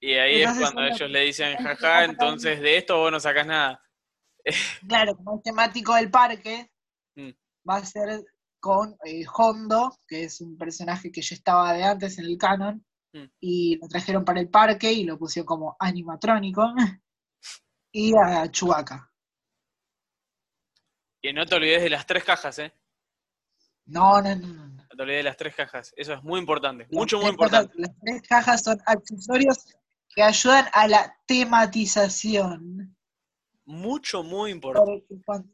Y 0.00 0.14
ahí 0.14 0.40
Entonces, 0.40 0.64
es 0.64 0.72
cuando 0.72 0.94
ellos 0.94 1.10
le 1.10 1.20
dicen, 1.20 1.56
jaja, 1.58 2.04
entonces 2.04 2.60
de 2.60 2.78
esto 2.78 2.96
vos 2.96 3.12
no 3.12 3.20
sacás 3.20 3.46
nada. 3.46 3.82
claro, 4.88 5.14
como 5.16 5.36
es 5.36 5.42
temático 5.42 5.94
del 5.94 6.10
parque, 6.10 6.70
Mm. 7.16 7.30
va 7.68 7.76
a 7.76 7.84
ser 7.84 8.24
con 8.60 8.96
eh, 9.04 9.24
Hondo, 9.36 9.98
que 10.06 10.24
es 10.24 10.40
un 10.40 10.56
personaje 10.56 11.10
que 11.12 11.22
ya 11.22 11.34
estaba 11.34 11.72
de 11.74 11.84
antes 11.84 12.18
en 12.18 12.24
el 12.26 12.36
canon, 12.38 12.84
Mm. 13.10 13.24
y 13.40 13.76
lo 13.80 13.88
trajeron 13.88 14.22
para 14.22 14.38
el 14.38 14.50
parque 14.50 14.92
y 14.92 15.04
lo 15.04 15.18
pusieron 15.18 15.46
como 15.46 15.76
animatrónico, 15.80 16.62
y 17.90 18.12
a 18.14 18.50
Chewbacca. 18.50 19.10
Y 21.22 21.32
no 21.32 21.46
te 21.46 21.54
olvides 21.56 21.82
de 21.82 21.88
las 21.90 22.06
tres 22.06 22.22
cajas, 22.24 22.58
¿eh? 22.58 22.72
No, 23.86 24.20
no, 24.20 24.36
no, 24.36 24.46
no. 24.68 24.86
te 24.88 25.02
olvides 25.02 25.20
de 25.20 25.22
las 25.22 25.36
tres 25.38 25.54
cajas. 25.54 25.92
Eso 25.96 26.12
es 26.12 26.22
muy 26.22 26.38
importante. 26.38 26.84
Las 26.84 26.92
Mucho, 26.92 27.18
muy 27.18 27.30
importante. 27.30 27.68
cajas- 27.72 27.78
las 27.88 27.98
tres 28.00 28.22
cajas 28.28 28.62
son 28.62 28.78
accesorios 28.84 29.74
que 30.14 30.22
ayudan 30.22 30.66
a 30.74 30.86
la 30.86 31.16
tematización. 31.26 32.94
Mucho, 33.64 34.22
muy 34.22 34.50
importante. 34.50 35.02
Porque 35.08 35.22
cuando, 35.24 35.48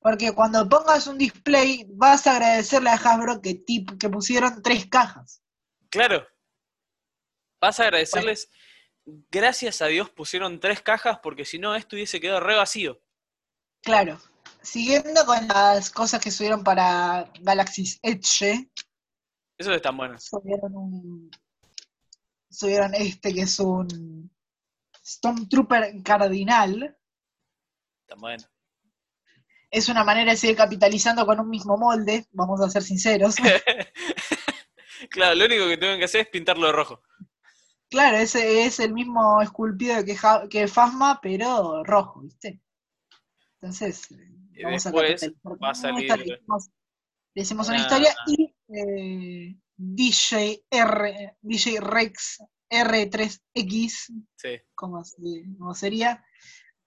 porque 0.00 0.32
cuando 0.32 0.68
pongas 0.68 1.06
un 1.06 1.18
display, 1.18 1.84
vas 1.90 2.26
a 2.26 2.32
agradecerle 2.36 2.90
a 2.90 2.94
Hasbro 2.94 3.40
que, 3.40 3.54
tip- 3.64 3.98
que 3.98 4.08
pusieron 4.08 4.62
tres 4.62 4.86
cajas. 4.86 5.42
Claro. 5.90 6.26
Vas 7.60 7.80
a 7.80 7.84
agradecerles. 7.84 8.48
Gracias 9.30 9.80
a 9.82 9.86
Dios 9.86 10.10
pusieron 10.10 10.60
tres 10.60 10.82
cajas 10.82 11.18
porque 11.22 11.44
si 11.44 11.58
no 11.58 11.74
esto 11.74 11.96
hubiese 11.96 12.20
quedado 12.20 12.40
re 12.40 12.56
vacío. 12.56 13.00
Claro. 13.82 14.20
Siguiendo 14.62 15.24
con 15.24 15.46
las 15.48 15.90
cosas 15.90 16.20
que 16.20 16.30
subieron 16.30 16.62
para 16.62 17.30
Galaxy's 17.40 17.98
Edge, 18.02 18.68
Eso 19.56 19.72
es 19.72 19.82
tan 19.82 19.96
bueno. 19.96 20.18
subieron 20.18 20.74
un. 20.76 21.30
Subieron 22.50 22.94
este 22.94 23.32
que 23.34 23.42
es 23.42 23.58
un 23.60 24.30
Stormtrooper 25.04 26.02
Cardinal. 26.02 26.96
Tan 28.06 28.18
bueno. 28.20 28.44
Es 29.70 29.88
una 29.88 30.02
manera 30.04 30.30
de 30.32 30.36
seguir 30.36 30.56
capitalizando 30.56 31.26
con 31.26 31.40
un 31.40 31.48
mismo 31.48 31.76
molde, 31.76 32.26
vamos 32.32 32.60
a 32.60 32.70
ser 32.70 32.82
sinceros. 32.82 33.36
claro, 35.10 35.34
lo 35.34 35.44
único 35.46 35.66
que 35.68 35.76
tienen 35.76 35.98
que 35.98 36.04
hacer 36.06 36.22
es 36.22 36.28
pintarlo 36.28 36.66
de 36.66 36.72
rojo. 36.72 37.02
Claro, 37.90 38.18
ese 38.18 38.64
es 38.66 38.80
el 38.80 38.92
mismo 38.92 39.40
esculpido 39.40 40.04
que, 40.04 40.14
Ja- 40.16 40.46
que 40.48 40.68
Fasma, 40.68 41.20
pero 41.22 41.82
rojo, 41.84 42.20
¿viste? 42.20 42.60
Entonces, 43.60 44.08
Y 44.54 44.62
vamos 44.62 44.86
a 44.86 44.92
capitalizar 44.92 45.32
va 45.62 45.70
a 45.70 45.74
salir- 45.74 46.08
le 47.34 47.42
hicimos 47.42 47.68
una 47.68 47.76
una- 47.76 47.82
historia 47.86 48.14
y 48.26 48.54
eh, 48.68 49.56
DJ, 49.76 50.62
R, 50.70 51.36
DJ 51.40 51.80
Rex 51.80 52.38
R3X, 52.70 54.12
Sí. 54.36 54.60
como, 54.74 55.02
como 55.58 55.74
sería, 55.74 56.22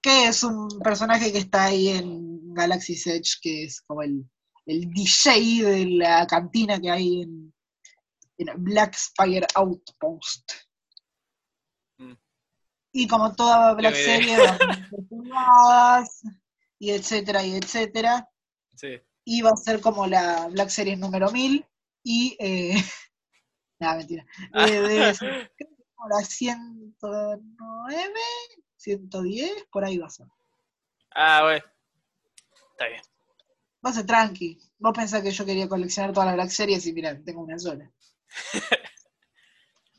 que 0.02 0.28
es 0.28 0.44
un 0.44 0.68
personaje 0.84 1.32
que 1.32 1.38
está 1.40 1.66
ahí 1.66 1.90
en 1.90 2.54
Galaxy 2.54 2.94
Edge, 2.94 3.38
que 3.42 3.66
es 3.66 3.82
como 3.82 4.02
el, 4.02 4.26
el 4.66 4.90
DJ 4.92 5.64
de 5.64 5.86
la 5.86 6.26
cantina 6.28 6.80
que 6.80 6.90
hay 6.90 7.22
en, 7.22 7.54
en 8.38 8.64
Black 8.64 8.96
Spire 8.96 9.46
Outpost. 9.56 10.52
Mm. 11.98 12.14
Y 12.94 13.08
como 13.08 13.34
toda 13.36 13.74
Black 13.76 13.96
idea. 13.96 14.06
Series, 14.06 14.40
va 14.40 14.50
a 14.50 14.58
tener 14.58 14.90
temporadas, 14.90 16.22
y 16.80 16.90
etcétera, 16.92 17.46
y 17.46 17.56
etcétera. 17.56 18.28
Sí. 18.76 19.00
Y 19.24 19.42
va 19.42 19.52
a 19.52 19.58
ser 19.58 19.82
como 19.82 20.08
la 20.08 20.48
Black 20.48 20.70
Series 20.70 20.98
número 20.98 21.32
1000 21.32 21.64
y... 22.04 22.36
Eh, 22.40 22.74
nada, 23.80 23.98
mentira. 23.98 24.26
Eh, 24.56 24.72
de- 24.82 25.16
creo 25.20 25.50
que 25.56 25.66
como 25.96 26.10
la 26.10 26.26
109, 26.26 28.20
110, 28.82 29.68
por 29.72 29.86
ahí 29.86 29.98
va 29.98 30.08
a 30.08 30.10
ser. 30.10 30.28
Ah, 31.12 31.42
bueno. 31.44 31.64
Está 32.72 32.88
bien. 32.88 33.02
Va 33.86 33.92
a 33.92 34.06
tranqui. 34.06 34.60
Vos 34.80 34.94
pensás 34.96 35.22
que 35.22 35.32
yo 35.32 35.46
quería 35.46 35.70
coleccionar 35.70 36.14
todas 36.14 36.28
las 36.28 36.36
Black 36.36 36.50
Series 36.50 36.86
y 36.88 36.94
mirá, 36.94 37.22
tengo 37.24 37.42
una 37.42 37.60
sola. 37.60 37.92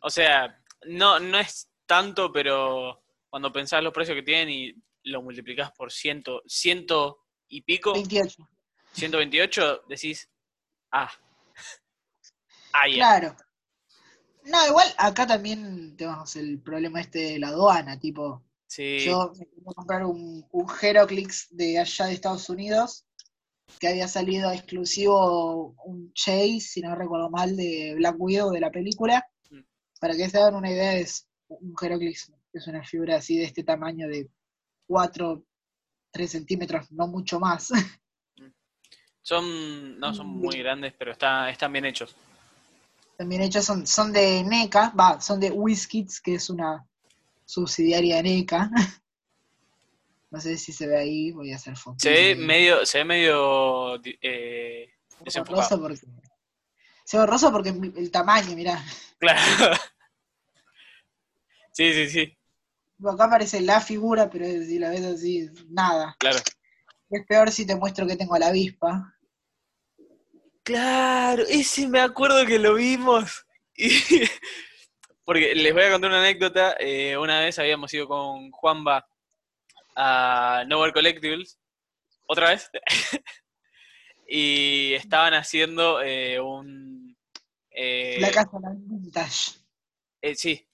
O 0.04 0.10
sea, 0.10 0.60
no, 0.86 1.20
no 1.20 1.38
es 1.38 1.70
tanto, 1.86 2.32
pero 2.32 3.04
cuando 3.30 3.52
pensás 3.52 3.84
los 3.84 3.92
precios 3.92 4.16
que 4.16 4.24
tienen 4.24 4.50
y 4.50 4.74
lo 5.04 5.22
multiplicás 5.22 5.70
por 5.70 5.92
ciento, 5.92 6.42
ciento 6.44 7.20
y 7.46 7.62
pico, 7.62 7.92
28. 7.92 8.48
128, 8.94 9.84
decís, 9.88 10.28
ah. 10.90 11.08
Ah. 12.74 12.86
Claro. 12.92 13.36
No, 14.44 14.66
igual 14.66 14.88
acá 14.98 15.24
también 15.24 15.96
tenemos 15.96 16.34
el 16.34 16.60
problema 16.60 17.00
este 17.00 17.18
de 17.20 17.38
la 17.38 17.48
aduana, 17.48 18.00
tipo, 18.00 18.42
Sí. 18.72 19.04
yo 19.04 19.34
me 19.38 19.44
quería 19.44 19.72
comprar 19.76 20.02
un, 20.06 20.46
un 20.50 20.66
Heroclix 20.80 21.46
de 21.50 21.78
allá 21.78 22.06
de 22.06 22.14
Estados 22.14 22.48
Unidos, 22.48 23.04
que 23.78 23.88
había 23.88 24.08
salido 24.08 24.50
exclusivo 24.50 25.74
un 25.84 26.10
Chase, 26.14 26.60
si 26.60 26.80
no 26.80 26.94
recuerdo 26.94 27.28
mal, 27.28 27.54
de 27.54 27.92
Black 27.96 28.16
Widow 28.18 28.50
de 28.50 28.60
la 28.60 28.70
película. 28.70 29.28
Mm. 29.50 29.60
Para 30.00 30.16
que 30.16 30.26
se 30.26 30.38
hagan 30.38 30.54
una 30.54 30.70
idea, 30.70 30.94
es 30.94 31.28
un 31.48 31.74
Heroclix, 31.78 32.32
es 32.54 32.66
una 32.66 32.82
figura 32.82 33.16
así 33.16 33.36
de 33.36 33.44
este 33.44 33.62
tamaño 33.62 34.08
de 34.08 34.30
4, 34.86 35.44
3 36.10 36.30
centímetros, 36.30 36.90
no 36.92 37.06
mucho 37.08 37.38
más. 37.38 37.68
Son, 39.20 40.00
no 40.00 40.14
son 40.14 40.28
muy 40.28 40.56
grandes, 40.60 40.94
pero 40.98 41.12
está, 41.12 41.50
están 41.50 41.72
bien 41.74 41.84
hechos. 41.84 42.16
También 43.18 43.42
hechos 43.42 43.66
son, 43.66 43.86
son 43.86 44.14
de 44.14 44.42
NECA, 44.42 44.94
va, 44.98 45.20
son 45.20 45.38
de 45.38 45.50
WizKids, 45.50 46.22
que 46.22 46.36
es 46.36 46.48
una 46.48 46.88
subsidiaria 47.52 48.16
de 48.16 48.22
NECA. 48.22 48.70
No 50.30 50.40
sé 50.40 50.56
si 50.56 50.72
se 50.72 50.86
ve 50.86 50.96
ahí, 50.96 51.30
voy 51.30 51.52
a 51.52 51.56
hacer 51.56 51.76
fotos. 51.76 52.00
Se 52.00 52.08
ve 52.10 52.34
medio, 52.34 52.86
se 52.86 52.96
ve 52.98 53.04
medio 53.04 53.98
di- 53.98 54.18
eh, 54.22 54.88
desenfocado. 55.22 55.78
porque. 55.78 55.98
Se 57.04 57.18
ve 57.18 57.22
borroso 57.24 57.52
porque 57.52 57.68
el 57.68 58.10
tamaño, 58.10 58.56
mirá. 58.56 58.82
Claro. 59.18 59.76
Sí, 61.74 61.92
sí, 61.92 62.08
sí, 62.10 62.38
Acá 63.06 63.24
aparece 63.24 63.60
la 63.60 63.80
figura, 63.80 64.28
pero 64.30 64.44
si 64.46 64.78
la 64.78 64.88
ves 64.90 65.04
así, 65.04 65.50
nada. 65.68 66.16
claro. 66.18 66.38
Es 67.10 67.26
peor 67.26 67.50
si 67.50 67.66
te 67.66 67.76
muestro 67.76 68.06
que 68.06 68.16
tengo 68.16 68.34
a 68.34 68.38
la 68.38 68.48
avispa. 68.48 69.14
Claro, 70.62 71.42
ese 71.48 71.88
me 71.88 72.00
acuerdo 72.00 72.46
que 72.46 72.58
lo 72.58 72.74
vimos. 72.74 73.44
Y- 73.76 74.00
porque 75.24 75.54
les 75.54 75.72
voy 75.72 75.82
a 75.84 75.90
contar 75.92 76.10
una 76.10 76.20
anécdota. 76.20 76.76
eh, 76.78 77.16
una 77.16 77.40
vez 77.40 77.58
habíamos 77.58 77.92
ido 77.94 78.06
con 78.08 78.50
Juanba 78.50 79.06
a 79.96 80.64
Nowhere 80.66 80.92
Collectibles, 80.92 81.58
otra 82.26 82.50
vez, 82.50 82.70
y 84.26 84.94
estaban 84.94 85.34
haciendo 85.34 86.00
eh, 86.02 86.40
un... 86.40 87.16
eh, 87.70 88.18
La 88.20 88.30
casa 88.30 88.58
vintage. 88.74 89.58
eh, 90.22 90.34
sí, 90.34 90.66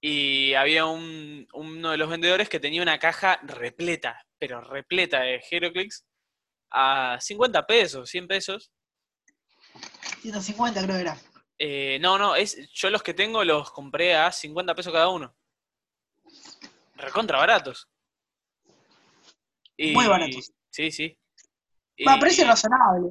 y 0.00 0.54
había 0.54 0.86
un, 0.86 1.46
uno 1.54 1.90
de 1.90 1.96
los 1.96 2.08
vendedores 2.08 2.48
que 2.48 2.60
tenía 2.60 2.82
una 2.82 2.98
caja 2.98 3.38
repleta, 3.42 4.20
pero 4.38 4.60
repleta 4.60 5.20
de 5.20 5.42
Heroclix 5.50 6.04
a 6.70 7.18
50 7.20 7.66
pesos, 7.66 8.10
100 8.10 8.26
pesos. 8.28 8.72
150 10.22 10.82
creo 10.82 10.96
que 10.96 11.02
era. 11.02 11.16
Eh, 11.64 12.00
no, 12.00 12.18
no, 12.18 12.34
es, 12.34 12.68
yo 12.72 12.90
los 12.90 13.04
que 13.04 13.14
tengo 13.14 13.44
los 13.44 13.70
compré 13.70 14.16
a 14.16 14.32
50 14.32 14.74
pesos 14.74 14.92
cada 14.92 15.08
uno. 15.10 15.32
Recontra 16.96 17.38
baratos. 17.38 17.88
Y- 19.76 19.92
Muy 19.92 20.08
baratos. 20.08 20.50
Sí, 20.70 20.90
sí. 20.90 21.16
Va, 22.04 22.18
precio 22.18 22.44
razonable. 22.44 23.10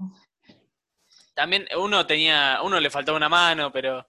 También 1.34 1.66
uno 1.78 2.06
tenía, 2.06 2.60
uno 2.62 2.78
le 2.78 2.90
faltaba 2.90 3.16
una 3.16 3.30
mano, 3.30 3.72
pero 3.72 4.06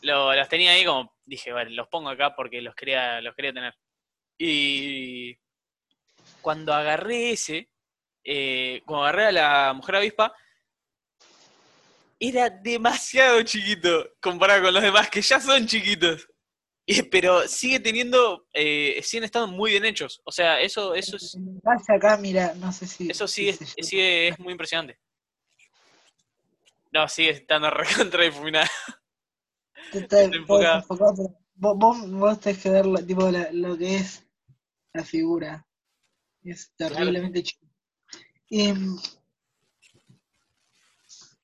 lo, 0.00 0.32
las 0.32 0.48
tenía 0.48 0.70
ahí 0.70 0.86
como, 0.86 1.14
dije, 1.26 1.52
vale, 1.52 1.68
los 1.68 1.88
pongo 1.88 2.08
acá 2.08 2.34
porque 2.34 2.62
los 2.62 2.74
quería, 2.74 3.20
los 3.20 3.34
quería 3.34 3.52
tener. 3.52 3.76
Y 4.38 5.38
cuando 6.40 6.72
agarré 6.72 7.32
ese, 7.32 7.68
eh, 8.24 8.80
cuando 8.86 9.04
agarré 9.04 9.26
a 9.26 9.32
la 9.32 9.72
mujer 9.74 9.96
avispa, 9.96 10.34
era 12.28 12.50
demasiado 12.50 13.42
chiquito 13.42 14.08
comparado 14.20 14.62
con 14.64 14.74
los 14.74 14.82
demás, 14.82 15.08
que 15.10 15.20
ya 15.22 15.40
son 15.40 15.66
chiquitos. 15.66 16.28
Y- 16.86 17.02
pero 17.02 17.48
sigue 17.48 17.80
teniendo, 17.80 18.46
eh, 18.52 19.00
siguen 19.02 19.24
estando 19.24 19.48
muy 19.48 19.70
bien 19.72 19.84
hechos. 19.86 20.20
O 20.24 20.30
sea, 20.30 20.60
eso, 20.60 20.94
eso 20.94 21.16
es, 21.16 21.36
acá, 21.88 22.16
mira, 22.18 22.54
no 22.54 22.70
sé 22.72 22.86
si. 22.86 23.10
eso 23.10 23.26
si 23.26 23.52
sí, 23.52 23.64
se 23.64 23.64
es, 23.80 23.88
sigue- 23.88 24.28
es 24.28 24.38
muy 24.38 24.52
impresionante. 24.52 24.98
No, 26.92 27.08
sigue 27.08 27.30
estando 27.30 27.70
recontra 27.70 28.22
difuminada. 28.24 28.70
Enfocado. 29.92 30.84
pero 30.88 31.14
vos, 31.54 31.78
vos, 31.78 32.10
vos 32.10 32.40
tenés 32.40 32.62
que 32.62 32.70
ver 32.70 32.86
lo, 32.86 33.04
tipo, 33.04 33.30
la- 33.30 33.50
lo 33.52 33.76
que 33.76 33.96
es 33.96 34.26
la 34.92 35.04
figura. 35.04 35.66
Es 36.42 36.72
terriblemente 36.76 37.42
chido. 37.42 37.68
Em, 38.50 38.96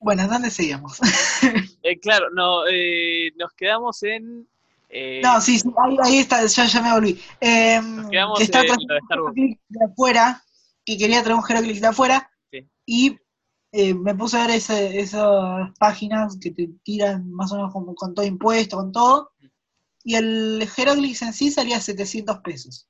bueno, 0.01 0.27
¿dónde 0.27 0.49
seguíamos? 0.51 0.99
Eh, 1.83 1.99
claro, 1.99 2.27
no, 2.31 2.67
eh, 2.71 3.31
nos 3.37 3.53
quedamos 3.53 4.03
en. 4.03 4.47
eh, 4.89 5.19
no, 5.23 5.41
sí, 5.41 5.57
sí, 5.57 5.67
ahí, 5.83 5.97
ahí 6.03 6.17
está, 6.19 6.45
ya, 6.45 6.65
ya 6.67 6.81
me 6.83 6.91
volví. 6.93 7.19
Em, 7.39 7.95
Nos 7.95 8.09
quedamos 8.11 8.37
que 8.37 8.43
estaba 8.43 8.63
en 8.65 8.69
lo 8.87 8.93
de 8.93 8.99
Star 8.99 9.21
Wars. 9.21 9.35
De 9.35 9.85
afuera, 9.91 10.43
que 10.85 10.95
quería 10.97 11.23
traer 11.23 11.39
un 11.39 11.43
Heroclix 11.49 11.81
de 11.81 11.87
afuera, 11.87 12.29
Sí. 12.51 12.67
y 12.85 13.17
eh, 13.71 13.95
me 13.95 14.13
puse 14.13 14.37
a 14.37 14.45
ver 14.45 14.57
ese- 14.57 14.99
esas 14.99 15.71
páginas 15.79 16.37
que 16.39 16.51
te 16.51 16.69
tiran 16.83 17.31
más 17.31 17.51
o 17.51 17.55
menos 17.55 17.73
como 17.73 17.95
con 17.95 18.13
todo 18.13 18.25
impuesto, 18.25 18.77
con 18.77 18.91
todo, 18.91 19.31
y 20.03 20.13
el 20.15 20.61
Heroclix 20.77 21.23
en 21.23 21.33
sí 21.33 21.49
salía 21.49 21.79
700 21.81 22.39
pesos. 22.41 22.87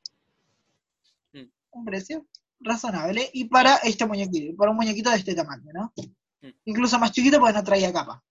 Mm. 1.33 1.45
Un 1.71 1.85
precio 1.85 2.25
razonable, 2.59 3.29
y 3.33 3.45
para 3.45 3.77
este 3.77 4.05
muñequito, 4.05 4.53
para 4.57 4.71
un 4.71 4.77
muñequito 4.77 5.09
de 5.11 5.15
este 5.17 5.33
tamaño, 5.33 5.71
¿no? 5.73 5.93
Incluso 6.65 6.97
más 6.99 7.11
chiquito 7.11 7.39
porque 7.39 7.53
no 7.53 7.63
traía 7.63 7.93
capa. 7.93 8.23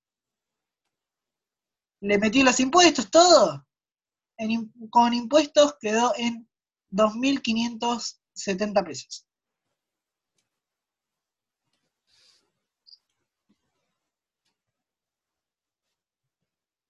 Le 2.01 2.19
metí 2.19 2.43
los 2.43 2.59
impuestos, 2.61 3.11
todo. 3.11 3.67
En 4.39 4.73
con 4.91 5.13
impuestos 5.13 5.77
quedó 5.81 6.13
en 6.17 6.49
2.570 6.91 8.85
pesos. 8.85 9.27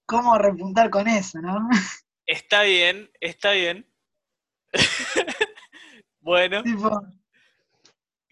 ¿Cómo 0.05 0.37
repuntar 0.37 0.89
con 0.89 1.07
eso, 1.07 1.39
no? 1.39 1.69
Está 2.25 2.63
bien, 2.63 3.09
está 3.19 3.51
bien. 3.51 3.89
bueno, 6.21 6.63
Tipo, 6.63 7.01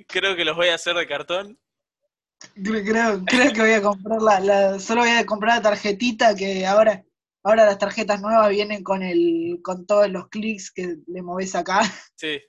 creo 0.07 0.35
que 0.35 0.45
los 0.45 0.55
voy 0.55 0.69
a 0.69 0.75
hacer 0.75 0.95
de 0.95 1.07
cartón. 1.07 1.59
Creo, 2.55 3.23
creo- 3.25 3.53
que 3.53 3.61
voy 3.61 3.71
a 3.73 3.81
comprar 3.81 4.21
la, 4.21 4.39
la- 4.39 4.79
solo 4.79 5.01
voy 5.01 5.09
a 5.11 5.25
comprar 5.25 5.57
la 5.57 5.61
tarjetita 5.61 6.35
que 6.35 6.65
ahora, 6.65 7.03
ahora 7.43 7.65
las 7.65 7.77
tarjetas 7.77 8.21
nuevas 8.21 8.49
vienen 8.49 8.83
con 8.83 9.03
el, 9.03 9.59
con 9.63 9.85
todos 9.85 10.09
los 10.09 10.27
clics 10.29 10.71
que 10.71 10.97
le 11.07 11.21
moves 11.21 11.55
acá. 11.55 11.81
Sí, 12.15 12.39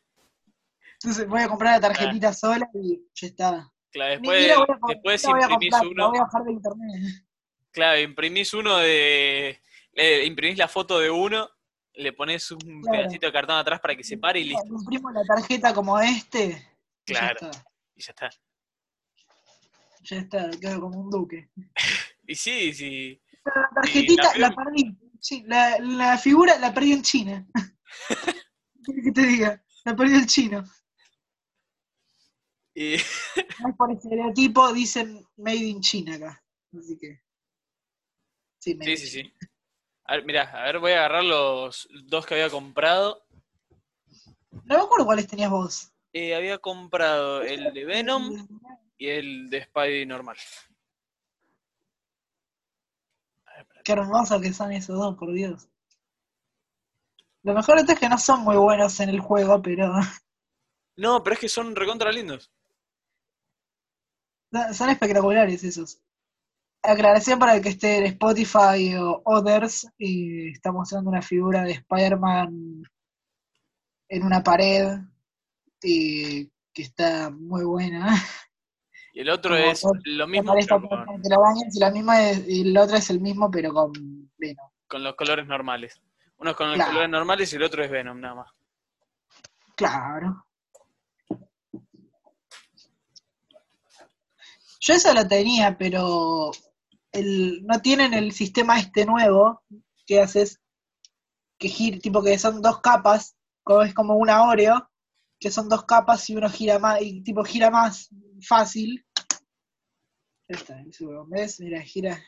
Entonces 0.95 1.27
voy 1.29 1.43
a 1.43 1.49
comprar 1.49 1.75
la 1.81 1.89
tarjetita 1.89 2.33
sola 2.33 2.69
y 2.75 3.01
ya 3.15 3.27
está. 3.29 3.73
claro. 3.93 4.13
Después, 4.21 4.57
voy 4.57 4.67
a 4.67 4.95
después 4.95 5.23
voy 5.25 5.41
a 5.41 5.43
imprimís 5.45 5.71
comprar, 5.71 5.87
uno. 5.93 6.09
voy 6.11 6.19
a 6.19 6.23
bajar 6.23 6.43
de 6.45 6.53
internet. 6.53 7.25
Claro, 7.73 8.01
imprimís 8.01 8.53
uno 8.55 8.77
de. 8.79 9.61
le 9.93 10.25
imprimís 10.27 10.59
la 10.59 10.67
foto 10.69 10.99
de 10.99 11.09
uno, 11.09 11.49
le 11.95 12.13
pones 12.13 12.51
un 12.51 12.59
Claro. 12.83 12.99
pedacito 12.99 13.27
de 13.27 13.33
cartón 13.33 13.57
atrás 13.57 13.81
para 13.81 13.95
que 13.97 14.03
se 14.05 14.19
pare 14.19 14.41
y 14.41 14.45
listo. 14.45 14.67
Imprimo 14.67 15.11
la 15.13 15.23
tarjeta 15.25 15.73
como 15.73 15.99
este. 16.01 16.67
y 17.07 17.13
Claro. 17.13 17.39
Ya 17.41 17.47
está. 17.51 17.65
Y 17.95 18.03
ya 18.03 18.11
está. 18.11 18.31
Ya 20.03 20.17
está, 20.17 20.51
quedo 20.61 20.81
como 20.81 21.01
un 21.01 21.11
duque. 21.11 21.51
Y 22.27 22.35
sí, 22.35 22.73
sí. 22.73 23.23
La 23.45 23.71
tarjetita 23.75 24.37
la 24.39 24.55
perdí. 24.55 24.97
Sí, 25.21 25.45
la, 25.47 25.79
la 25.79 26.19
figura 26.19 26.59
la 26.59 26.73
perdí 26.73 26.93
en 26.93 27.03
China. 27.03 27.47
¿Qué 28.85 29.03
que 29.05 29.13
te 29.13 29.27
diga? 29.27 29.63
La 29.85 29.95
perdí 29.95 30.15
en 30.15 30.27
chino. 30.27 30.65
Y, 32.75 32.97
No 33.61 33.69
es 33.69 33.77
por 33.77 33.93
estereotipo, 33.93 34.73
dicen 34.73 35.27
made 35.37 35.57
in 35.57 35.81
China 35.81 36.15
acá. 36.15 36.43
Así 36.79 36.97
que. 36.99 37.21
Sí, 38.59 38.79
sí, 38.81 38.97
sí, 38.97 39.07
sí. 39.07 39.35
A 40.05 40.17
ver, 40.17 40.25
mirá, 40.25 40.43
a 40.51 40.65
ver, 40.65 40.79
voy 40.79 40.93
a 40.93 40.99
agarrar 40.99 41.25
los 41.25 41.89
dos 42.05 42.27
que 42.27 42.35
había 42.35 42.51
comprado. 42.51 43.25
No 44.65 44.77
me 44.77 44.83
acuerdo 44.83 45.07
cuáles 45.07 45.27
tenías 45.27 45.51
vos. 45.51 45.93
Eh, 46.13 46.35
había 46.35 46.59
comprado 46.59 47.43
el 47.43 47.73
de 47.73 47.85
Venom 47.85 48.47
y 49.01 49.09
el 49.09 49.49
de 49.49 49.65
Spidey 49.65 50.05
normal. 50.05 50.37
Qué 53.83 53.93
hermoso 53.93 54.39
que 54.39 54.53
son 54.53 54.73
esos 54.73 54.97
dos, 54.97 55.17
por 55.17 55.33
Dios. 55.33 55.69
Lo 57.43 57.55
mejor 57.55 57.79
es 57.79 57.99
que 57.99 58.09
no 58.11 58.19
son 58.19 58.43
muy 58.43 58.57
buenos 58.57 59.01
en 59.01 59.09
el 59.09 59.21
juego, 59.21 59.63
pero 59.63 59.91
No, 60.97 61.23
pero 61.23 61.35
es 61.35 61.41
que 61.41 61.49
son 61.49 61.75
recontra 61.75 62.13
lindos. 62.13 62.53
son 64.75 64.91
espectaculares 64.91 65.65
esos. 65.65 65.99
Aclaración 66.83 67.39
para 67.39 67.57
el 67.57 67.63
que 67.63 67.71
esté 67.71 67.97
en 67.97 68.05
Spotify 68.05 68.97
o 68.97 69.23
Others, 69.25 69.89
y 69.97 70.51
está 70.51 70.73
mostrando 70.73 71.09
una 71.09 71.23
figura 71.23 71.63
de 71.63 71.73
Spider-Man 71.73 72.83
en 74.11 74.23
una 74.23 74.43
pared 74.43 74.99
y 75.83 76.51
que 76.75 76.83
está 76.83 77.31
muy 77.31 77.65
buena. 77.65 78.15
Y 79.13 79.21
el 79.21 79.31
otro 79.31 79.57
Como 79.57 79.71
es 79.71 79.81
todo- 79.81 79.93
lo 80.05 80.27
mismo, 80.29 80.55
pero 80.55 80.81
con, 80.89 80.99
bañas 81.23 81.75
y 81.77 81.81
la 81.81 81.91
misma 81.91 82.31
es- 82.31 82.49
y 82.49 82.61
el 82.63 82.77
otro 82.79 82.97
es 82.97 83.11
el 83.11 83.21
mismo, 83.21 83.51
pero 83.51 83.73
con 83.73 83.93
Venom. 84.39 84.71
con 84.89 85.05
los 85.05 85.15
colores 85.15 85.47
normales. 85.47 86.01
Uno 86.39 86.51
es 86.51 86.57
con 86.57 86.67
los 86.69 86.77
Claro. 86.77 86.91
colores 86.91 87.11
normales 87.11 87.53
y 87.53 87.57
el 87.57 87.63
otro 87.63 87.85
es 87.85 87.91
Venom, 87.91 88.21
nada 88.21 88.35
más. 88.37 88.51
Claro. 89.77 90.45
Yo 94.81 94.95
eso 94.95 95.13
lo 95.13 95.27
tenía, 95.29 95.77
pero 95.79 96.51
el, 97.13 97.65
no 97.67 97.81
tienen 97.81 98.15
el 98.15 98.33
sistema 98.33 98.79
este 98.79 99.05
nuevo 99.05 99.63
que 100.07 100.21
haces 100.21 100.61
que 101.59 101.69
gira, 101.69 101.99
tipo 101.99 102.23
que 102.23 102.39
son 102.39 102.63
dos 102.63 102.81
capas, 102.81 103.37
como 103.63 103.83
es 103.83 103.93
como 103.93 104.15
una 104.17 104.43
Oreo, 104.45 104.90
que 105.41 105.51
son 105.51 105.69
dos 105.69 105.85
capas 105.87 106.29
y 106.29 106.37
uno 106.37 106.51
gira 106.51 106.79
más, 106.79 107.01
y 107.01 107.23
tipo 107.23 107.43
gira 107.43 107.71
más 107.71 108.11
fácil. 108.47 109.05
Está, 110.47 110.83
huevón, 111.01 111.31
¿ves? 111.31 111.59
Mira, 111.61 111.81
gira. 111.81 112.23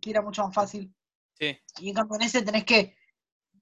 Gira 0.00 0.22
mucho 0.22 0.42
más 0.44 0.54
fácil. 0.54 0.92
Sí. 1.38 1.56
Y 1.80 1.90
en 1.90 1.94
cambio 1.94 2.16
en 2.16 2.22
ese 2.22 2.42
tenés 2.42 2.64
que 2.64 2.96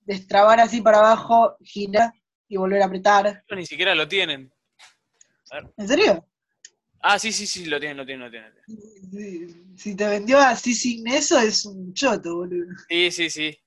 destrabar 0.03 0.61
así 0.61 0.81
para 0.81 0.99
abajo, 0.99 1.57
girar 1.61 2.13
y 2.49 2.57
volver 2.57 2.83
a 2.83 2.87
apretar. 2.87 3.45
Ni 3.51 3.67
siquiera 3.67 3.95
lo 3.95 4.07
tienen. 4.07 4.53
¿En 5.77 5.89
serio? 5.89 6.25
Ah, 7.03 7.19
sí, 7.19 7.33
sí, 7.33 7.47
sí, 7.47 7.65
lo 7.65 7.81
tienen, 7.81 7.97
lo 7.97 8.07
tienen, 8.07 8.27
lo 8.27 8.31
tienen. 8.31 9.77
Si 9.77 9.97
te 9.97 10.07
vendió 10.07 10.39
así 10.39 10.75
sin 10.75 11.07
eso, 11.09 11.39
es 11.39 11.65
un 11.65 11.93
choto, 11.95 12.37
boludo. 12.37 12.77
Sí, 12.89 13.11
sí, 13.11 13.31
sí. 13.31 13.59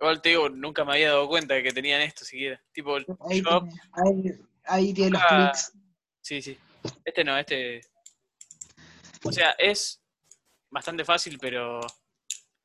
Igual 0.00 0.20
te 0.20 0.28
digo, 0.30 0.48
nunca 0.50 0.84
me 0.84 0.92
había 0.92 1.08
dado 1.10 1.26
cuenta 1.28 1.54
de 1.54 1.62
que 1.62 1.72
tenían 1.72 2.02
esto 2.02 2.24
siquiera. 2.24 2.62
Tipo, 2.72 2.96
Ahí 2.96 3.40
shop, 3.40 3.68
tiene, 3.68 3.80
ahí, 3.92 4.40
ahí 4.64 4.94
tiene 4.94 5.10
los 5.12 5.22
Ah. 5.22 5.50
clics. 5.52 5.72
sí, 6.20 6.42
sí. 6.42 6.58
Este 7.04 7.24
no, 7.24 7.36
este. 7.38 7.80
O 9.24 9.32
sea, 9.32 9.50
es 9.58 10.00
bastante 10.70 11.04
fácil, 11.04 11.38
pero 11.38 11.80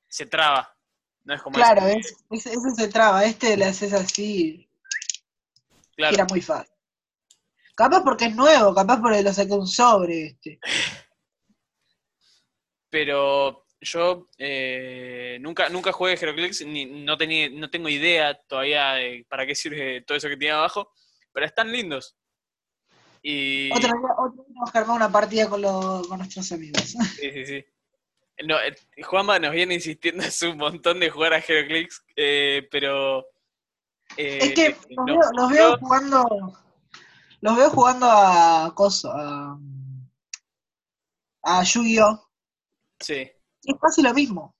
se 0.07 0.25
traba. 0.25 0.75
No 1.23 1.33
es 1.35 1.41
como 1.41 1.55
Claro, 1.55 1.87
ese- 1.87 1.99
es, 1.99 2.45
ese, 2.45 2.53
ese 2.53 2.71
se 2.75 2.87
traba, 2.89 3.23
este 3.25 3.55
le 3.55 3.65
haces 3.65 3.93
así, 3.93 4.67
claro. 5.95 6.11
gira 6.11 6.25
muy 6.29 6.41
fácil. 6.41 6.71
Capaz 7.75 8.03
porque 8.03 8.25
es 8.25 8.35
nuevo, 8.35 8.75
capaz 8.75 8.99
porque 8.99 9.21
lo 9.23 9.31
saqué 9.31 9.53
un 9.53 9.67
sobre 9.67 10.25
este. 10.27 10.59
Pero 12.89 13.65
yo 13.81 14.27
eh, 14.37 15.39
nunca, 15.41 15.69
nunca 15.69 15.91
jugué 15.91 16.13
Heroclix, 16.13 16.65
ni 16.65 16.85
no 16.85 17.17
tenía, 17.17 17.49
no 17.49 17.69
tengo 17.69 17.89
idea 17.89 18.35
todavía 18.47 18.93
de 18.93 19.25
para 19.27 19.45
qué 19.45 19.55
sirve 19.55 20.01
todo 20.01 20.17
eso 20.17 20.29
que 20.29 20.37
tiene 20.37 20.53
abajo, 20.53 20.91
pero 21.33 21.45
están 21.45 21.71
lindos. 21.71 22.15
Y 23.23 23.71
Otro 23.71 23.87
día, 23.87 24.11
otro 24.17 24.33
día 24.33 24.45
tenemos 24.45 24.71
que 24.71 24.77
armar 24.77 24.95
una 24.95 25.11
partida 25.11 25.49
con, 25.49 25.61
los, 25.61 26.07
con 26.07 26.19
nuestros 26.19 26.51
amigos. 26.51 26.81
sí, 27.19 27.31
sí, 27.31 27.45
sí. 27.45 27.65
No, 28.45 28.59
eh, 28.59 28.75
Juanma 29.03 29.39
nos 29.39 29.51
viene 29.51 29.75
insistiendo 29.75 30.23
hace 30.27 30.47
un 30.47 30.57
montón 30.57 30.99
de 30.99 31.09
jugar 31.09 31.33
a 31.33 31.39
Heroclix, 31.39 32.03
eh, 32.15 32.67
pero 32.71 33.25
eh, 34.15 34.39
es 34.41 34.53
que 34.53 34.77
los, 34.89 35.05
no, 35.05 35.05
veo, 35.05 35.31
los 35.33 35.49
veo 35.49 35.77
jugando. 35.77 36.53
Los 37.41 37.57
veo 37.57 37.69
jugando 37.71 38.05
a 38.07 38.71
Coso, 38.75 39.11
a, 39.11 39.57
a 41.41 41.63
Yu-Gi-Oh! 41.63 42.29
sí. 42.99 43.31
Es 43.63 43.75
casi 43.79 44.01
lo 44.01 44.13
mismo. 44.13 44.55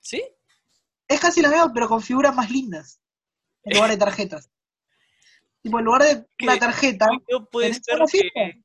¿Sí? 0.00 0.22
Es 1.08 1.20
casi 1.20 1.42
lo 1.42 1.48
mismo, 1.48 1.70
pero 1.72 1.88
con 1.88 2.02
figuras 2.02 2.34
más 2.34 2.50
lindas. 2.50 3.00
En 3.64 3.74
lugar 3.76 3.90
de 3.90 3.96
tarjetas. 3.96 4.50
tipo, 5.62 5.78
en 5.78 5.84
lugar 5.84 6.02
de 6.02 6.26
una 6.42 6.58
tarjeta, 6.58 7.06
puede 7.50 7.70
¿tenés 7.80 8.10
ser 8.10 8.30
que, 8.34 8.62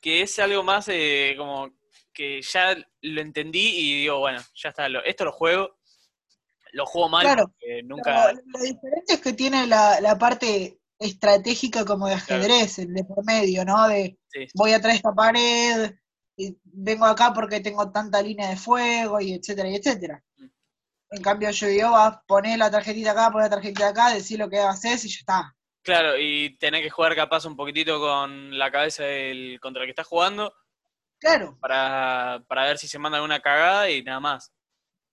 que 0.00 0.22
es 0.22 0.38
algo 0.38 0.62
más 0.62 0.88
eh, 0.88 1.34
como 1.38 1.70
que 2.12 2.40
ya 2.42 2.74
lo 3.02 3.20
entendí 3.20 3.60
y 3.78 4.00
digo, 4.00 4.18
bueno, 4.18 4.40
ya 4.54 4.70
está, 4.70 4.88
lo- 4.88 5.04
esto 5.04 5.24
lo 5.26 5.32
juego, 5.32 5.76
lo 6.72 6.86
juego 6.86 7.08
mal 7.10 7.22
Claro, 7.22 7.48
porque 7.48 7.82
nunca... 7.84 8.32
Lo 8.32 8.60
diferente 8.60 9.12
es 9.14 9.20
que 9.20 9.34
tiene 9.34 9.66
la, 9.66 10.00
la 10.00 10.16
parte 10.18 10.80
estratégica 10.98 11.84
como 11.84 12.08
de 12.08 12.14
ajedrez, 12.14 12.78
el 12.78 12.94
de 12.94 13.04
por 13.04 13.22
medio, 13.24 13.64
¿no? 13.66 13.86
De 13.86 14.18
sí, 14.28 14.46
voy 14.54 14.72
a 14.72 14.80
traer 14.80 14.96
esta 14.96 15.12
pared, 15.12 15.94
y 16.36 16.56
vengo 16.64 17.06
acá 17.06 17.32
porque 17.32 17.60
tengo 17.60 17.90
tanta 17.90 18.20
línea 18.22 18.48
de 18.50 18.56
fuego 18.56 19.20
y 19.20 19.32
etcétera 19.34 19.68
y 19.70 19.76
etcétera. 19.76 20.22
En 21.10 21.22
cambio, 21.22 21.50
yo 21.50 21.66
digo, 21.68 21.90
vas 21.92 22.14
a 22.14 22.22
poner 22.26 22.58
la 22.58 22.70
tarjetita 22.70 23.12
acá, 23.12 23.30
poner 23.30 23.48
la 23.50 23.56
tarjetita 23.56 23.88
acá, 23.88 24.12
decir 24.12 24.38
lo 24.38 24.50
que 24.50 24.58
haces 24.58 25.04
y 25.04 25.08
ya 25.08 25.16
está. 25.20 25.56
Claro, 25.82 26.18
y 26.18 26.56
tenés 26.58 26.82
que 26.82 26.90
jugar 26.90 27.14
capaz 27.14 27.44
un 27.46 27.56
poquitito 27.56 28.00
con 28.00 28.58
la 28.58 28.70
cabeza 28.72 29.04
del 29.04 29.58
contra 29.60 29.82
el 29.82 29.86
que 29.86 29.90
estás 29.92 30.06
jugando 30.08 30.52
Claro, 31.18 31.56
para, 31.60 32.42
para 32.48 32.64
ver 32.64 32.76
si 32.78 32.88
se 32.88 32.98
manda 32.98 33.16
alguna 33.18 33.40
cagada 33.40 33.88
y 33.88 34.02
nada 34.02 34.18
más. 34.20 34.52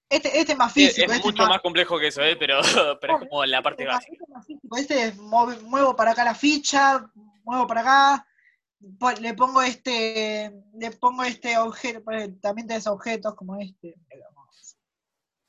este, 0.09 0.37
este 0.39 0.51
es 0.53 0.57
más 0.57 0.73
físico. 0.73 1.05
es 1.05 1.11
este 1.17 1.25
mucho 1.27 1.45
más 1.45 1.61
complejo 1.61 1.97
que 1.99 2.07
eso, 2.07 2.21
¿eh? 2.23 2.35
pero, 2.35 2.59
pero 2.99 3.19
es 3.21 3.29
como 3.29 3.45
la 3.45 3.61
parte 3.61 3.83
este 3.83 3.93
es 3.93 3.95
más- 3.95 4.03
básica. 4.03 4.15
este 4.17 4.23
es 4.25 4.29
más 4.35 4.45
físico. 4.47 4.77
Este 4.77 5.03
es 5.05 5.61
muevo 5.63 5.95
para 5.95 6.11
acá 6.11 6.23
la 6.25 6.35
ficha, 6.35 7.05
muevo 7.43 7.67
para 7.67 7.81
acá, 7.81 8.27
le 9.21 9.33
pongo 9.33 9.61
este, 9.61 10.51
le 10.73 10.91
pongo 10.91 11.23
este 11.23 11.57
objeto, 11.57 12.03
pues, 12.03 12.29
también 12.41 12.67
tenés 12.67 12.87
objetos 12.87 13.35
como 13.35 13.55
este. 13.59 13.95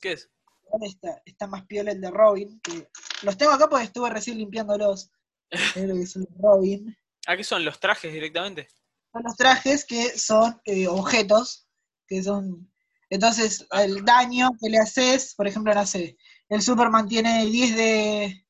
¿Qué 0.00 0.12
es? 0.12 0.30
Igual 0.66 0.90
Está, 0.90 1.22
está 1.24 1.46
más 1.46 1.64
piola 1.66 1.92
el 1.92 2.00
de 2.00 2.10
Robin. 2.10 2.60
que- 2.60 2.88
los 3.22 3.36
tengo 3.36 3.52
acá 3.52 3.68
porque 3.68 3.84
estuve 3.84 4.10
recién 4.10 4.38
limpiándolos. 4.38 5.10
Es 5.76 5.88
lo 5.88 5.94
que 5.94 6.02
es 6.02 6.16
el 6.16 6.26
Robin. 6.38 6.96
¿A 7.26 7.36
qué 7.36 7.44
son 7.44 7.64
los 7.64 7.78
trajes 7.80 8.12
directamente? 8.12 8.68
Son 9.12 9.22
los 9.22 9.36
trajes 9.36 9.84
que 9.84 10.18
son 10.18 10.60
eh, 10.64 10.86
objetos, 10.88 11.66
que 12.06 12.22
son... 12.22 12.70
Entonces, 13.08 13.66
el 13.72 14.04
daño 14.04 14.50
que 14.60 14.68
le 14.68 14.78
haces, 14.78 15.34
por 15.34 15.46
ejemplo, 15.46 15.72
no 15.74 15.86
sé, 15.86 16.16
el 16.48 16.60
Superman 16.60 17.06
tiene 17.08 17.46
10 17.46 17.76
de... 17.76 18.46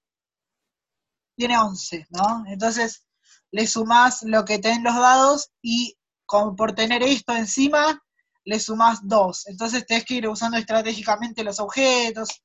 tiene 1.36 1.58
11, 1.58 2.06
¿no? 2.10 2.44
Entonces, 2.48 3.06
le 3.54 3.68
sumás 3.68 4.24
lo 4.24 4.44
que 4.44 4.58
ten 4.58 4.82
los 4.82 4.96
dados 4.96 5.52
y 5.62 5.96
como 6.26 6.56
por 6.56 6.74
tener 6.74 7.04
esto 7.04 7.32
encima, 7.36 8.02
le 8.44 8.58
sumás 8.58 8.98
2. 9.06 9.46
Entonces, 9.46 9.86
tenés 9.86 10.04
que 10.04 10.14
ir 10.14 10.26
usando 10.28 10.56
estratégicamente 10.58 11.44
los 11.44 11.60
objetos. 11.60 12.42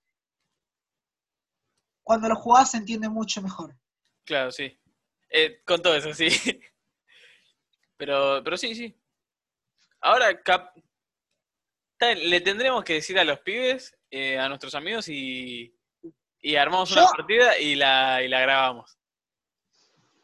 Cuando 2.03 2.27
lo 2.29 2.35
jugás 2.35 2.69
se 2.71 2.77
entiende 2.77 3.09
mucho 3.09 3.41
mejor. 3.41 3.75
Claro, 4.23 4.51
sí. 4.51 4.79
Eh, 5.31 5.63
con 5.65 5.81
todo 5.81 5.95
eso, 5.95 6.13
sí. 6.13 6.27
Pero, 7.97 8.41
pero 8.43 8.55
sí, 8.55 8.75
sí. 8.75 8.95
Ahora, 9.99 10.41
cap- 10.41 10.73
le 11.99 12.39
tendremos 12.39 12.83
que 12.85 12.93
decir 12.93 13.19
a 13.19 13.25
los 13.25 13.39
pibes, 13.39 13.93
eh, 14.09 14.39
a 14.39 14.47
nuestros 14.47 14.73
amigos, 14.75 15.09
y, 15.09 15.75
y 16.39 16.55
armamos 16.55 16.93
una 16.93 17.01
partida 17.17 17.57
y 17.59 17.75
la, 17.75 18.23
y 18.23 18.29
la 18.29 18.39
grabamos. 18.39 18.98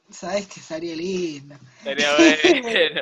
Sabés 0.10 0.48
que 0.48 0.60
sería 0.60 0.96
lindo. 0.96 1.56
Estaría 1.80 2.16
bueno. 2.16 3.02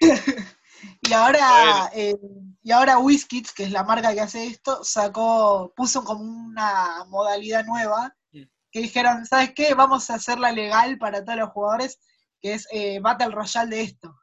Y 1.02 1.12
ahora, 1.12 1.90
eh, 1.94 2.16
y 2.62 2.72
ahora 2.72 2.98
Whiskits, 2.98 3.52
que 3.52 3.64
es 3.64 3.70
la 3.70 3.84
marca 3.84 4.14
que 4.14 4.20
hace 4.22 4.46
esto, 4.46 4.82
sacó, 4.82 5.72
puso 5.76 6.02
como 6.04 6.22
una 6.22 7.04
modalidad 7.08 7.64
nueva, 7.66 8.16
Mm. 8.32 8.44
que 8.70 8.80
dijeron, 8.80 9.26
¿sabes 9.26 9.52
qué? 9.54 9.74
Vamos 9.74 10.08
a 10.08 10.14
hacerla 10.14 10.52
legal 10.52 10.96
para 10.98 11.22
todos 11.24 11.38
los 11.38 11.50
jugadores, 11.50 11.98
que 12.40 12.54
es 12.54 12.66
eh, 12.70 12.98
Battle 13.00 13.30
Royale 13.30 13.76
de 13.76 13.82
esto. 13.82 14.16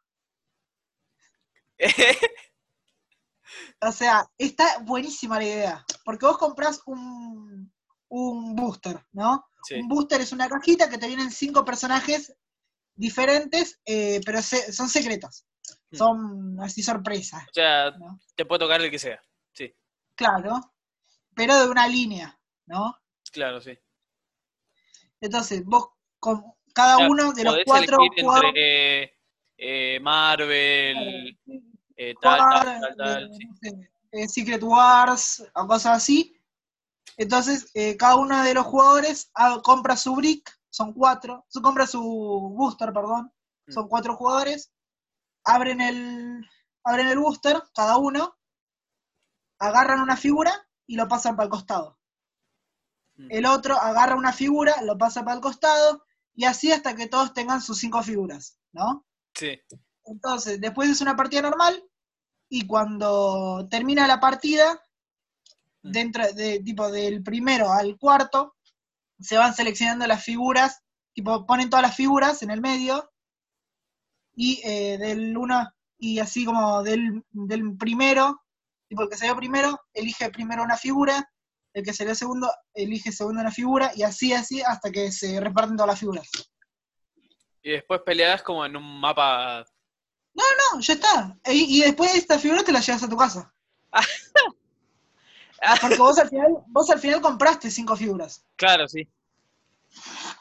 O 3.82 3.92
sea, 3.92 4.28
está 4.38 4.80
buenísima 4.80 5.38
la 5.38 5.44
idea, 5.46 5.86
porque 6.04 6.26
vos 6.26 6.38
comprás 6.38 6.82
un, 6.86 7.72
un 8.10 8.56
booster, 8.56 9.06
¿no? 9.12 9.46
Sí, 9.68 9.76
Un 9.76 9.90
booster 9.90 10.22
es 10.22 10.32
una 10.32 10.48
cajita 10.48 10.90
que 10.90 10.98
te 10.98 11.08
vienen 11.08 11.30
cinco 11.30 11.66
personajes 11.66 12.34
diferentes, 12.96 13.82
eh, 13.86 14.22
pero 14.26 14.42
se- 14.42 14.72
son 14.72 14.88
secretos. 14.88 15.46
Mm. 15.92 15.98
Son 15.98 16.60
así 16.62 16.82
sorpresas, 16.82 17.44
o 17.50 17.54
sea, 17.54 17.92
¿no? 17.92 18.18
te 18.36 18.46
puede 18.46 18.60
tocar 18.60 18.82
el 18.82 18.90
que 18.90 18.98
sea. 18.98 19.22
Sí, 19.52 19.76
Claro, 20.16 20.74
pero 21.36 21.60
de 21.60 21.70
una 21.70 21.86
línea, 21.88 22.40
¿no? 22.66 22.98
claro, 23.34 23.60
sí. 23.60 23.78
Entonces, 25.20 25.66
vos 25.66 25.90
con 26.20 26.44
cada 26.74 26.96
Claro, 26.96 27.12
uno 27.12 27.34
de 27.34 27.44
los 27.44 27.58
cuatro 27.66 27.98
elegir 27.98 28.24
jugadores 28.24 28.50
entre 28.50 29.18
eh, 29.58 30.00
Marvel, 30.00 31.38
eh, 31.98 32.16
tal, 32.22 32.40
tal, 32.40 32.96
tal, 32.96 33.32
sí. 33.34 33.70
eh, 34.12 34.28
Secret 34.30 34.64
Wars 34.64 35.44
o 35.56 35.68
cosas 35.68 35.98
así. 35.98 36.37
Entonces, 37.18 37.70
eh, 37.74 37.98
cada 37.98 38.16
uno 38.16 38.44
de 38.44 38.54
los 38.54 38.66
jugadores 38.66 39.32
ah, 39.34 39.60
compra 39.64 39.98
su 39.98 40.16
brick, 40.16 40.50
son 40.70 40.94
cuatro, 40.94 41.46
su, 41.50 41.62
compra 41.62 41.88
su 41.88 42.02
booster, 42.02 42.94
perdón, 42.94 43.32
Mm. 43.68 43.74
son 43.74 43.88
cuatro 43.88 44.16
jugadores, 44.16 44.72
abren 45.44 45.82
el, 45.82 46.46
abren 46.84 47.08
el 47.08 47.20
booster, 47.20 47.62
cada 47.76 47.98
uno, 47.98 48.38
agarran 49.60 50.02
una 50.02 50.18
figura 50.18 50.54
y 50.88 50.96
lo 50.96 51.08
pasan 51.08 51.36
para 51.36 51.46
el 51.46 51.52
costado. 51.52 52.00
Mm. 53.18 53.28
El 53.30 53.46
otro 53.46 53.76
agarra 53.76 54.16
una 54.16 54.34
figura, 54.34 54.82
lo 54.84 54.98
pasa 54.98 55.24
para 55.24 55.36
el 55.36 55.42
costado, 55.42 56.06
y 56.34 56.46
así 56.46 56.72
hasta 56.72 56.96
que 56.96 57.08
todos 57.08 57.34
tengan 57.34 57.62
sus 57.62 57.80
cinco 57.80 58.02
figuras, 58.04 58.58
¿no? 58.72 59.06
Sí, 59.34 59.60
Entonces, 60.06 60.62
después 60.62 60.90
es 60.90 61.02
una 61.02 61.16
partida 61.16 61.42
normal, 61.42 61.84
y 62.50 62.66
cuando 62.66 63.68
termina 63.70 64.08
la 64.08 64.20
partida. 64.20 64.82
Dentro 65.92 66.32
de 66.34 66.60
tipo 66.60 66.92
del 66.92 67.24
primero 67.24 67.72
al 67.72 67.98
cuarto, 67.98 68.56
se 69.20 69.38
van 69.38 69.54
seleccionando 69.54 70.06
las 70.08 70.24
figuras, 70.24 70.84
tipo 71.14 71.46
ponen 71.46 71.70
todas 71.70 71.84
las 71.84 71.96
figuras 71.96 72.44
en 72.44 72.52
el 72.52 72.62
medio, 72.62 73.10
y 74.36 74.62
eh, 74.64 74.98
del 74.98 75.36
uno, 75.36 75.68
y 75.98 76.20
así 76.20 76.46
como 76.46 76.84
del, 76.84 77.24
del 77.32 77.76
primero, 77.78 78.40
tipo 78.88 79.04
el 79.04 79.10
que 79.10 79.18
salió 79.18 79.36
primero, 79.36 79.80
elige 79.94 80.30
primero 80.30 80.64
una 80.64 80.78
figura, 80.78 81.28
el 81.74 81.84
que 81.84 81.94
salió 81.94 82.14
segundo, 82.16 82.52
elige 82.74 83.12
segundo 83.12 83.42
una 83.42 83.52
figura, 83.52 83.92
y 83.96 84.04
así, 84.04 84.34
así, 84.34 84.62
hasta 84.62 84.92
que 84.92 85.12
se 85.12 85.40
reparten 85.40 85.76
todas 85.76 85.90
las 85.90 86.00
figuras. 86.00 86.30
y 87.64 87.72
después 87.72 88.02
peleas 88.06 88.44
como 88.44 88.66
en 88.66 88.78
un 88.78 89.00
mapa. 89.00 89.66
No, 90.34 90.80
ya 90.80 90.94
está. 90.94 91.40
Y, 91.46 91.80
y 91.80 91.82
después 91.82 92.14
esta 92.14 92.38
figura 92.38 92.64
te 92.64 92.72
la 92.72 92.80
llevas 92.80 93.02
a 93.02 93.10
tu 93.10 93.18
casa. 93.18 93.52
Porque 95.82 95.98
vos 95.98 96.18
al 96.20 96.30
final, 96.30 96.58
vos 96.68 96.90
al 96.90 97.00
final 97.00 97.22
compraste 97.22 97.72
cinco 97.72 97.96
figuras. 97.96 98.46
Claro, 98.56 98.88
sí. 98.88 99.08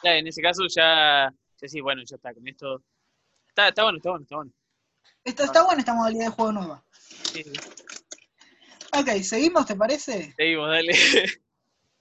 Ya, 0.02 0.16
en 0.16 0.26
ese 0.26 0.42
caso 0.42 0.62
ya, 0.68 1.32
ya 1.60 1.68
sí, 1.68 1.80
bueno, 1.80 2.02
ya 2.04 2.16
está, 2.16 2.34
con 2.34 2.46
esto. 2.46 2.82
Está, 3.48 3.68
está 3.68 3.82
bueno, 3.84 3.98
está 3.98 4.10
bueno, 4.10 4.22
está 4.24 4.36
bueno. 4.36 4.52
Está, 5.24 5.44
está 5.44 5.64
buena 5.64 5.80
esta 5.80 5.94
modalidad 5.94 6.26
de 6.26 6.30
juego 6.30 6.52
nueva. 6.52 6.84
Sí, 7.32 7.42
sí. 7.42 7.52
Ok, 8.92 9.22
seguimos, 9.22 9.66
¿te 9.66 9.76
parece? 9.76 10.32
Seguimos, 10.36 10.68
dale. 10.68 10.92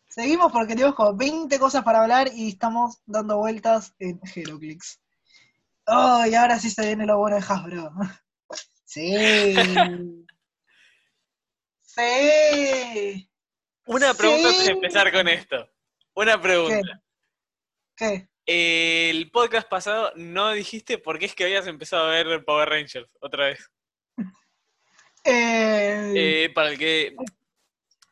Seguimos 0.07 0.51
porque 0.51 0.75
tenemos 0.75 0.95
como 0.95 1.13
20 1.13 1.59
cosas 1.59 1.83
para 1.83 2.01
hablar 2.01 2.29
y 2.33 2.49
estamos 2.49 3.01
dando 3.05 3.37
vueltas 3.37 3.93
en 3.99 4.21
Heroclix. 4.33 5.01
Oh, 5.87 6.25
y 6.25 6.33
ahora 6.35 6.57
sí 6.57 6.69
se 6.69 6.85
viene 6.85 7.05
lo 7.05 7.17
bueno 7.17 7.37
de 7.37 7.45
Hasbro. 7.47 7.91
Sí. 8.87 9.55
Sí. 11.95 13.29
Una 13.85 14.13
pregunta 14.13 14.49
Sí. 14.49 14.55
antes 14.55 14.65
de 14.65 14.71
empezar 14.73 15.11
con 15.11 15.27
esto. 15.27 15.69
Una 16.15 16.41
pregunta. 16.41 17.01
¿Qué? 17.95 18.27
El 18.45 19.31
podcast 19.31 19.67
pasado 19.67 20.11
no 20.15 20.51
dijiste 20.51 20.97
por 20.97 21.17
qué 21.17 21.25
es 21.25 21.35
que 21.35 21.45
habías 21.45 21.67
empezado 21.67 22.05
a 22.07 22.11
ver 22.11 22.43
Power 22.45 22.69
Rangers 22.69 23.15
otra 23.21 23.47
vez. 23.47 23.71
Eh, 25.27 26.13
Eh, 26.15 26.49
para 26.53 26.69
el 26.69 26.77
que. 26.77 27.15
No, 27.17 27.23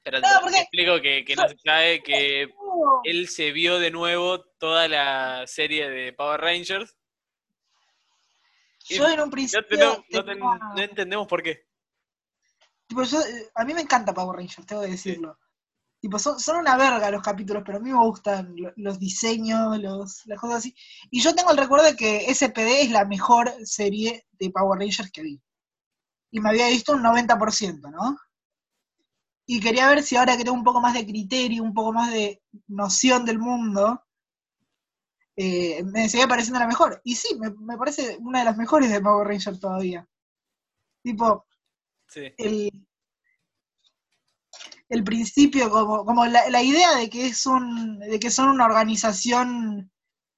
te 0.04 0.22
porque- 0.41 0.58
explico 0.60 1.00
que, 1.00 1.24
que 1.24 1.36
no 1.36 1.48
se 1.48 1.56
sabe 1.60 2.02
que 2.02 2.48
él 3.04 3.28
se 3.30 3.52
vio 3.52 3.78
de 3.78 3.91
nuevo 3.91 4.43
toda 4.58 4.88
la 4.88 5.46
serie 5.46 5.89
de 5.91 6.12
Power 6.13 6.41
Rangers. 6.41 6.98
yo 8.86 9.08
en 9.08 9.19
un 9.21 9.29
principio. 9.29 10.04
te- 10.10 10.36
no 10.36 10.75
entendemos 10.77 11.27
por 11.27 11.44
qué. 11.44 11.67
Tipo, 12.88 13.04
yo, 13.04 13.19
eh, 13.21 13.52
a 13.56 13.65
mí 13.65 13.73
me 13.73 13.81
encanta 13.81 14.13
Power 14.13 14.38
Rangers, 14.38 14.65
tengo 14.67 14.81
que 14.84 14.90
decirlo. 14.92 15.38
Tipo, 16.02 16.19
son, 16.19 16.40
son 16.40 16.58
una 16.58 16.77
verga 16.77 17.12
los 17.12 17.23
capítulos, 17.23 17.63
pero 17.65 17.79
a 17.79 17.81
mí 17.81 17.92
me 17.92 18.00
gustan 18.06 18.56
lo- 18.58 18.73
los 18.77 19.00
diseños, 19.00 19.79
los, 19.79 20.23
las 20.27 20.40
cosas 20.40 20.58
así. 20.60 20.75
Y 21.12 21.21
yo 21.21 21.36
tengo 21.36 21.52
el 21.52 21.58
recuerdo 21.58 21.86
de 21.88 21.96
que 21.98 22.31
SPD 22.31 22.84
es 22.84 22.92
la 22.92 23.06
mejor 23.06 23.52
serie 23.65 24.25
de 24.34 24.52
Power 24.52 24.79
Rangers 24.79 25.12
que 25.12 25.23
vi. 25.23 25.42
Y 26.31 26.42
me 26.42 26.50
había 26.50 26.69
visto 26.69 26.94
un 26.94 27.04
90%, 27.04 27.92
¿no? 27.92 28.17
Y 29.48 29.62
quería 29.62 29.88
ver 29.88 30.04
si 30.04 30.17
ahora 30.17 30.36
que 30.36 30.44
tengo 30.44 30.58
un 30.58 30.65
poco 30.65 30.81
más 30.81 30.94
de 30.94 31.06
criterio, 31.06 31.63
un 31.63 31.73
poco 31.73 31.94
más 31.94 32.12
de 32.12 32.42
noción 32.67 33.23
del 33.23 33.40
mundo, 33.40 34.04
eh, 35.36 35.84
me 35.84 36.10
seguía 36.10 36.27
pareciendo 36.27 36.60
la 36.60 36.67
mejor. 36.67 37.02
Y 37.04 37.15
sí, 37.15 37.36
me, 37.40 37.52
me 37.52 37.77
parece 37.77 38.17
una 38.21 38.40
de 38.40 38.46
las 38.46 38.58
mejores 38.58 38.92
de 38.92 39.02
Power 39.02 39.27
Rangers 39.27 39.60
todavía. 39.60 40.08
Tipo, 41.04 41.46
Sí. 42.13 42.31
el, 42.37 42.69
el 44.89 45.03
principio, 45.03 45.69
como, 45.69 46.05
como 46.05 46.25
la, 46.25 46.49
la 46.49 46.61
idea 46.61 46.95
de 46.95 47.09
que 47.09 47.27
es 47.27 47.45
un, 47.45 47.99
de 47.99 48.19
que 48.19 48.29
son 48.29 48.49
una 48.49 48.65
organización 48.65 49.91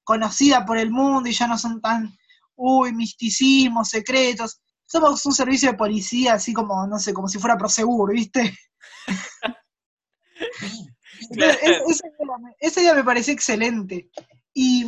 conocida 0.04 0.64
por 0.64 0.78
el 0.78 0.90
mundo 0.90 1.28
y 1.28 1.32
ya 1.32 1.46
no 1.46 1.58
son 1.58 1.80
tan, 1.80 2.16
uy, 2.54 2.92
misticismos, 2.92 3.88
secretos, 3.88 4.60
somos 4.86 5.26
un 5.26 5.32
servicio 5.34 5.70
de 5.70 5.76
policía, 5.76 6.34
así 6.34 6.52
como, 6.54 6.86
no 6.86 6.98
sé, 6.98 7.12
como 7.12 7.28
si 7.28 7.38
fuera 7.38 7.58
Prosegur, 7.58 8.12
¿viste? 8.12 8.56
Entonces, 11.30 11.58
Claro. 11.58 11.84
es- 11.88 11.96
esa, 12.00 12.06
idea 12.08 12.38
me, 12.38 12.54
esa 12.60 12.80
idea 12.80 12.94
me 12.94 13.04
pareció 13.04 13.32
excelente. 13.34 14.08
Y, 14.54 14.86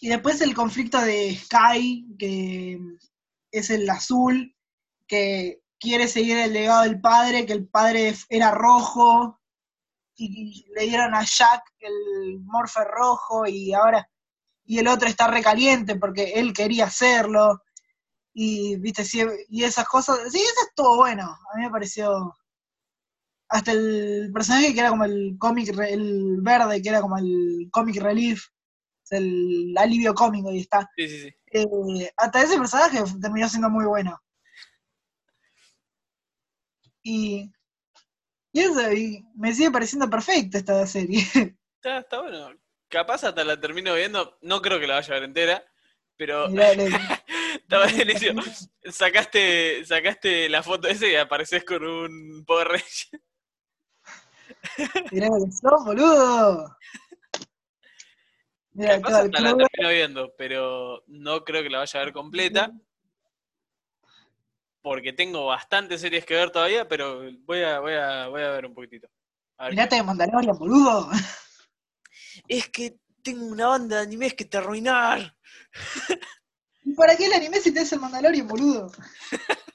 y 0.00 0.08
después 0.08 0.40
el 0.40 0.54
conflicto 0.54 1.00
de 1.00 1.34
Sky, 1.36 2.06
que 2.18 2.78
es 3.50 3.70
el 3.70 3.88
azul, 3.88 4.53
que 5.06 5.60
quiere 5.78 6.08
seguir 6.08 6.38
el 6.38 6.52
legado 6.52 6.82
del 6.82 7.00
padre, 7.00 7.46
que 7.46 7.52
el 7.52 7.68
padre 7.68 8.14
era 8.28 8.50
rojo, 8.50 9.40
y 10.16 10.64
le 10.74 10.82
dieron 10.84 11.14
a 11.14 11.24
Jack 11.24 11.62
el 11.80 12.40
morfe 12.44 12.84
rojo, 12.84 13.46
y 13.46 13.72
ahora, 13.72 14.08
y 14.64 14.78
el 14.78 14.88
otro 14.88 15.08
está 15.08 15.26
recaliente 15.26 15.96
porque 15.96 16.34
él 16.36 16.52
quería 16.52 16.86
hacerlo, 16.86 17.62
y 18.32 18.76
viste, 18.76 19.04
sí, 19.04 19.22
y 19.48 19.64
esas 19.64 19.86
cosas, 19.86 20.18
sí, 20.30 20.38
eso 20.38 20.68
estuvo 20.68 20.96
bueno, 20.96 21.24
a 21.24 21.56
mí 21.56 21.64
me 21.64 21.70
pareció 21.70 22.34
hasta 23.48 23.72
el 23.72 24.30
personaje 24.32 24.74
que 24.74 24.80
era 24.80 24.90
como 24.90 25.04
el 25.04 25.36
cómic, 25.38 25.76
el 25.78 26.40
verde, 26.40 26.82
que 26.82 26.88
era 26.88 27.00
como 27.00 27.18
el 27.18 27.68
comic 27.70 28.00
relief, 28.00 28.42
el 29.10 29.74
alivio 29.78 30.14
cómico 30.14 30.50
y 30.50 30.60
está. 30.60 30.90
Sí, 30.96 31.08
sí, 31.08 31.20
sí. 31.20 31.34
Eh, 31.52 32.12
hasta 32.16 32.42
ese 32.42 32.58
personaje 32.58 33.04
terminó 33.20 33.48
siendo 33.48 33.70
muy 33.70 33.84
bueno. 33.84 34.20
Y, 37.04 37.52
y 38.52 38.60
eso, 38.60 38.92
y 38.92 39.24
me 39.36 39.54
sigue 39.54 39.70
pareciendo 39.70 40.08
perfecta 40.10 40.58
esta 40.58 40.86
serie. 40.86 41.22
Está, 41.76 41.98
está 41.98 42.22
bueno. 42.22 42.50
Capaz 42.88 43.24
hasta 43.24 43.44
la 43.44 43.60
termino 43.60 43.92
viendo. 43.92 44.38
No 44.40 44.62
creo 44.62 44.80
que 44.80 44.86
la 44.86 44.94
vaya 44.94 45.10
a 45.10 45.18
ver 45.18 45.24
entera. 45.24 45.62
Pero 46.16 46.46
está 46.48 47.82
buenísimo. 47.82 48.42
Sacaste, 48.84 49.84
sacaste 49.84 50.48
la 50.48 50.62
foto 50.62 50.88
esa 50.88 51.06
y 51.06 51.14
apareces 51.16 51.62
con 51.62 51.84
un 51.84 52.44
Power 52.46 52.68
Ranger. 52.68 53.20
mirá 55.12 55.26
lo 55.26 55.44
que 55.44 55.52
sos, 55.52 55.84
boludo. 55.84 56.76
Mirá, 58.72 58.94
Capaz 58.96 59.24
hasta 59.24 59.40
la 59.40 59.56
termino 59.56 59.90
viendo, 59.90 60.34
pero 60.38 61.04
no 61.06 61.44
creo 61.44 61.62
que 61.62 61.68
la 61.68 61.78
vaya 61.80 62.00
a 62.00 62.04
ver 62.04 62.14
completa. 62.14 62.72
Porque 64.84 65.14
tengo 65.14 65.46
bastantes 65.46 66.02
series 66.02 66.26
que 66.26 66.34
ver 66.34 66.50
todavía, 66.50 66.86
pero 66.86 67.22
voy 67.46 67.62
a, 67.62 67.80
voy 67.80 67.94
a, 67.94 68.28
voy 68.28 68.42
a 68.42 68.50
ver 68.50 68.66
un 68.66 68.74
poquitito. 68.74 69.08
A 69.56 69.70
Mirate 69.70 69.96
de 69.96 70.02
Mandalorian, 70.02 70.58
boludo. 70.58 71.08
Es 72.46 72.68
que 72.68 72.98
tengo 73.22 73.46
una 73.46 73.68
banda 73.68 73.96
de 73.96 74.02
animes 74.02 74.34
que 74.34 74.44
te 74.44 74.58
arruinar. 74.58 75.38
¿Y 76.82 76.92
para 76.92 77.16
qué 77.16 77.24
el 77.24 77.32
anime 77.32 77.60
si 77.60 77.72
te 77.72 77.80
es 77.80 77.90
el 77.94 78.00
Mandalorian, 78.00 78.46
boludo? 78.46 78.92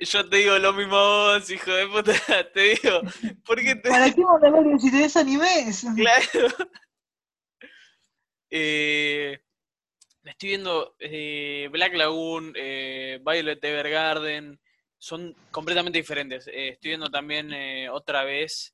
Yo 0.00 0.26
te 0.30 0.38
digo 0.38 0.56
lo 0.58 0.72
mismo 0.72 0.96
a 0.96 1.36
vos, 1.36 1.50
hijo 1.50 1.70
de 1.72 1.86
puta. 1.88 2.12
Te 2.54 2.60
digo, 2.60 3.02
¿por 3.44 3.60
qué 3.60 3.74
te.? 3.74 3.90
¿Para 3.90 4.10
qué 4.14 4.22
Mandalorian 4.22 4.80
si 4.80 4.90
te 4.90 5.04
es 5.04 5.14
animes? 5.14 5.84
Claro. 5.94 6.48
Eh, 8.48 9.44
estoy 10.24 10.50
viendo 10.50 10.94
eh, 10.98 11.68
Black 11.72 11.94
Lagoon, 11.94 12.52
eh, 12.56 13.20
Violet 13.24 13.64
Evergarden, 13.64 14.60
son 15.02 15.34
completamente 15.50 15.98
diferentes. 15.98 16.46
Eh, 16.46 16.68
estoy 16.68 16.90
viendo 16.90 17.10
también 17.10 17.52
eh, 17.52 17.90
otra 17.90 18.22
vez 18.22 18.72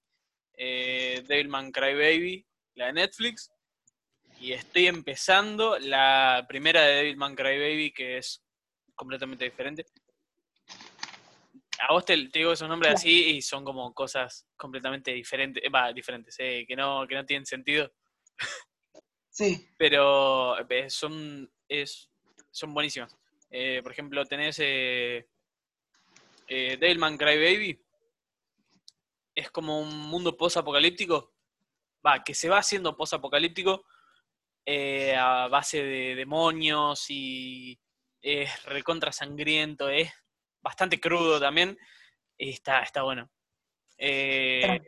eh, 0.55 1.25
Devilman 1.27 1.73
Crybaby, 1.73 2.47
la 2.75 2.87
de 2.87 2.93
Netflix, 2.93 3.51
y 4.39 4.53
estoy 4.53 4.89
empezando 4.89 5.79
la 5.79 6.45
primera 6.47 6.83
de 6.83 6.97
Devilman 6.97 7.35
Crybaby, 7.35 7.93
que 7.93 8.19
es 8.19 8.45
completamente 8.95 9.47
diferente. 9.47 9.87
A 11.89 11.95
vos 11.95 12.05
te, 12.05 12.15
digo 12.15 12.53
esos 12.53 12.69
nombres 12.69 12.95
así 12.95 13.37
y 13.37 13.41
son 13.41 13.65
como 13.65 13.95
cosas 13.95 14.47
completamente 14.55 15.13
diferentes, 15.13 15.63
va, 15.75 15.93
diferentes, 15.95 16.37
que, 16.37 16.75
no, 16.77 17.07
que 17.09 17.15
no 17.15 17.25
tienen 17.25 17.47
sentido 17.47 17.91
Sí. 19.39 19.69
pero 19.77 20.57
son, 20.89 21.49
es, 21.69 22.11
son 22.51 22.75
buenísimas. 22.75 23.17
Eh, 23.53 23.79
por 23.85 23.93
ejemplo, 23.93 24.25
tenés 24.25 24.59
eh, 24.59 25.29
eh, 26.49 26.77
Devilman 26.77 27.17
Crybaby. 27.17 27.81
Es 29.37 29.49
como 29.53 29.81
un 29.81 29.97
mundo 29.97 30.37
post-apocalíptico. 30.37 31.35
Va, 32.05 32.25
que 32.25 32.35
se 32.35 32.49
va 32.49 32.59
haciendo 32.59 32.97
post-apocalíptico 32.97 33.85
eh, 34.67 35.15
a 35.15 35.47
base 35.47 35.85
de 35.85 36.17
demonios 36.17 37.07
y 37.09 37.79
es 38.21 38.65
recontra 38.65 39.13
sangriento, 39.13 39.89
es 39.89 40.13
bastante 40.61 40.99
crudo 40.99 41.39
también. 41.39 41.79
Y 42.37 42.51
está, 42.51 42.83
está 42.83 43.05
bueno. 43.05 43.31
Eh. 43.99 44.83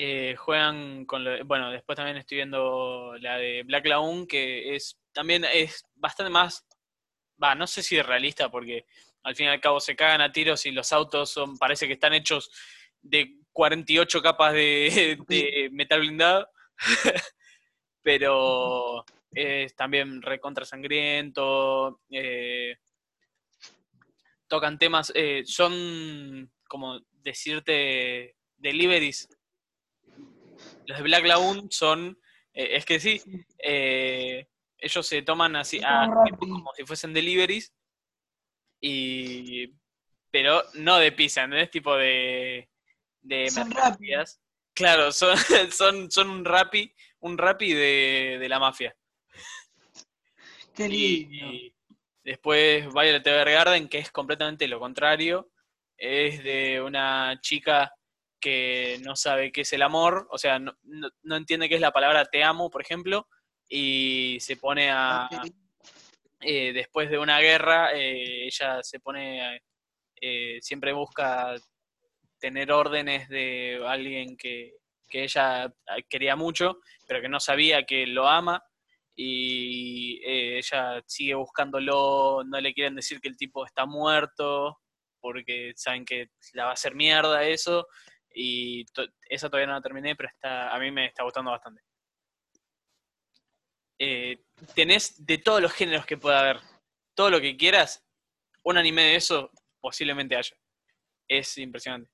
Eh, 0.00 0.36
juegan 0.36 1.04
con 1.06 1.24
lo, 1.24 1.44
bueno 1.44 1.72
después 1.72 1.96
también 1.96 2.18
estoy 2.18 2.36
viendo 2.36 3.16
la 3.18 3.36
de 3.36 3.64
Black 3.64 3.84
Lagoon 3.84 4.28
que 4.28 4.76
es 4.76 4.96
también 5.12 5.44
es 5.44 5.84
bastante 5.96 6.30
más 6.30 6.64
va 7.42 7.56
no 7.56 7.66
sé 7.66 7.82
si 7.82 7.96
es 7.96 8.06
realista 8.06 8.48
porque 8.48 8.86
al 9.24 9.34
fin 9.34 9.46
y 9.46 9.48
al 9.48 9.60
cabo 9.60 9.80
se 9.80 9.96
cagan 9.96 10.20
a 10.20 10.30
tiros 10.30 10.66
y 10.66 10.70
los 10.70 10.92
autos 10.92 11.32
son 11.32 11.58
parece 11.58 11.88
que 11.88 11.94
están 11.94 12.12
hechos 12.14 12.48
de 13.02 13.38
48 13.52 14.22
capas 14.22 14.52
de, 14.52 15.18
de 15.28 15.68
metal 15.72 15.98
blindado. 15.98 16.48
Pero 18.02 19.04
es 19.32 19.74
también 19.74 20.22
recontra 20.22 20.64
sangriento 20.64 22.00
eh, 22.08 22.76
tocan 24.46 24.78
temas 24.78 25.12
eh, 25.14 25.42
son 25.44 26.50
como 26.68 27.00
decirte 27.10 28.36
deliveries 28.56 29.28
los 30.88 30.96
de 30.96 31.04
Black 31.04 31.26
Lagoon 31.26 31.70
son, 31.70 32.18
eh, 32.54 32.76
es 32.76 32.86
que 32.86 32.98
sí, 32.98 33.20
eh, 33.62 34.48
ellos 34.78 35.06
se 35.06 35.20
toman 35.20 35.54
así, 35.54 35.80
a 35.84 36.06
Son 36.06 36.24
tiempo 36.24 36.48
como 36.48 36.72
si 36.74 36.84
fuesen 36.84 37.12
deliveries, 37.12 37.74
y, 38.80 39.70
pero 40.30 40.62
no 40.74 40.96
de 40.96 41.12
pizza, 41.12 41.42
¿entendés? 41.42 41.70
Tipo 41.70 41.94
de, 41.94 42.70
de 43.20 43.50
Son. 43.50 43.70
Claro, 44.72 45.12
son, 45.12 45.36
son, 45.72 46.10
son 46.10 46.30
un 46.30 46.44
rapi, 46.44 46.94
un 47.20 47.36
rapi 47.36 47.74
de, 47.74 48.38
de 48.40 48.48
la 48.48 48.58
mafia. 48.58 48.96
Qué 50.74 50.88
lindo. 50.88 51.34
Y 51.34 51.74
después 52.24 52.86
Violet 52.94 53.26
Evergarden, 53.26 53.88
que 53.88 53.98
es 53.98 54.10
completamente 54.10 54.66
lo 54.68 54.80
contrario, 54.80 55.50
es 55.98 56.42
de 56.42 56.80
una 56.80 57.38
chica 57.42 57.92
que 58.40 58.98
no 59.04 59.16
sabe 59.16 59.52
qué 59.52 59.62
es 59.62 59.72
el 59.72 59.82
amor, 59.82 60.26
o 60.30 60.38
sea, 60.38 60.58
no, 60.58 60.72
no- 60.84 61.10
no 61.22 61.36
entiende 61.36 61.68
qué 61.68 61.74
es 61.76 61.80
la 61.80 61.92
palabra 61.92 62.24
te 62.26 62.42
amo, 62.44 62.70
por 62.70 62.82
ejemplo, 62.82 63.28
y 63.68 64.38
se 64.40 64.56
pone 64.56 64.90
a, 64.90 65.26
Ah, 65.30 65.44
eh, 66.40 66.72
después 66.72 67.10
de 67.10 67.18
una 67.18 67.40
guerra, 67.40 67.92
eh, 67.94 68.46
ella 68.46 68.82
se 68.82 69.00
pone, 69.00 69.60
eh, 70.20 70.58
siempre 70.60 70.92
busca 70.92 71.54
tener 72.38 72.70
órdenes 72.70 73.28
de 73.28 73.82
alguien 73.86 74.36
que, 74.36 74.74
que 75.08 75.24
ella 75.24 75.72
quería 76.08 76.36
mucho, 76.36 76.78
pero 77.06 77.20
que 77.20 77.28
no 77.28 77.40
sabía 77.40 77.84
que 77.84 78.06
lo 78.06 78.28
ama, 78.28 78.62
y 79.16 80.20
eh, 80.24 80.58
ella 80.58 81.02
sigue 81.06 81.34
buscándolo, 81.34 82.44
no 82.46 82.60
le 82.60 82.72
quieren 82.72 82.94
decir 82.94 83.20
que 83.20 83.28
el 83.28 83.36
tipo 83.36 83.66
está 83.66 83.84
muerto, 83.84 84.78
porque 85.20 85.72
saben 85.74 86.04
que 86.04 86.28
la 86.52 86.64
va 86.66 86.70
a 86.70 86.74
hacer 86.74 86.94
mierda 86.94 87.42
eso, 87.44 87.88
y 88.40 88.84
to- 88.86 89.08
esa 89.28 89.48
todavía 89.48 89.66
no 89.66 89.72
la 89.74 89.80
terminé, 89.82 90.14
pero 90.14 90.28
está, 90.28 90.72
a 90.72 90.78
mí 90.78 90.92
me 90.92 91.06
está 91.06 91.24
gustando 91.24 91.50
bastante. 91.50 91.82
Eh, 93.98 94.44
tenés 94.76 95.26
de 95.26 95.38
todos 95.38 95.60
los 95.60 95.72
géneros 95.72 96.06
que 96.06 96.16
pueda 96.16 96.38
haber, 96.38 96.60
todo 97.14 97.30
lo 97.30 97.40
que 97.40 97.56
quieras, 97.56 98.06
un 98.62 98.78
anime 98.78 99.02
de 99.02 99.16
eso 99.16 99.50
posiblemente 99.80 100.36
haya. 100.36 100.56
Es 101.26 101.58
impresionante. 101.58 102.08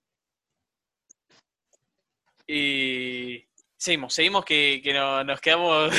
Y 2.46 3.46
seguimos, 3.76 4.14
seguimos 4.14 4.46
que, 4.46 4.80
que 4.82 4.94
no- 4.94 5.22
nos 5.24 5.40
quedamos... 5.42 5.92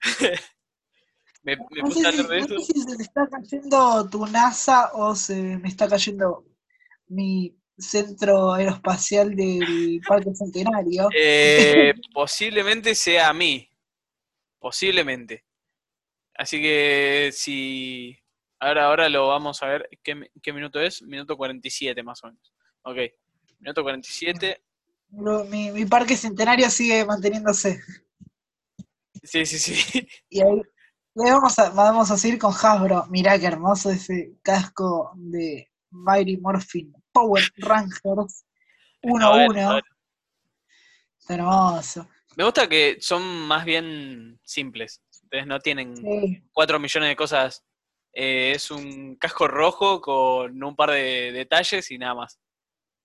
me, 1.44 1.56
me 1.56 1.80
No 1.80 1.88
puse 1.88 2.02
sé, 2.02 2.10
si, 2.12 2.26
de 2.28 2.40
no 2.40 2.48
sé 2.48 2.58
si 2.72 2.80
se 2.82 2.96
me 2.96 3.02
está 3.04 3.28
cayendo 3.28 4.10
tu 4.10 4.26
NASA 4.26 4.90
o 4.94 5.14
se 5.14 5.34
me 5.58 5.68
está 5.68 5.88
cayendo 5.88 6.44
mi 7.06 7.56
centro 7.80 8.52
aeroespacial 8.52 9.34
del 9.34 10.00
Parque 10.06 10.34
Centenario. 10.34 11.08
Eh, 11.14 11.92
posiblemente 12.14 12.94
sea 12.94 13.28
a 13.28 13.32
mí. 13.34 13.68
Posiblemente. 14.58 15.44
Así 16.34 16.60
que 16.60 17.30
si. 17.32 18.16
Ahora, 18.58 18.86
ahora 18.86 19.08
lo 19.08 19.28
vamos 19.28 19.62
a 19.62 19.66
ver. 19.66 19.88
¿Qué, 20.02 20.30
qué 20.42 20.52
minuto 20.52 20.80
es? 20.80 21.02
Minuto 21.02 21.36
47 21.36 22.02
más 22.02 22.22
o 22.24 22.28
menos. 22.28 22.52
Ok. 22.82 22.96
Minuto 23.58 23.82
47. 23.82 24.62
Lo- 25.12 25.44
Mi, 25.44 25.70
mi 25.70 25.84
Parque 25.86 26.16
Centenario 26.16 26.68
sigue 26.70 27.04
manteniéndose. 27.04 27.80
Sí, 29.22 29.44
sí, 29.44 29.58
sí. 29.58 30.06
Y 30.28 30.40
ahí, 30.40 30.62
Le 31.14 31.30
vamos 31.30 31.58
a, 31.58 31.70
vamos 31.70 32.10
a 32.10 32.16
seguir 32.16 32.38
con 32.38 32.52
Hasbro. 32.52 33.06
Mirá 33.08 33.38
qué 33.38 33.46
hermoso 33.46 33.90
ese 33.90 34.34
casco 34.42 35.12
de 35.16 35.70
Mighty 35.90 36.36
Morphin 36.38 36.92
Power 37.12 37.42
Rangers 37.58 38.44
1-1. 39.02 39.82
Está 41.18 41.34
hermoso. 41.34 42.08
Me 42.36 42.44
gusta 42.44 42.68
que 42.68 42.98
son 43.00 43.22
más 43.46 43.64
bien 43.64 44.38
simples. 44.44 45.02
Entonces 45.22 45.46
no 45.46 45.58
tienen 45.60 45.96
Sí. 45.96 46.42
4 46.52 46.78
millones 46.78 47.08
de 47.08 47.16
cosas. 47.16 47.64
Eh, 48.12 48.52
es 48.56 48.70
un 48.70 49.16
casco 49.16 49.46
rojo 49.46 50.00
con 50.00 50.62
un 50.62 50.74
par 50.76 50.90
de 50.90 51.30
detalles 51.32 51.90
y 51.90 51.98
nada 51.98 52.14
más. 52.14 52.38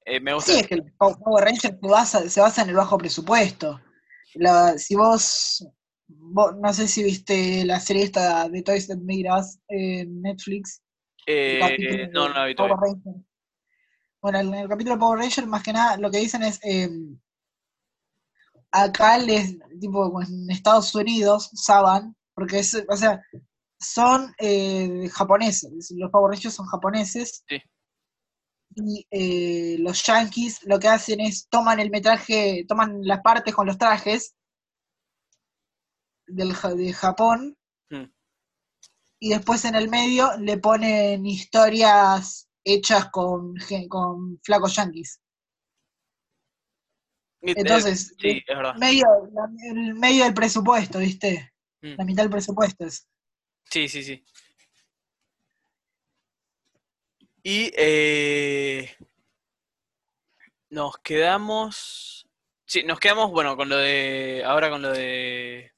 Eh, 0.05 0.19
me 0.19 0.33
gusta. 0.33 0.53
Sí, 0.53 0.59
es 0.59 0.67
que 0.67 0.75
el 0.75 0.93
Power 0.93 1.43
Rangers 1.43 1.61
se 1.61 1.87
basa, 1.87 2.29
se 2.29 2.41
basa 2.41 2.61
en 2.63 2.69
el 2.69 2.75
bajo 2.75 2.97
presupuesto. 2.97 3.79
La- 4.35 4.77
si 4.77 4.95
vos, 4.95 5.65
vos- 6.07 6.55
no 6.57 6.73
sé 6.73 6.87
si 6.87 7.03
viste 7.03 7.65
la 7.65 7.79
serie 7.79 8.03
esta 8.03 8.47
de 8.49 8.61
Toys 8.63 8.87
That 8.87 8.97
Made 8.97 9.25
Us 9.39 9.59
en 9.67 10.21
Netflix. 10.21 10.81
Eh, 11.27 12.07
no, 12.11 12.27
no 12.29 12.33
la 12.35 12.45
vi 12.45 12.55
Power 12.55 12.71
todavía. 12.73 12.95
Rangers. 13.03 13.25
Bueno, 14.25 14.39
en 14.39 14.55
el 14.55 14.67
capítulo 14.67 14.95
de 14.95 14.99
Power 15.01 15.19
Rangers, 15.19 15.45
más 15.45 15.61
que 15.61 15.71
nada, 15.71 15.97
lo 15.97 16.09
que 16.09 16.17
dicen 16.17 16.41
es, 16.41 16.59
eh, 16.63 16.89
acá 18.71 19.19
les, 19.19 19.55
tipo, 19.79 20.19
en 20.19 20.49
Estados 20.49 20.95
Unidos, 20.95 21.51
Saban, 21.53 22.15
porque 22.33 22.57
es, 22.57 22.75
o 22.89 22.97
sea, 22.97 23.21
son 23.79 24.33
eh, 24.39 25.07
japoneses, 25.13 25.91
los 25.95 26.09
Power 26.09 26.31
Rangers 26.31 26.55
son 26.55 26.65
japoneses, 26.65 27.43
Sí. 27.47 27.61
y 28.77 29.05
eh, 29.11 29.77
los 29.77 30.01
yankees 30.03 30.63
lo 30.63 30.79
que 30.79 30.87
hacen 30.87 31.19
es, 31.19 31.47
toman 31.47 31.79
el 31.79 31.91
metraje, 31.91 32.65
toman 32.67 33.01
las 33.03 33.21
partes 33.21 33.53
con 33.53 33.67
los 33.67 33.77
trajes 33.77 34.33
del, 36.25 36.51
de 36.77 36.93
Japón, 36.93 37.55
Mm. 37.91 38.05
y 39.19 39.29
después 39.29 39.65
en 39.65 39.75
el 39.75 39.87
medio 39.87 40.35
le 40.39 40.57
ponen 40.57 41.27
historias 41.27 42.49
hechas 42.65 43.09
con, 43.11 43.55
con 43.87 44.39
flacos 44.43 44.75
yankees. 44.75 45.21
Y, 47.41 47.51
eh, 47.51 47.53
Entonces, 47.57 48.13
sí, 48.19 48.43
es 48.45 48.57
verdad. 48.57 48.75
medio, 48.75 49.05
la- 49.31 49.49
el 49.69 49.93
medio 49.93 50.23
del 50.25 50.33
presupuesto, 50.33 50.99
¿viste? 50.99 51.53
Mm. 51.81 51.93
La 51.97 52.03
mitad 52.03 52.23
del 52.23 52.31
presupuesto 52.31 52.85
es. 52.85 53.07
Sí, 53.69 53.87
sí, 53.87 54.03
sí. 54.03 54.25
Y 57.43 57.71
eh, 57.77 58.95
nos 60.69 60.97
quedamos. 60.97 62.27
Sí, 62.65 62.81
nos 62.83 62.99
quedamos, 62.99 63.29
bueno, 63.31 63.55
con 63.55 63.69
lo 63.69 63.77
de. 63.77 64.41
Ahora 64.43 64.71
con 64.71 64.81
lo 64.81 64.91
de. 64.91 65.71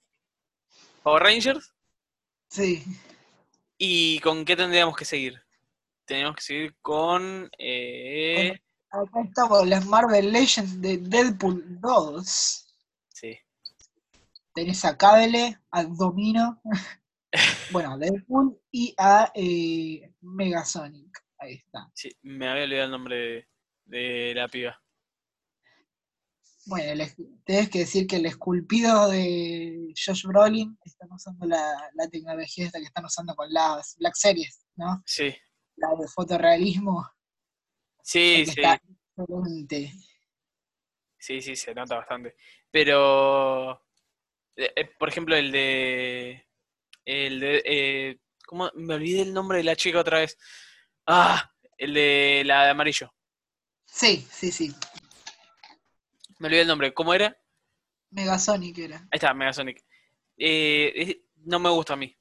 Power 1.03 1.23
Rangers. 1.23 1.73
Sí. 2.49 2.85
¿Y 3.77 4.19
con 4.21 4.45
qué 4.45 4.55
tendríamos 4.55 4.95
que 4.95 5.03
seguir? 5.03 5.43
Tenemos 6.07 6.35
que 6.37 6.41
seguir 6.41 6.75
con. 6.81 7.49
eh, 7.59 8.57
Acá 8.89 9.21
estamos, 9.27 9.67
las 9.67 9.85
Marvel 9.85 10.31
Legends 10.31 10.81
de 10.81 10.97
Deadpool 10.97 11.79
2. 11.81 12.75
sí. 13.09 13.37
Tenés 14.53 14.83
a 14.85 14.97
Cable, 14.97 15.59
a 15.69 15.83
Domino, 15.83 16.61
bueno, 17.71 17.93
a 17.93 17.97
Deadpool 17.97 18.59
y 18.71 18.95
a 18.97 19.31
eh, 19.35 20.13
Megasonic. 20.21 21.23
Ahí 21.37 21.55
está. 21.55 21.91
Sí, 21.93 22.09
me 22.23 22.47
había 22.47 22.63
olvidado 22.63 22.85
el 22.85 22.91
nombre 22.91 23.15
de, 23.17 23.47
de 23.85 24.33
la 24.35 24.47
piba. 24.47 24.81
Bueno, 26.65 26.91
el 26.91 27.01
es- 27.01 27.15
tenés 27.45 27.69
que 27.69 27.79
decir 27.79 28.07
que 28.07 28.15
el 28.15 28.25
esculpido 28.25 29.09
de 29.09 29.93
Josh 29.95 30.25
Brolin 30.25 30.77
están 30.83 31.11
usando 31.11 31.45
la, 31.45 31.91
la 31.93 32.07
tecnología 32.09 32.65
esta 32.65 32.79
que 32.79 32.85
están 32.85 33.05
usando 33.05 33.35
con 33.35 33.51
las 33.53 33.95
Black 33.99 34.15
Series, 34.15 34.65
¿no? 34.75 35.01
Sí, 35.05 35.35
La 35.77 35.89
de 35.99 36.07
fotorrealismo. 36.07 37.07
sí, 38.01 38.45
sí. 38.45 38.51
está 38.57 38.81
excelente. 39.15 39.93
Sí, 41.19 41.41
sí, 41.41 41.55
se 41.55 41.73
nota 41.73 41.97
bastante. 41.97 42.35
Pero, 42.71 43.73
eh, 44.55 44.73
eh, 44.75 44.85
por 44.97 45.09
ejemplo, 45.09 45.35
el 45.35 45.51
de... 45.51 46.47
El 47.05 47.39
de... 47.39 47.63
eh, 47.65 48.19
¿Cómo? 48.45 48.69
Me 48.75 48.95
olvidé 48.95 49.21
el 49.23 49.33
nombre 49.33 49.57
de 49.57 49.63
la 49.65 49.75
chica 49.75 49.99
otra 49.99 50.19
vez. 50.19 50.37
Ah, 51.05 51.51
el 51.77 51.93
de 51.93 52.43
la 52.45 52.65
de 52.65 52.69
amarillo. 52.71 53.13
Sí, 53.85 54.25
sí, 54.31 54.51
sí. 54.51 54.73
Me 56.39 56.47
olvidé 56.47 56.61
el 56.61 56.67
nombre. 56.67 56.93
¿Cómo 56.93 57.13
era? 57.13 57.37
Megasonic 58.11 58.77
era. 58.77 58.97
Ahí 58.97 59.09
está, 59.13 59.33
Megasonic. 59.33 59.83
Eh, 60.37 61.23
no 61.45 61.59
me 61.59 61.69
gusta 61.69 61.93
a 61.93 61.97
mí. 61.97 62.15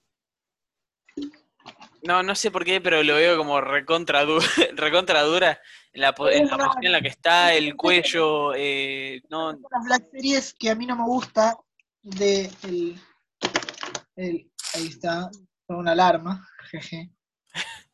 No, 2.03 2.23
no 2.23 2.35
sé 2.35 2.51
por 2.51 2.65
qué, 2.65 2.81
pero 2.81 3.03
lo 3.03 3.15
veo 3.15 3.37
como 3.37 3.61
recontra, 3.61 4.25
du- 4.25 4.39
recontra 4.77 5.23
dura 5.23 5.61
en 5.93 6.01
la, 6.03 6.09
en 6.09 6.13
la 6.13 6.15
posición 6.15 6.61
en 6.83 6.93
la 6.93 7.01
que 7.01 7.09
está, 7.09 7.55
el 7.55 7.77
cuello. 7.77 8.55
eh, 8.55 9.23
no, 9.29 9.53
Las 9.53 9.85
Black 9.85 10.11
Series 10.13 10.55
que 10.55 10.71
a 10.71 10.75
mí 10.75 10.87
no 10.87 10.97
me 10.97 11.05
gusta 11.05 11.57
de 12.03 12.51
el, 12.65 13.01
el- 14.17 14.51
ahí 14.75 14.87
está, 14.89 15.31
con 15.67 15.77
una 15.77 15.93
alarma, 15.93 16.47
jeje. 16.71 17.11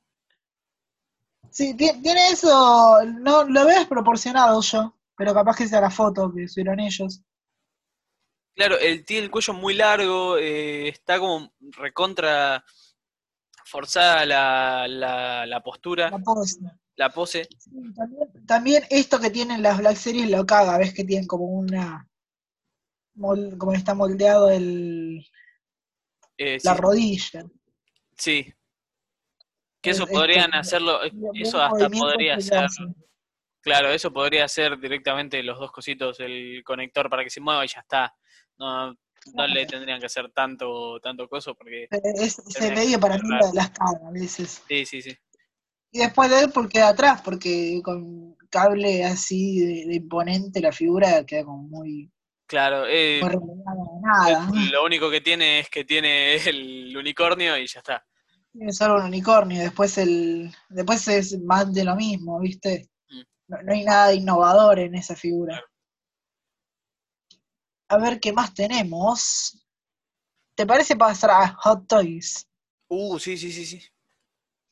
Sí, 1.51 1.75
ti- 1.77 2.01
tiene 2.03 2.29
eso, 2.31 2.99
no 3.21 3.45
lo 3.45 3.67
veo 3.67 3.79
desproporcionado 3.79 4.63
yo, 4.63 4.95
pero 5.15 5.35
capaz 5.35 5.57
que 5.57 5.69
sea 5.69 5.83
la 5.83 5.91
foto 5.91 6.33
que 6.35 6.49
subieron 6.49 6.81
ellos. 6.81 7.21
Claro, 8.55 8.79
él 8.79 9.05
tiene 9.05 9.25
el 9.25 9.31
cuello 9.31 9.53
muy 9.53 9.75
largo, 9.75 10.39
eh, 10.39 10.89
está 10.89 11.19
como 11.19 11.53
recontra 11.73 12.65
forzada 13.73 14.27
la, 14.27 14.87
la, 14.87 15.47
la 15.47 15.63
postura, 15.63 16.11
La 16.11 16.19
pose. 16.19 16.61
la 16.97 17.09
pose. 17.11 17.49
Sí, 17.59 17.71
también, 17.97 18.47
también 18.47 18.83
esto 18.91 19.19
que 19.19 19.31
tienen 19.31 19.63
las 19.63 19.79
Black 19.79 19.97
Series 19.97 20.31
lo 20.31 20.45
caga, 20.45 20.77
ves 20.79 20.93
que 20.95 21.05
tienen 21.05 21.27
como 21.27 21.47
una 21.47 22.07
como 23.59 23.73
está 23.75 23.95
moldeado 23.95 24.49
el, 24.51 25.27
eh, 26.39 26.59
la 26.65 26.75
sí, 26.75 26.81
rodilla. 26.81 27.45
sí. 28.17 28.55
Que 29.83 29.91
eso 29.91 30.05
Es- 30.05 30.11
podrían 30.11 30.47
este, 30.47 30.59
hacerlo, 30.59 31.03
eh, 31.05 31.13
eso 31.35 31.61
hasta 31.61 31.89
podría 31.91 32.41
ser, 32.41 32.67
claro, 33.61 33.91
eso 33.91 34.13
podría 34.13 34.47
ser 34.49 34.79
directamente 34.79 35.43
los 35.43 35.59
dos 35.59 35.73
cositos, 35.73 36.21
el 36.21 36.63
conector 36.65 37.11
para 37.11 37.25
que 37.25 37.31
se 37.31 37.41
mueva 37.41 37.65
y 37.65 37.69
ya 37.69 37.81
está. 37.81 38.15
No, 38.59 38.95
no 39.35 39.47
le 39.47 39.67
tendrían 39.67 40.01
que 40.01 40.07
hacer 40.07 40.31
tanto, 40.33 40.99
tanto 41.01 41.29
coso 41.29 41.55
porque, 41.55 41.87
Es- 41.91 42.39
ese 42.39 42.59
Termina 42.59 42.75
medio 42.77 43.01
para 43.01 43.19
mí 43.19 43.29
la- 43.29 43.51
las 43.53 43.71
a 43.81 44.11
veces. 44.11 44.63
sí, 44.69 44.85
sí, 44.87 45.03
sí. 45.03 45.17
Y 45.93 45.99
después 45.99 46.31
de 46.31 46.41
él, 46.41 46.53
queda 46.71 46.89
atrás, 46.89 47.21
porque 47.23 47.81
con 47.85 48.35
cable 48.51 49.05
así 49.05 49.61
de, 49.61 49.87
de 49.87 49.95
imponente 49.97 50.61
la 50.61 50.73
figura 50.73 51.25
queda 51.27 51.45
como 51.45 51.63
muy, 51.65 52.11
Claro, 52.47 52.87
eh, 52.87 53.21
muy 53.23 53.31
de 53.31 54.01
nada. 54.03 54.49
lo 54.71 54.85
único 54.85 55.11
que 55.11 55.21
tiene 55.21 55.61
es 55.61 55.71
que 55.71 55.85
tiene 55.85 56.37
el 56.37 56.95
unicornio 56.97 57.57
y 57.57 57.67
ya 57.67 57.81
está. 57.81 58.07
Es 58.55 58.77
solo 58.77 58.97
un 58.97 59.05
unicornio, 59.05 59.63
después 59.63 59.97
el 59.97 60.51
después 60.69 61.09
es 61.09 61.39
más 61.41 61.73
de 61.73 61.85
lo 61.85 61.97
mismo, 61.97 62.39
¿viste? 62.41 62.91
Mm. 63.09 63.23
No, 63.49 63.63
no 63.63 63.73
hay 63.73 63.85
nada 63.85 64.09
de 64.09 64.17
innovador 64.17 64.79
en 64.79 64.95
esa 64.95 65.17
figura. 65.17 65.55
Claro. 65.55 65.72
A 67.93 67.99
ver 67.99 68.19
qué 68.21 68.33
más 68.33 68.55
tenemos. 68.55 69.63
¿Te 70.57 70.65
parece 70.67 70.97
pasar 70.97 71.31
a 71.31 71.49
Hot 71.63 71.87
Toys? 71.87 72.49
Uh, 72.89 73.19
sí, 73.19 73.37
sí, 73.37 73.53
sí, 73.53 73.67
sí. 73.67 73.83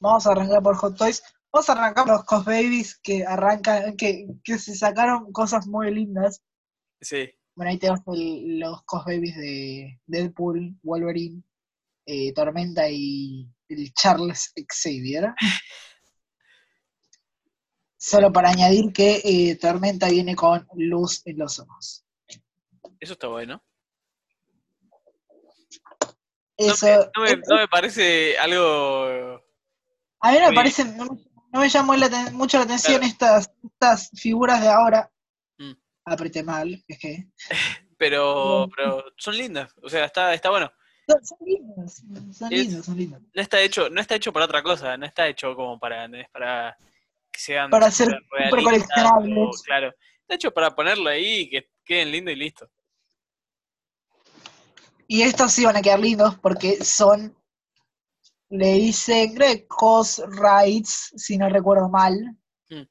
Vamos 0.01 0.27
a 0.27 0.31
arrancar 0.33 0.63
por 0.63 0.75
Hot 0.77 0.97
Toys. 0.97 1.23
Vamos 1.53 1.69
a 1.69 1.73
arrancar 1.73 2.07
por 2.07 2.15
los 2.15 2.25
Cos 2.25 2.45
Babies 2.47 2.99
que 3.03 3.27
arrancan, 3.27 3.95
que, 3.99 4.27
que 4.43 4.59
se 4.59 4.75
sacaron 4.75 5.33
cosas 5.33 5.67
muy 5.67 5.95
lindas. 5.95 6.41
Sí. 7.03 7.29
Bueno, 7.55 7.71
ahí 7.73 7.79
tenemos 7.79 8.01
el- 8.07 8.59
los 8.59 8.83
Cos 8.85 9.05
Babies 9.05 9.37
de 9.37 10.01
Deadpool, 10.07 10.79
Wolverine, 10.83 11.43
eh, 12.07 12.33
Tormenta 12.33 12.89
y 12.89 13.47
el 13.69 13.93
Charles 13.93 14.51
Xavier. 14.67 15.35
Solo 17.99 18.33
para 18.33 18.49
añadir 18.49 18.95
que 18.95 19.21
eh, 19.23 19.57
Tormenta 19.57 20.09
viene 20.09 20.35
con 20.35 20.67
luz 20.75 21.21
en 21.27 21.37
los 21.37 21.59
ojos. 21.59 22.00
Eso 23.01 23.15
está 23.15 23.29
bueno. 23.29 23.63
Eso, 26.57 26.87
no, 27.17 27.23
me, 27.23 27.31
no 27.31 27.37
me- 27.37 27.43
no 27.49 27.57
me 27.57 27.69
parece 27.69 28.37
algo. 28.39 29.43
a 30.21 30.31
mí 30.33 30.35
no 30.39 30.41
me 30.41 30.47
muy- 30.49 30.55
parece, 30.55 30.85
no, 30.85 31.05
me- 31.07 31.21
no 31.53 31.61
me 31.61 31.69
llamó 31.69 31.95
la 31.97 32.09
mucho 32.33 32.59
la 32.59 32.65
atención 32.65 32.99
Claro. 33.01 33.11
estas, 33.11 33.51
estas 33.65 34.11
figuras 34.21 34.61
de 34.61 34.69
ahora. 34.69 35.11
Mm. 35.59 35.73
Apreté 36.05 36.43
mal, 36.43 36.85
es 36.87 36.99
que. 37.01 37.27
Pero, 37.97 38.69
pero 38.77 39.05
son 39.17 39.37
lindas. 39.37 39.73
O 39.83 39.89
sea, 39.89 40.05
está, 40.05 40.35
está 40.35 40.51
bueno. 40.51 40.71
Son, 41.09 41.25
son 41.25 41.39
lindos, 41.47 41.95
son 42.37 42.51
lindos, 42.51 42.87
son 42.87 42.97
lindos. 42.97 43.23
No 43.35 43.43
está 43.43 43.61
hecho, 43.61 43.89
no 43.91 44.01
está 44.01 44.15
hecho 44.15 44.33
para 44.33 44.45
otra 44.45 44.63
cosa. 44.63 44.97
No 44.97 45.07
está 45.07 45.27
hecho 45.29 45.55
como 45.57 45.79
para, 45.79 46.09
para 46.33 46.77
que 47.33 47.41
sean 47.41 47.71
Para 47.71 47.91
súper 47.91 48.21
realistas 48.37 48.63
coleccionables. 48.65 49.63
claro. 49.63 49.95
Está 50.21 50.35
hecho 50.35 50.53
para 50.53 50.75
ponerlo 50.75 51.09
ahí 51.11 51.41
y 51.41 51.51
que 51.51 51.71
queden 51.85 52.13
lindo 52.13 52.31
y 52.31 52.37
listo. 52.37 52.71
Y 55.13 55.23
estos 55.23 55.51
sí 55.51 55.65
van 55.65 55.77
a 55.77 55.83
quedar 55.83 55.99
lindos 55.99 56.39
porque 56.39 56.85
son, 56.85 57.37
le 58.49 58.75
dicen, 58.75 59.35
creo 59.35 59.53
que 59.55 59.67
Cos 59.67 60.23
Rides, 60.29 61.13
si 61.17 61.37
no 61.37 61.49
recuerdo 61.49 61.89
mal. 61.89 62.15
Mm. 62.69 62.83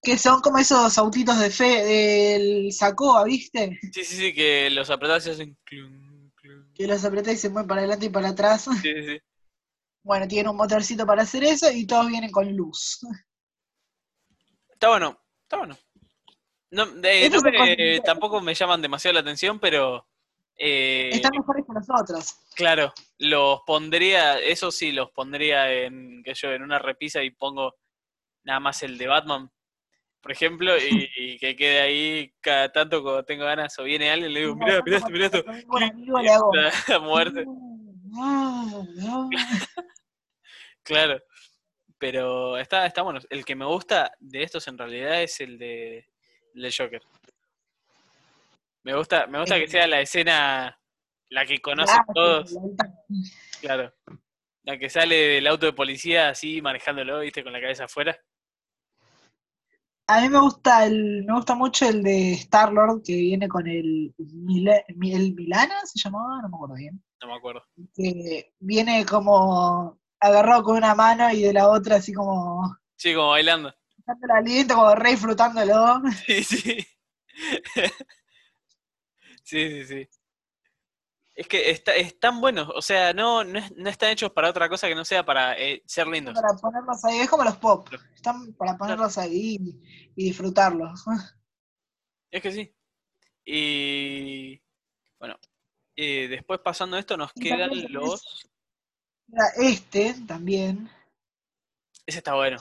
Que 0.00 0.16
son 0.16 0.40
como 0.40 0.58
esos 0.58 0.96
autitos 0.98 1.36
de 1.40 1.50
fe 1.50 1.82
del 1.84 2.72
Sacoa, 2.72 3.24
¿viste? 3.24 3.76
Sí, 3.92 4.04
sí, 4.04 4.16
sí, 4.16 4.32
que 4.32 4.70
los 4.70 4.88
apretás 4.88 5.26
y 5.26 5.30
hacen... 5.30 5.58
clun, 5.64 6.32
clun. 6.36 6.72
Que 6.76 6.86
los 6.86 7.04
apretás 7.04 7.34
y 7.34 7.38
se 7.38 7.48
mueven 7.50 7.66
para 7.66 7.80
adelante 7.80 8.06
y 8.06 8.10
para 8.10 8.28
atrás. 8.28 8.68
Sí, 8.70 8.78
sí, 8.82 9.02
sí. 9.04 9.20
Bueno, 10.04 10.28
tienen 10.28 10.50
un 10.50 10.56
motorcito 10.56 11.04
para 11.04 11.22
hacer 11.24 11.42
eso 11.42 11.72
y 11.72 11.88
todos 11.88 12.06
vienen 12.06 12.30
con 12.30 12.56
luz. 12.56 13.00
Está 14.68 14.90
bueno, 14.90 15.20
está 15.42 15.56
bueno. 15.56 15.76
No, 16.70 16.84
eh, 17.02 17.28
no 17.28 17.40
me- 17.40 18.00
tampoco 18.02 18.40
me 18.40 18.54
llaman 18.54 18.80
demasiado 18.80 19.14
la 19.14 19.20
atención, 19.22 19.58
pero... 19.58 20.06
eh, 20.62 21.08
Están 21.14 21.32
mejores 21.36 21.64
que 21.66 21.72
los 21.72 21.86
otros. 22.02 22.36
Claro, 22.54 22.92
los 23.18 23.60
pondría, 23.66 24.38
eso 24.38 24.70
sí, 24.70 24.92
los 24.92 25.10
pondría 25.10 25.72
en, 25.72 26.22
que 26.22 26.34
yo, 26.34 26.52
en 26.52 26.62
una 26.62 26.78
repisa 26.78 27.22
y 27.22 27.30
pongo 27.30 27.76
nada 28.44 28.60
más 28.60 28.82
el 28.82 28.98
de 28.98 29.06
Batman, 29.06 29.50
por 30.20 30.32
ejemplo, 30.32 30.76
y, 30.76 31.08
y 31.16 31.38
que 31.38 31.56
quede 31.56 31.80
ahí 31.80 32.34
cada 32.42 32.70
tanto 32.70 33.02
cuando 33.02 33.24
tengo 33.24 33.44
ganas 33.46 33.78
o 33.78 33.84
viene 33.84 34.10
alguien 34.10 34.34
le 34.34 34.40
digo, 34.40 34.54
mirá, 34.54 34.82
mirá 34.84 34.98
esto, 34.98 35.10
mirá 35.10 35.26
esto, 35.26 35.44
muerte, 37.00 37.44
"No, 37.46 38.84
no". 38.96 39.30
claro. 40.82 41.20
Pero 41.98 42.56
está, 42.56 42.86
está 42.86 43.02
bueno. 43.02 43.20
El 43.28 43.44
que 43.44 43.54
me 43.54 43.66
gusta 43.66 44.10
de 44.20 44.42
estos 44.42 44.66
en 44.68 44.78
realidad 44.78 45.22
es 45.22 45.38
el 45.40 45.58
de, 45.58 46.08
el 46.54 46.62
de 46.62 46.72
Joker. 46.76 47.02
Me 48.84 48.94
gusta, 48.96 49.26
me 49.26 49.38
gusta 49.40 49.58
que 49.58 49.68
sea 49.68 49.86
la 49.86 50.00
escena 50.00 50.78
la 51.28 51.46
que 51.46 51.58
conocen 51.60 51.96
Claro, 51.96 52.12
todos. 52.44 52.58
Claro. 53.60 53.94
La 54.64 54.78
que 54.78 54.90
sale 54.90 55.14
del 55.16 55.46
auto 55.46 55.66
de 55.66 55.72
policía 55.72 56.30
así 56.30 56.60
manejándolo, 56.62 57.20
viste, 57.20 57.42
con 57.44 57.52
la 57.52 57.60
cabeza 57.60 57.84
afuera. 57.84 58.18
A 60.08 60.20
mí 60.22 60.28
me 60.28 60.40
gusta 60.40 60.86
el, 60.86 61.24
me 61.24 61.34
gusta 61.34 61.54
mucho 61.54 61.88
el 61.88 62.02
de 62.02 62.32
Star 62.32 62.72
Lord 62.72 63.02
que 63.04 63.14
viene 63.14 63.48
con 63.48 63.68
el, 63.68 64.12
el 64.18 65.34
Milana, 65.34 65.86
se 65.86 66.00
llamaba, 66.00 66.42
no 66.42 66.48
me 66.48 66.56
acuerdo 66.56 66.74
bien. 66.74 67.04
No 67.22 67.28
me 67.28 67.34
acuerdo. 67.36 67.62
Que 67.94 68.52
viene 68.58 69.06
como 69.06 70.00
agarrado 70.18 70.64
con 70.64 70.76
una 70.78 70.94
mano 70.96 71.30
y 71.30 71.42
de 71.42 71.52
la 71.52 71.68
otra 71.68 71.96
así 71.96 72.12
como 72.12 72.76
Sí, 72.96 73.14
como 73.14 73.28
bailando. 73.30 73.72
dando 74.04 74.26
el 74.26 74.30
aliento, 74.32 74.74
como 74.74 74.94
rey 74.96 75.16
flotándolo. 75.16 76.02
Sí, 76.26 76.42
sí. 76.42 76.86
Sí, 79.50 79.68
sí, 79.68 79.84
sí. 79.84 80.08
Es 81.34 81.48
que 81.48 81.70
está, 81.70 81.96
están 81.96 82.40
buenos, 82.40 82.68
o 82.72 82.80
sea, 82.82 83.12
no, 83.12 83.42
no, 83.42 83.58
es- 83.58 83.72
no 83.76 83.88
están 83.90 84.10
hechos 84.10 84.30
para 84.30 84.48
otra 84.50 84.68
cosa 84.68 84.86
que 84.86 84.94
no 84.94 85.04
sea 85.04 85.24
para 85.24 85.58
eh, 85.58 85.82
ser 85.86 86.06
lindos. 86.06 86.34
Para 86.34 86.54
ponerlos 86.56 87.04
ahí, 87.04 87.18
es 87.18 87.28
como 87.28 87.42
los 87.42 87.56
pop, 87.56 87.88
están 88.14 88.52
para 88.54 88.76
ponerlos 88.76 89.18
ahí 89.18 89.56
y, 89.60 90.12
y 90.14 90.24
disfrutarlos. 90.26 91.04
Es 92.32 92.42
que 92.42 92.52
sí. 92.52 92.72
Y 93.44 94.62
bueno, 95.18 95.36
eh, 95.96 96.28
después 96.28 96.60
pasando 96.60 96.96
esto 96.96 97.16
nos 97.16 97.32
Y 97.34 97.40
quedan 97.40 97.70
los... 97.92 98.48
Este 99.60 100.14
también, 100.28 100.88
Ese 102.06 102.18
está 102.18 102.34
bueno. 102.34 102.58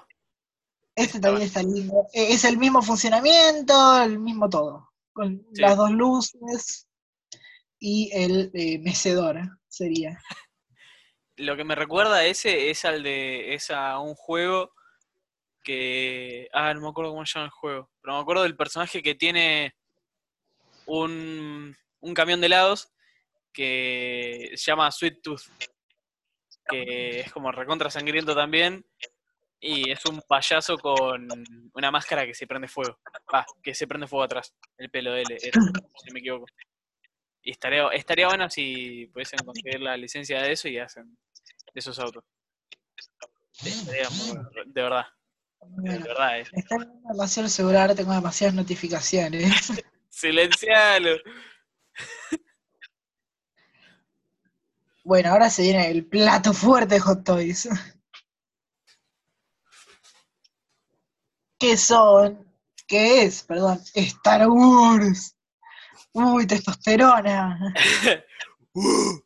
este 0.96 1.20
también 1.20 1.46
está 1.46 1.62
lindo. 1.62 2.08
Eh, 2.14 2.34
Es 2.34 2.46
el 2.46 2.58
mismo 2.58 2.82
funcionamiento, 2.82 4.02
el 4.02 4.18
mismo 4.18 4.50
todo. 4.50 4.89
Con 5.14 5.46
Sí. 5.54 5.62
las 5.62 5.78
dos 5.78 5.92
luces 5.92 6.88
y 7.80 8.12
el 8.14 8.52
eh, 8.54 8.80
mecedor 8.80 9.38
sería. 9.68 10.18
Lo 11.38 11.56
que 11.56 11.64
me 11.64 11.76
recuerda 11.76 12.18
a 12.18 12.26
ese 12.26 12.70
es 12.70 12.84
al 12.84 13.02
de 13.02 13.54
es 13.54 13.70
a 13.72 14.00
un 14.00 14.14
juego 14.16 14.74
que 15.64 16.50
ah 16.54 16.74
no 16.74 16.82
me 16.82 16.90
acuerdo 16.90 17.12
cómo 17.12 17.26
se 17.26 17.34
llama 17.36 17.46
el 17.46 17.52
juego, 17.52 17.90
pero 18.02 18.16
me 18.16 18.22
acuerdo 18.22 18.44
del 18.44 18.58
personaje 18.58 19.02
que 19.02 19.16
tiene 19.16 19.76
un, 20.86 21.76
un 22.02 22.14
camión 22.14 22.42
de 22.42 22.48
helados 22.48 22.90
que 23.54 24.52
se 24.56 24.72
llama 24.72 24.92
Sweet 24.92 25.22
Tooth, 25.22 25.44
que 26.70 27.22
es 27.22 27.32
como 27.32 27.52
recontra 27.52 27.90
sangriento 27.90 28.36
también 28.36 28.86
y 29.62 29.92
es 29.92 30.06
un 30.06 30.22
payaso 30.22 30.78
con 30.78 31.28
una 31.74 31.92
máscara 31.92 32.26
que 32.26 32.34
se 32.34 32.48
prende 32.48 32.68
fuego, 32.68 32.98
ah, 33.34 33.46
que 33.62 33.74
se 33.74 33.88
prende 33.88 34.08
fuego 34.08 34.24
atrás, 34.24 34.54
el 34.78 34.90
pelo 34.90 35.12
de 35.12 35.22
él, 35.22 35.32
era, 35.32 35.62
si 35.62 36.08
no 36.08 36.14
me 36.14 36.20
equivoco. 36.20 36.46
Y 37.42 37.52
estaría, 37.52 37.88
estaría 37.90 38.28
bueno 38.28 38.50
si 38.50 39.08
pudiesen 39.08 39.40
conseguir 39.46 39.82
la 39.82 39.98
licencia 39.98 40.42
de 40.42 40.52
eso 40.52 40.68
y 40.68 40.78
hacen 40.78 41.18
de 41.74 41.80
esos 41.80 42.00
autos. 42.00 42.24
Estaría 43.64 44.10
muy 44.10 44.38
de 44.66 44.82
verdad, 44.82 45.06
de 45.62 45.98
verdad. 46.00 46.40
eh. 46.40 46.46
está 46.54 46.78
demasiado 47.10 47.46
el 47.48 47.52
celular, 47.52 47.96
tengo 47.96 48.14
demasiadas 48.14 48.56
notificaciones. 48.56 49.44
Silencialo. 50.10 51.18
Bueno, 55.04 55.30
ahora 55.32 55.50
se 55.50 55.64
viene 55.64 55.90
el 55.90 56.06
plato 56.06 56.54
fuerte 56.54 56.96
de 56.96 57.02
Hot 57.02 57.24
Toys. 57.24 57.68
¿Qué 61.60 61.76
son? 61.78 62.48
¿Qué 62.88 63.24
es? 63.24 63.44
Perdón, 63.44 63.80
Star 63.94 64.48
Wars. 64.48 65.36
Uy, 66.14 66.48
testosterona. 66.48 67.60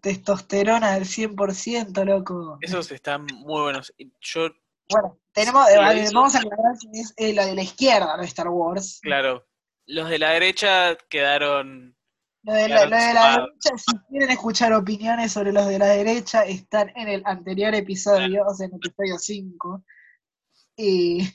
Testosterona 0.00 0.92
del 0.94 1.04
100%, 1.04 2.04
loco. 2.04 2.58
Esos 2.60 2.90
están 2.90 3.26
muy 3.26 3.62
buenos. 3.62 3.92
Yo, 4.20 4.48
Bueno, 4.88 5.18
tenemos, 5.32 5.66
Sí, 5.68 5.74
eh, 5.74 6.02
eso. 6.02 6.12
vamos 6.14 6.34
a 6.34 6.38
aclarar 6.38 6.74
que 6.80 7.00
es 7.00 7.12
eh, 7.16 7.32
la 7.34 7.44
de 7.46 7.54
la 7.54 7.62
izquierda, 7.62 8.16
no 8.16 8.22
Star 8.22 8.48
Wars. 8.48 9.00
claro, 9.02 9.46
los 9.86 10.08
de 10.08 10.18
la 10.18 10.30
derecha 10.30 10.96
quedaron. 11.08 11.96
Lo 12.42 12.54
de, 12.54 12.68
la, 12.68 12.86
lo 12.86 12.96
de 12.96 13.14
la 13.14 13.30
derecha, 13.32 13.70
si 13.76 13.98
quieren 14.08 14.30
escuchar 14.30 14.72
opiniones 14.72 15.32
sobre 15.32 15.52
los 15.52 15.66
de 15.66 15.78
la 15.78 15.88
derecha, 15.88 16.42
están 16.44 16.90
en 16.96 17.08
el 17.08 17.22
anterior 17.26 17.74
episodio, 17.74 18.44
o 18.46 18.54
sea, 18.54 18.66
en 18.66 18.72
el 18.72 18.78
episodio 18.78 19.18
5. 19.18 19.84
Y, 20.76 21.28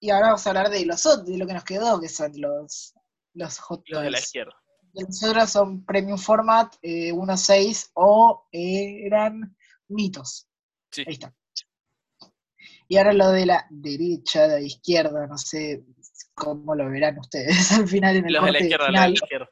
y 0.00 0.10
ahora 0.10 0.26
vamos 0.26 0.46
a 0.46 0.50
hablar 0.50 0.68
de 0.68 0.84
los 0.84 1.06
otros, 1.06 1.26
de 1.26 1.38
lo 1.38 1.46
que 1.46 1.54
nos 1.54 1.64
quedó, 1.64 1.98
que 2.00 2.10
son 2.10 2.32
los, 2.36 2.94
los 3.32 3.58
Hot 3.60 3.82
Los 3.88 4.02
de 4.02 4.10
la 4.10 4.18
izquierda. 4.18 4.54
Los 4.92 5.22
otros 5.22 5.50
son 5.50 5.84
Premium 5.86 6.18
Format, 6.18 6.74
eh, 6.82 7.12
1.6 7.12 7.90
o 7.94 8.46
eran 8.52 9.56
mitos. 9.88 10.48
Sí. 10.90 11.04
Ahí 11.06 11.14
está. 11.14 11.34
Y 12.88 12.96
ahora 12.96 13.12
lo 13.12 13.30
de 13.30 13.46
la 13.46 13.66
derecha, 13.70 14.48
de 14.48 14.60
la 14.60 14.66
izquierda, 14.66 15.26
no 15.26 15.38
sé 15.38 15.84
cómo 16.38 16.74
lo 16.74 16.88
verán 16.88 17.18
ustedes 17.18 17.72
al 17.72 17.88
final 17.88 18.16
en 18.16 18.26
el 18.26 18.32
Los 18.32 18.44
de 18.44 18.52
la 18.52 18.60
izquierda, 18.60 18.86
los 18.90 18.94
de 18.94 18.98
final. 18.98 19.10
la 19.10 19.14
izquierda. 19.14 19.48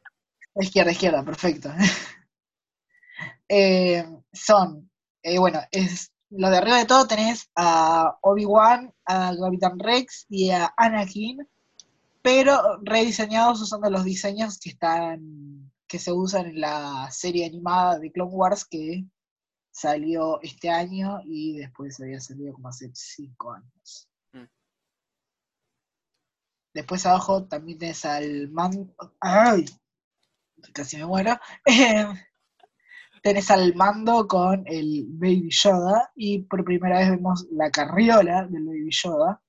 La 0.55 0.65
izquierda, 0.65 0.93
izquierda, 0.93 1.25
perfecto. 1.25 1.71
Eh, 3.49 4.05
son, 4.33 4.91
eh, 5.23 5.39
bueno, 5.39 5.61
es 5.71 6.13
lo 6.31 6.51
de 6.51 6.57
arriba 6.57 6.79
de 6.79 6.85
todo 6.87 7.07
tenés 7.07 7.49
a 7.55 8.19
Obi-Wan, 8.23 8.93
a 9.05 9.33
Capitán 9.41 9.79
Rex 9.79 10.27
y 10.29 10.51
a 10.51 10.75
Anakin, 10.77 11.49
pero 12.23 12.81
rediseñados 12.83 13.61
usando 13.61 13.89
los 13.89 14.03
diseños 14.05 14.59
que 14.59 14.71
están, 14.71 15.71
que 15.87 16.01
se 16.01 16.11
usan 16.13 16.47
en 16.47 16.61
la 16.61 17.09
serie 17.13 17.47
animada 17.47 18.01
de 18.01 18.11
Clone 18.11 18.33
Wars 18.33 18.65
que 18.65 19.05
salió 19.71 20.41
este 20.43 20.69
año 20.69 21.21
y 21.25 21.59
después 21.59 22.01
había 22.01 22.19
salido 22.19 22.53
como 22.55 22.69
hace 22.69 22.91
cinco 22.95 23.53
años. 23.53 24.09
Después 26.77 27.07
abajo 27.07 27.45
también 27.47 27.79
tenés 27.79 28.05
al 28.05 28.51
mando. 28.51 28.95
¡Ay! 29.19 29.65
Casi 30.75 30.99
me 30.99 31.07
muero. 31.07 31.35
Tenés 33.23 33.51
al 33.51 33.75
mando 33.75 34.29
con 34.29 34.63
el 34.67 35.07
Baby 35.09 35.49
Yoda. 35.51 36.13
Y 36.15 36.41
por 36.43 36.63
primera 36.65 36.99
vez 36.99 37.11
vemos 37.11 37.47
la 37.51 37.71
carriola 37.71 38.45
del 38.47 38.67
Baby 38.67 38.91
Yoda. 38.91 39.43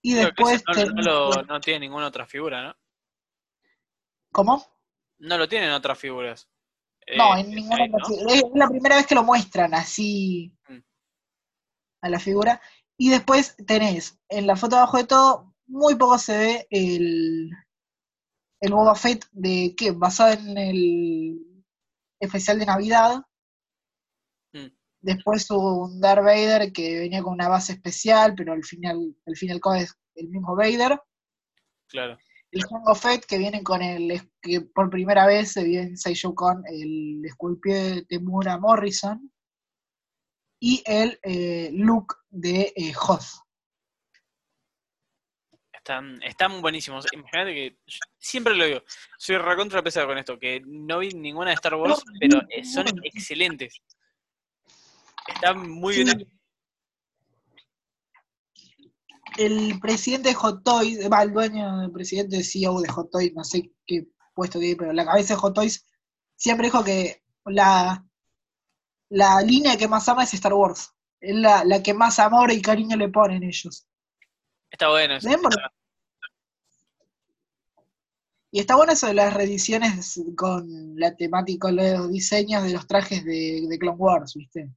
Y 0.00 0.14
Creo 0.14 0.24
después 0.24 0.64
no, 0.66 0.72
no 0.74 0.80
tenés- 0.80 1.04
lo- 1.04 1.42
no 1.42 1.60
tiene 1.60 1.80
ninguna 1.80 2.06
otra 2.06 2.24
figura, 2.26 2.62
¿no? 2.68 2.74
¿Cómo? 4.32 4.64
No 5.18 5.36
lo 5.36 5.46
tienen 5.48 5.70
otras 5.72 5.98
figuras. 5.98 6.48
No, 7.16 7.36
Eh, 7.36 7.40
en 7.40 7.50
ninguna 7.50 7.76
ahí, 7.84 7.88
otra 7.92 7.98
¿no? 7.98 8.06
fi- 8.06 8.34
Es 8.38 8.42
la 8.54 8.68
primera 8.68 8.96
vez 8.96 9.06
que 9.06 9.14
lo 9.14 9.22
muestran 9.22 9.74
así 9.74 10.50
Mm. 10.68 10.78
a 12.02 12.08
la 12.08 12.18
figura. 12.18 12.60
Y 12.96 13.10
después 13.10 13.54
tenés 13.66 14.18
en 14.30 14.46
la 14.46 14.56
foto 14.56 14.76
abajo 14.76 14.96
de 14.96 15.04
todo, 15.04 15.54
muy 15.66 15.94
poco 15.96 16.18
se 16.18 16.36
ve 16.36 16.66
el, 16.70 17.50
el 18.60 18.72
Boba 18.72 18.94
Fett 18.94 19.26
de 19.32 19.74
qué, 19.76 19.92
basado 19.92 20.32
en 20.32 20.58
el 20.58 21.64
especial 22.20 22.58
de 22.58 22.66
Navidad. 22.66 23.22
Mm. 24.52 24.68
Después 25.00 25.50
hubo 25.50 25.84
un 25.84 26.00
Darth 26.00 26.24
Vader 26.24 26.72
que 26.72 27.00
venía 27.00 27.22
con 27.22 27.34
una 27.34 27.48
base 27.48 27.74
especial, 27.74 28.34
pero 28.36 28.52
al 28.52 28.64
final, 28.64 29.16
al 29.26 29.36
fin 29.36 29.50
y 29.50 29.52
al 29.52 29.60
cabo 29.60 29.76
es 29.76 29.94
el 30.14 30.28
mismo 30.28 30.56
Vader. 30.56 31.00
Claro. 31.88 32.18
El 32.52 32.62
Song 32.62 32.88
of 32.88 33.00
Fate 33.00 33.26
que 33.28 33.38
viene 33.38 33.62
con 33.62 33.82
el, 33.82 34.30
que 34.40 34.62
por 34.62 34.88
primera 34.88 35.26
vez 35.26 35.52
se 35.52 35.64
vio 35.64 35.80
en 35.80 35.96
Seishou 35.96 36.34
con 36.34 36.64
el 36.66 37.22
esculpió 37.24 37.74
de 37.74 38.02
Temura 38.06 38.58
Morrison. 38.58 39.30
Y 40.58 40.82
el 40.86 41.18
eh, 41.22 41.70
look 41.72 42.16
de 42.30 42.72
eh, 42.74 42.94
Hoth. 42.94 43.45
Están, 45.86 46.20
están 46.24 46.60
buenísimos. 46.62 47.06
Imagínate 47.12 47.54
que, 47.54 47.78
yo 47.86 47.98
siempre 48.18 48.56
lo 48.56 48.64
digo, 48.64 48.82
soy 49.18 49.36
recontra 49.38 49.84
pesado 49.84 50.08
con 50.08 50.18
esto, 50.18 50.36
que 50.36 50.60
no 50.66 50.98
vi 50.98 51.10
ninguna 51.10 51.50
de 51.50 51.54
Star 51.54 51.76
Wars, 51.76 52.02
No, 52.04 52.12
pero 52.18 52.42
no, 52.42 52.64
son 52.64 52.86
no. 52.86 53.02
excelentes. 53.04 53.80
Están 55.28 55.70
muy 55.70 55.94
Sí. 55.94 56.02
bien 56.02 56.28
el 59.38 59.78
presidente 59.78 60.30
de 60.30 60.34
Hot 60.34 60.64
Toys, 60.64 60.98
va, 61.08 61.22
el 61.22 61.32
dueño, 61.32 61.84
el 61.84 61.92
presidente 61.92 62.42
CEO 62.42 62.80
de 62.80 62.88
Hot 62.88 63.10
Toys, 63.12 63.32
no 63.34 63.44
sé 63.44 63.70
qué 63.86 64.08
puesto 64.34 64.58
tiene, 64.58 64.74
pero 64.74 64.92
la 64.92 65.04
cabeza 65.04 65.34
de 65.34 65.40
Hot 65.40 65.54
Toys 65.54 65.86
siempre 66.34 66.66
dijo 66.66 66.82
que 66.82 67.22
la, 67.44 68.04
la 69.10 69.40
línea 69.40 69.76
que 69.76 69.86
más 69.86 70.08
ama 70.08 70.24
es 70.24 70.34
Star 70.34 70.52
Wars. 70.54 70.92
Es 71.20 71.36
la, 71.36 71.62
la 71.64 71.80
que 71.80 71.94
más 71.94 72.18
amor 72.18 72.50
y 72.50 72.60
cariño 72.60 72.96
le 72.96 73.08
ponen 73.08 73.44
ellos. 73.44 73.86
Está 74.68 74.88
bueno 74.88 75.14
eso. 75.16 75.28
¿Ven? 75.28 75.40
Y 78.56 78.60
está 78.60 78.74
bueno 78.74 78.94
eso 78.94 79.06
de 79.06 79.12
las 79.12 79.34
reediciones 79.34 80.18
con 80.34 80.98
la 80.98 81.14
temática, 81.14 81.70
los 81.70 82.10
diseños 82.10 82.62
de 82.62 82.72
los 82.72 82.86
trajes 82.86 83.22
de, 83.22 83.66
de 83.68 83.78
Clone 83.78 83.98
Wars, 83.98 84.32
¿viste? 84.34 84.70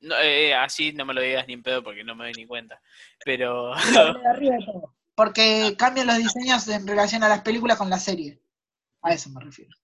No, 0.00 0.18
eh, 0.18 0.54
así 0.54 0.94
no 0.94 1.04
me 1.04 1.12
lo 1.12 1.20
digas 1.20 1.46
ni 1.46 1.52
en 1.52 1.62
pedo 1.62 1.84
porque 1.84 2.04
no 2.04 2.14
me 2.14 2.24
doy 2.24 2.32
ni 2.32 2.46
cuenta. 2.46 2.80
Pero. 3.22 3.74
Porque 5.14 5.74
cambian 5.76 6.06
los 6.06 6.16
diseños 6.16 6.66
en 6.68 6.86
relación 6.86 7.22
a 7.22 7.28
las 7.28 7.42
películas 7.42 7.76
con 7.76 7.90
la 7.90 7.98
serie. 7.98 8.40
A 9.02 9.12
eso 9.12 9.28
me 9.28 9.44
refiero. 9.44 9.76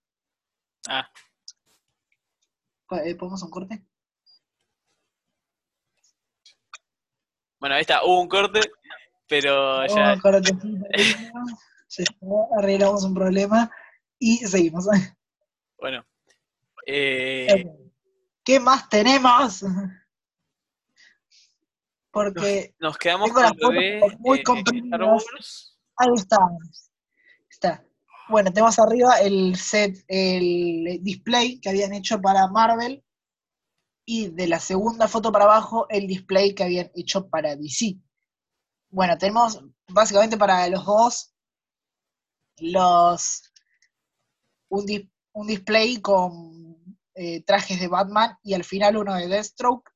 Ah. 0.88 1.06
Eh, 3.04 3.14
¿Podemos 3.14 3.42
un 3.42 3.50
corte? 3.50 3.84
bueno, 7.60 7.74
ahí 7.74 7.82
está, 7.82 8.04
hubo 8.04 8.22
un 8.22 8.28
corte, 8.28 8.60
pero 9.28 9.86
ya 9.86 9.94
Vamos, 9.94 10.22
cortecito, 10.22 10.66
ya 11.96 12.04
está, 12.04 12.26
arreglamos 12.58 13.04
un 13.04 13.14
problema 13.14 13.70
y 14.18 14.38
seguimos. 14.38 14.86
bueno. 15.78 16.04
Eh, 16.86 17.64
¿Qué 18.44 18.58
más 18.58 18.88
tenemos? 18.88 19.64
Porque 22.10 22.74
nos 22.80 22.98
quedamos 22.98 23.30
con 23.30 23.42
las 23.42 23.52
de 23.52 24.16
muy 24.18 24.40
eh, 24.40 24.42
comprimidas. 24.42 25.76
Ahí 25.96 26.10
está. 26.16 26.38
Está. 27.48 27.84
Bueno, 28.28 28.52
tenemos 28.52 28.78
arriba 28.78 29.18
el 29.20 29.56
set, 29.56 29.96
el 30.08 30.98
display 31.02 31.60
que 31.60 31.68
habían 31.68 31.92
hecho 31.92 32.20
para 32.20 32.48
Marvel. 32.48 33.04
Y 34.04 34.28
de 34.28 34.48
la 34.48 34.58
segunda 34.58 35.06
foto 35.06 35.30
para 35.30 35.44
abajo, 35.44 35.86
el 35.88 36.08
display 36.08 36.54
que 36.54 36.64
habían 36.64 36.90
hecho 36.94 37.28
para 37.28 37.54
DC. 37.54 37.96
Bueno, 38.90 39.16
tenemos 39.16 39.62
básicamente 39.88 40.36
para 40.36 40.68
los 40.68 40.84
dos 40.84 41.31
los 42.62 43.52
un, 44.68 45.10
un 45.32 45.46
display 45.46 46.00
con 46.00 46.96
eh, 47.14 47.42
trajes 47.42 47.78
de 47.78 47.88
Batman 47.88 48.38
y 48.42 48.54
al 48.54 48.64
final 48.64 48.96
uno 48.96 49.14
de 49.14 49.28
Deathstroke. 49.28 49.90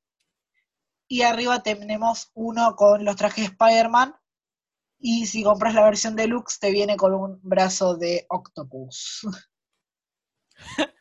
Y 1.09 1.21
arriba 1.21 1.63
tenemos 1.63 2.31
uno 2.33 2.75
con 2.75 3.05
los 3.05 3.15
trajes 3.15 3.45
de 3.45 3.51
Spider-Man. 3.51 4.13
Y 4.99 5.25
si 5.27 5.43
compras 5.43 5.73
la 5.73 5.83
versión 5.83 6.15
deluxe, 6.15 6.59
te 6.59 6.71
viene 6.71 6.97
con 6.97 7.13
un 7.13 7.39
brazo 7.41 7.95
de 7.95 8.25
Octopus. 8.29 9.27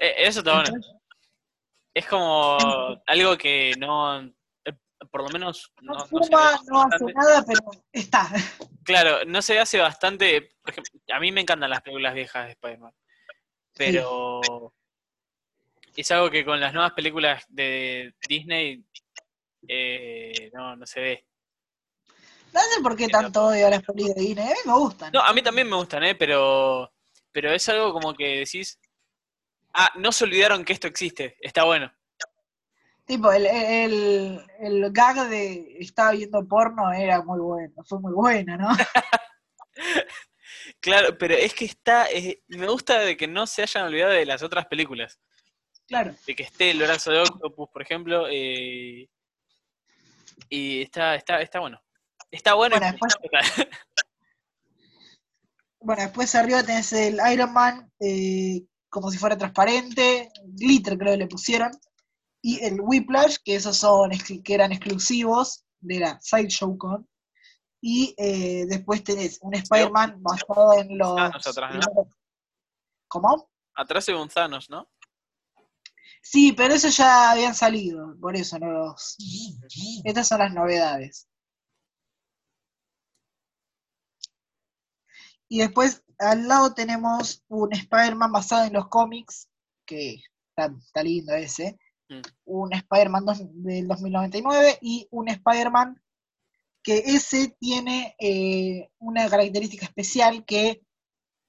Eh, 0.00 0.28
eso 0.28 0.38
está 0.38 0.62
bueno. 0.62 0.80
Es 1.92 2.06
como 2.06 2.56
algo 3.04 3.36
que 3.36 3.72
no, 3.80 4.32
por 5.10 5.22
lo 5.22 5.28
menos 5.30 5.72
no, 5.80 5.96
hace 5.96 7.04
nada, 7.14 7.44
pero 7.46 7.60
está. 7.92 8.30
Claro, 8.84 9.24
no 9.26 9.42
se 9.42 9.58
hace 9.58 9.78
bastante. 9.78 10.56
Por 10.62 10.70
ejemplo, 10.70 11.00
a 11.12 11.20
mí 11.20 11.30
me 11.32 11.42
encantan 11.42 11.70
las 11.70 11.82
películas 11.82 12.14
viejas 12.14 12.46
de 12.46 12.52
Spider-Man. 12.52 12.92
Pero 13.74 14.72
es 15.94 16.10
algo 16.10 16.30
que 16.30 16.44
con 16.44 16.60
las 16.60 16.72
nuevas 16.72 16.92
películas 16.92 17.44
de 17.48 18.14
Disney 18.28 18.84
eh, 19.66 20.50
no, 20.52 20.76
no 20.76 20.86
se 20.86 21.00
ve. 21.00 21.26
No 22.52 22.60
sé 22.60 22.82
por 22.82 22.96
qué 22.96 23.08
tanto 23.08 23.46
odio 23.46 23.66
a 23.66 23.70
las 23.70 23.82
películas 23.82 24.16
de 24.16 24.22
Disney. 24.22 24.46
A 24.46 24.50
mí 24.50 24.60
me 24.64 24.72
gustan. 24.74 25.12
No, 25.12 25.20
a 25.20 25.32
mí 25.32 25.42
también 25.42 25.68
me 25.68 25.76
gustan, 25.76 26.02
¿eh? 26.04 26.14
Pero, 26.14 26.92
pero 27.30 27.52
es 27.52 27.68
algo 27.68 27.92
como 27.92 28.14
que 28.14 28.38
decís. 28.38 28.78
Ah, 29.74 29.90
no 29.96 30.10
se 30.12 30.24
olvidaron 30.24 30.64
que 30.64 30.72
esto 30.72 30.88
existe. 30.88 31.36
Está 31.40 31.64
bueno. 31.64 31.92
Tipo, 33.08 33.32
el, 33.32 33.46
el, 33.46 34.40
el 34.60 34.92
gag 34.92 35.28
de 35.30 35.78
estaba 35.80 36.12
viendo 36.12 36.46
porno 36.46 36.92
era 36.92 37.22
muy 37.22 37.40
bueno. 37.40 37.82
Fue 37.84 37.98
muy 38.00 38.12
bueno, 38.12 38.56
¿no? 38.56 38.68
Claro, 40.80 41.16
pero 41.18 41.34
es 41.34 41.54
que 41.54 41.64
está. 41.64 42.06
me 42.48 42.68
gusta 42.68 43.00
de 43.00 43.16
que 43.16 43.26
no 43.26 43.46
se 43.46 43.62
hayan 43.62 43.86
olvidado 43.86 44.12
de 44.12 44.26
las 44.26 44.42
otras 44.42 44.66
películas. 44.66 45.18
Claro. 45.86 46.14
de 46.26 46.36
que 46.36 46.42
esté 46.42 46.70
el 46.70 46.78
brazo 46.78 47.10
de 47.10 47.20
Octopus, 47.20 47.68
por 47.72 47.80
ejemplo, 47.82 48.26
eh, 48.30 49.08
y 50.50 50.82
está, 50.82 51.14
está, 51.14 51.40
está 51.40 51.60
bueno. 51.60 51.80
Está 52.30 52.54
bueno. 52.54 52.76
Bueno, 52.78 52.92
después- 52.92 53.16
Bueno, 55.80 56.02
después 56.02 56.34
arriba 56.34 56.62
tenés 56.62 56.92
el 56.92 57.18
Iron 57.32 57.52
Man, 57.52 57.90
eh, 58.00 58.62
como 58.88 59.10
si 59.10 59.16
fuera 59.18 59.38
transparente, 59.38 60.28
glitter 60.44 60.98
creo 60.98 61.12
que 61.12 61.18
le 61.18 61.26
pusieron, 61.28 61.70
y 62.42 62.64
el 62.64 62.80
Whiplash, 62.80 63.36
que 63.44 63.56
esos 63.56 63.76
son 63.76 64.10
que 64.10 64.54
eran 64.54 64.72
exclusivos 64.72 65.64
de 65.80 66.00
la 66.00 66.20
Sideshow 66.20 66.76
Con, 66.78 67.08
y 67.80 68.14
eh, 68.18 68.66
después 68.66 69.04
tenés 69.04 69.38
un 69.42 69.54
Spider-Man 69.54 70.22
basado 70.22 70.78
en 70.78 70.98
los... 70.98 71.14
Thanos 71.14 71.46
atrás, 71.46 71.74
¿no? 71.74 72.08
¿Cómo? 73.08 73.50
Atrás 73.74 74.06
de 74.06 74.14
un 74.14 74.28
Thanos, 74.28 74.68
¿no? 74.68 74.88
Sí, 76.22 76.52
pero 76.52 76.74
esos 76.74 76.96
ya 76.96 77.30
habían 77.30 77.54
salido, 77.54 78.16
por 78.20 78.36
eso 78.36 78.58
no 78.58 78.70
los... 78.70 79.16
Estas 80.04 80.28
son 80.28 80.40
las 80.40 80.52
novedades. 80.52 81.28
Y 85.48 85.60
después 85.60 86.04
al 86.18 86.48
lado 86.48 86.74
tenemos 86.74 87.44
un 87.48 87.72
Spider-Man 87.72 88.32
basado 88.32 88.66
en 88.66 88.72
los 88.72 88.88
cómics, 88.88 89.48
que 89.86 90.22
está, 90.50 90.74
está 90.78 91.02
lindo 91.02 91.32
ese. 91.32 91.78
Mm. 92.08 92.20
Un 92.46 92.72
Spider-Man 92.72 93.24
del 93.52 93.86
2099 93.86 94.78
y 94.80 95.06
un 95.10 95.28
Spider-Man 95.28 96.00
que 96.82 96.98
ese 96.98 97.54
tiene 97.58 98.14
eh, 98.18 98.90
una 98.98 99.28
característica 99.28 99.84
especial 99.84 100.44
que 100.44 100.82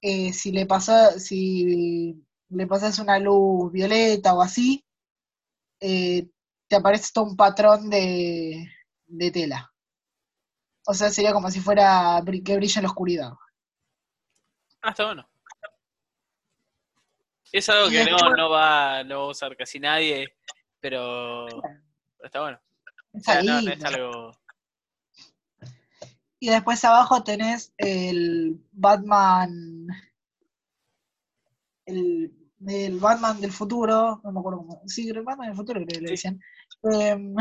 eh, 0.02 0.32
si 0.32 0.52
le 0.52 0.66
pasa, 0.66 1.18
si 1.18 2.24
le 2.48 2.66
pasas 2.66 2.98
una 2.98 3.18
luz 3.18 3.72
violeta 3.72 4.34
o 4.34 4.42
así, 4.42 4.84
eh, 5.80 6.28
te 6.68 6.76
aparece 6.76 7.10
todo 7.12 7.24
un 7.24 7.36
patrón 7.36 7.88
de, 7.90 8.68
de 9.06 9.30
tela. 9.30 9.72
O 10.86 10.94
sea, 10.94 11.10
sería 11.10 11.32
como 11.32 11.50
si 11.50 11.60
fuera 11.60 12.22
que 12.44 12.56
brilla 12.56 12.80
en 12.80 12.82
la 12.82 12.88
oscuridad. 12.88 13.32
Ah, 14.82 14.90
está 14.90 15.06
bueno. 15.06 15.28
Es 17.52 17.68
algo 17.68 17.88
que 17.90 18.04
no, 18.04 18.30
no, 18.36 18.50
va, 18.50 19.02
no 19.04 19.18
va 19.20 19.24
a 19.24 19.28
usar 19.30 19.56
casi 19.56 19.80
nadie, 19.80 20.32
pero, 20.80 21.46
está 22.22 22.40
bueno. 22.42 22.60
O 23.12 23.18
Está 23.18 23.42
sea, 23.42 23.42
no, 23.42 23.70
es 23.70 23.84
algo. 23.84 24.32
Y 26.38 26.48
después 26.48 26.84
abajo 26.84 27.22
tenés 27.22 27.72
el 27.76 28.64
Batman. 28.72 29.88
El, 31.84 32.32
el 32.66 32.98
Batman 32.98 33.40
del 33.40 33.52
futuro. 33.52 34.20
No 34.22 34.32
me 34.32 34.40
acuerdo 34.40 34.58
cómo. 34.60 34.82
Sí, 34.86 35.08
el 35.08 35.22
Batman 35.22 35.48
del 35.48 35.56
futuro 35.56 35.80
creo 35.84 35.86
que 35.88 36.00
le 36.00 36.08
Sí. 36.08 36.12
decían. 36.12 36.40
Em, 36.82 37.34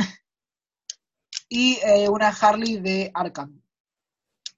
y 1.49 1.77
eh, 1.83 2.09
una 2.09 2.29
Harley 2.29 2.77
de 2.79 3.11
Arkham. 3.13 3.58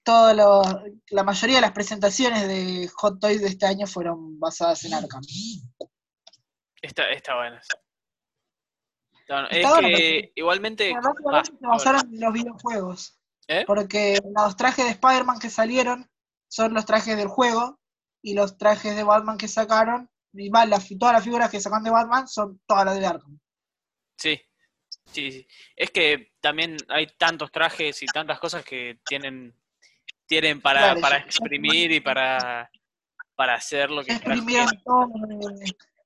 Todo 0.04 0.34
lo- 0.34 0.84
la 1.10 1.24
mayoría 1.24 1.58
de 1.58 1.62
las 1.62 1.74
presentaciones 1.74 2.48
de 2.48 2.90
Hot 2.96 3.20
Toys 3.20 3.42
de 3.42 3.48
este 3.48 3.66
año 3.66 3.86
fueron 3.86 4.40
basadas 4.40 4.84
en 4.86 4.94
Arkham. 4.94 5.22
Está, 6.82 7.10
está 7.12 7.36
bueno. 7.36 7.58
Está 7.58 7.76
bueno. 9.30 9.48
Está 9.50 9.60
es 9.60 9.70
bueno, 9.70 9.88
que 9.90 10.32
igualmente. 10.36 10.92
Además, 10.92 11.14
va, 11.26 11.44
se 11.46 11.52
basaron 11.62 12.14
en 12.14 12.20
los 12.20 12.34
videojuegos. 12.34 13.18
¿Eh? 13.48 13.64
Porque 13.68 14.20
los 14.36 14.56
trajes 14.56 14.86
de 14.86 14.92
Spider-Man 14.92 15.40
que 15.40 15.50
salieron 15.50 16.10
son 16.48 16.74
los 16.74 16.86
trajes 16.86 17.18
del 17.18 17.28
juego 17.28 17.80
y 18.22 18.34
los 18.34 18.58
trajes 18.58 18.96
de 18.96 19.04
Batman 19.04 19.38
que 19.38 19.48
sacaron, 19.48 20.10
y 20.34 20.50
las, 20.50 20.88
todas 21.00 21.14
las 21.14 21.24
figuras 21.24 21.50
que 21.50 21.60
sacan 21.60 21.84
de 21.84 21.90
Batman 21.92 22.28
son 22.28 22.62
todas 22.66 22.86
las 22.86 23.00
de 23.00 23.06
Arkham. 23.06 23.40
Sí. 24.18 24.42
Sí, 25.12 25.32
sí. 25.32 25.48
Es 25.76 25.92
que 25.92 26.34
también 26.40 26.78
hay 26.88 27.08
tantos 27.18 27.52
trajes 27.52 28.02
y 28.04 28.06
tantas 28.06 28.40
cosas 28.40 28.64
que 28.64 29.00
tienen, 29.06 29.54
tienen 30.32 30.62
para, 30.62 30.80
Claro, 30.80 31.02
para 31.02 31.18
exprimir 31.18 31.92
y 31.92 32.00
para, 32.00 32.72
para 33.36 33.56
hacer 33.56 33.92
lo 33.92 34.02
que 34.02 34.14
exprimieron 34.14 34.70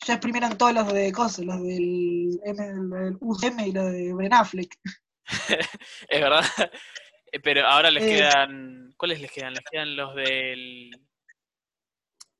ya 0.03 0.13
exprimieron 0.13 0.57
todos 0.57 0.73
los 0.73 0.91
de 0.91 1.11
cosas, 1.11 1.45
los 1.45 1.61
del, 1.61 2.31
del 2.43 3.17
UCM 3.21 3.59
y 3.67 3.71
los 3.71 3.91
de 3.91 4.13
Ben 4.15 4.33
Affleck. 4.33 4.75
Es 6.09 6.21
verdad. 6.21 6.43
Eh, 7.31 7.39
Pero 7.39 7.67
ahora 7.67 7.91
les 7.91 8.03
Eh. 8.03 8.07
quedan. 8.15 8.93
¿Cuáles 8.97 9.21
les 9.21 9.31
quedan? 9.31 9.53
Les 9.53 9.63
quedan 9.71 9.95
los 9.95 10.15
del. 10.15 10.89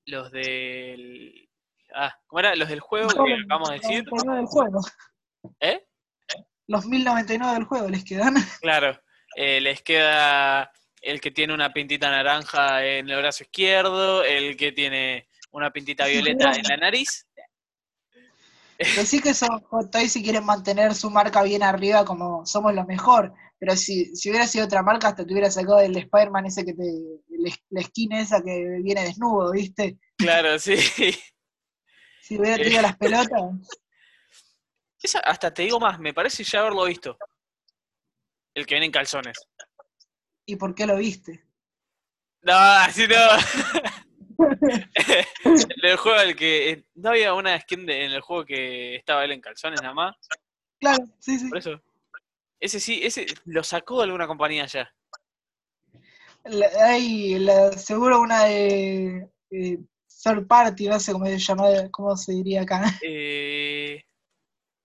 Los 0.05 0.31
del. 0.31 1.49
Ah, 1.93 2.15
¿cómo 2.27 2.39
era? 2.39 2.55
Los 2.55 2.69
del 2.69 2.79
juego 2.79 3.09
que 3.09 3.33
acabamos 3.33 3.69
de 3.69 3.75
Los 3.77 3.81
decir. 3.83 4.03
1099 4.11 4.37
del 4.37 4.45
juego. 4.47 4.81
¿Eh? 5.59 5.85
Los 6.67 6.85
1099 6.85 7.53
del 7.53 7.63
juego 7.65 7.89
les 7.89 8.03
quedan. 8.03 8.35
Claro. 8.61 8.99
Eh, 9.35 9.59
les 9.61 9.81
queda 9.81 10.71
el 11.05 11.21
que 11.21 11.29
tiene 11.29 11.53
una 11.53 11.71
pintita 11.71 12.09
naranja 12.09 12.83
en 12.83 13.07
el 13.07 13.17
brazo 13.17 13.43
izquierdo, 13.43 14.23
el 14.23 14.57
que 14.57 14.71
tiene 14.71 15.29
una 15.51 15.71
pintita 15.71 16.07
violeta 16.07 16.51
en 16.51 16.63
la 16.63 16.77
nariz. 16.77 17.27
Decir 18.77 19.21
que 19.21 19.35
son 19.35 19.61
Hot 19.61 19.91
Toys 19.91 20.11
si 20.11 20.23
quieren 20.23 20.43
mantener 20.43 20.95
su 20.95 21.11
marca 21.11 21.43
bien 21.43 21.61
arriba 21.61 22.03
como 22.03 22.43
somos 22.45 22.73
lo 22.73 22.85
mejor. 22.85 23.33
Pero 23.59 23.75
si, 23.77 24.15
si 24.15 24.29
hubiera 24.29 24.47
sido 24.47 24.65
otra 24.65 24.81
marca, 24.81 25.09
hasta 25.09 25.25
te 25.25 25.31
hubiera 25.31 25.49
sacado 25.49 25.79
el 25.79 25.95
Spider-Man 25.95 26.47
ese 26.47 26.65
que 26.65 26.73
te. 26.73 26.83
la 27.69 27.81
skin 27.83 28.11
esa 28.13 28.43
que 28.43 28.79
viene 28.81 29.03
desnudo, 29.03 29.51
¿viste? 29.51 29.99
Claro, 30.17 30.57
sí. 30.59 30.75
Si 32.21 32.39
hubiera 32.39 32.57
tenido 32.57 32.81
las 32.81 32.97
pelotas. 32.97 33.29
Esa, 34.99 35.19
hasta 35.19 35.53
te 35.53 35.61
digo 35.61 35.79
más, 35.79 35.99
me 35.99 36.15
parece 36.15 36.43
ya 36.43 36.61
haberlo 36.61 36.85
visto. 36.85 37.15
El 38.55 38.65
que 38.65 38.73
viene 38.73 38.87
en 38.87 38.91
calzones. 38.91 39.37
¿Y 40.45 40.55
por 40.57 40.75
qué 40.75 40.85
lo 40.85 40.97
viste? 40.97 41.43
No, 42.41 42.53
así 42.53 43.07
no. 43.07 43.15
en 45.45 45.63
el 45.83 45.97
juego 45.97 46.19
el 46.21 46.35
que. 46.35 46.69
eh, 46.71 46.83
No 46.95 47.09
había 47.09 47.33
una 47.33 47.59
skin 47.59 47.85
de- 47.85 48.05
en 48.05 48.11
el 48.11 48.21
juego 48.21 48.45
que 48.45 48.95
estaba 48.95 49.23
él 49.25 49.31
en 49.31 49.41
calzones 49.41 49.81
nada 49.81 49.93
más. 49.93 50.15
Claro, 50.79 51.03
sí, 51.19 51.39
sí. 51.39 51.49
Por 51.49 51.57
eso. 51.57 51.81
Ese 52.59 52.79
sí, 52.79 53.01
ese 53.03 53.25
lo 53.45 53.63
sacó 53.63 53.97
de 53.97 54.03
alguna 54.05 54.27
compañía 54.27 54.65
ya. 54.65 54.93
La- 56.43 56.69
hay 56.87 57.39
la- 57.39 57.71
seguro 57.73 58.21
una 58.21 58.43
de 58.45 59.27
eh, 59.51 59.79
third 60.23 60.45
party, 60.47 60.87
no 60.87 60.99
sé 60.99 61.11
cómo 61.11 61.25
se 61.25 61.39
llama, 61.39 61.65
cómo 61.91 62.15
se 62.15 62.33
diría 62.33 62.61
acá. 62.61 62.83
Eh, 63.01 64.03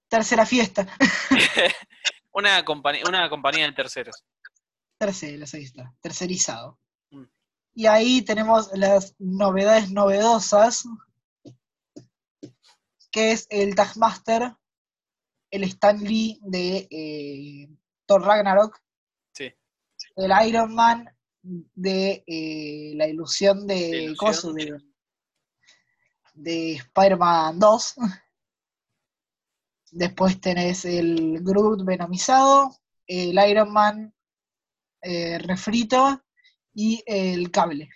Tercera 0.08 0.44
fiesta. 0.44 0.88
una, 2.32 2.64
compañía, 2.64 3.04
una 3.08 3.28
compañía 3.28 3.66
de 3.66 3.72
terceros. 3.72 4.24
Terceros, 5.00 5.54
ahí 5.54 5.62
está. 5.64 5.94
Tercerizado. 6.02 6.78
Mm. 7.10 7.24
Y 7.72 7.86
ahí 7.86 8.20
tenemos 8.22 8.70
las 8.74 9.14
novedades 9.18 9.90
novedosas, 9.90 10.84
que 13.10 13.32
es 13.32 13.46
el 13.48 13.74
Tagmaster, 13.74 14.54
el 15.50 15.64
Stan 15.64 15.98
Lee 15.98 16.38
de 16.42 16.86
eh, 16.90 17.68
Thor 18.06 18.22
Ragnarok, 18.22 18.78
Sí. 19.34 19.50
el 20.16 20.32
Iron 20.48 20.74
Man 20.74 21.08
de 21.42 22.22
eh, 22.26 22.92
la 22.94 23.08
ilusión 23.08 23.66
de 23.66 23.74
De 23.74 24.02
ilusión. 24.02 24.16
coso, 24.16 24.52
de, 24.52 24.78
de 26.34 26.74
Spider-Man 26.74 27.58
2. 27.58 27.94
Después 29.92 30.40
tenés 30.40 30.84
el 30.84 31.42
Groot 31.42 31.84
venomizado, 31.84 32.76
el 33.06 33.38
Iron 33.48 33.72
Man 33.72 34.14
eh, 35.02 35.38
refrito 35.38 36.22
y 36.74 37.02
el 37.06 37.50
cable. 37.50 37.88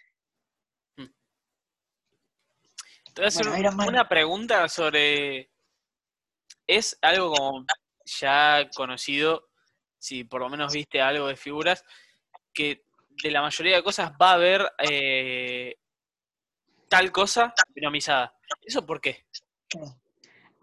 Te 3.14 3.20
voy 3.20 3.26
a 3.26 3.28
hacer 3.28 3.46
Bueno, 3.48 3.86
una 3.86 4.09
pregunta 4.09 4.68
sobre. 4.68 5.50
¿Es 6.66 6.98
algo 7.00 7.32
como 7.32 7.64
ya 8.05 8.68
conocido, 8.74 9.50
si 9.98 10.24
por 10.24 10.40
lo 10.40 10.48
menos 10.48 10.72
viste 10.72 11.00
algo 11.00 11.28
de 11.28 11.36
figuras, 11.36 11.84
que 12.52 12.84
de 13.22 13.30
la 13.30 13.42
mayoría 13.42 13.76
de 13.76 13.84
cosas 13.84 14.12
va 14.20 14.30
a 14.30 14.34
haber 14.34 14.72
eh, 14.78 15.76
tal 16.88 17.12
cosa 17.12 17.55
venomizada? 17.74 18.34
¿Eso 18.62 18.84
por 18.84 19.00
qué? 19.00 19.26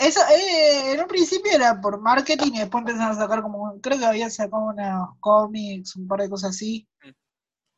Eso, 0.01 0.19
eh, 0.31 0.93
en 0.93 0.99
un 0.99 1.07
principio 1.07 1.51
era 1.53 1.79
por 1.79 1.99
marketing 2.01 2.53
y 2.55 2.59
después 2.59 2.81
empezaron 2.81 3.11
a 3.11 3.21
sacar 3.21 3.41
como, 3.43 3.79
creo 3.81 3.99
que 3.99 4.05
habían 4.05 4.31
sacado 4.31 4.63
unos 4.63 5.09
cómics, 5.19 5.95
un 5.95 6.07
par 6.07 6.21
de 6.21 6.29
cosas 6.29 6.51
así, 6.51 6.87
Mm. 7.03 7.09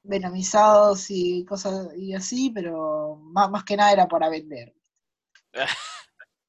venomizados 0.03 1.05
y 1.09 1.43
cosas 1.45 1.89
y 1.97 2.13
así, 2.13 2.49
pero 2.49 3.17
más, 3.21 3.49
más 3.49 3.63
que 3.63 3.75
nada 3.77 3.91
era 3.91 4.07
para 4.07 4.29
vender. 4.29 4.73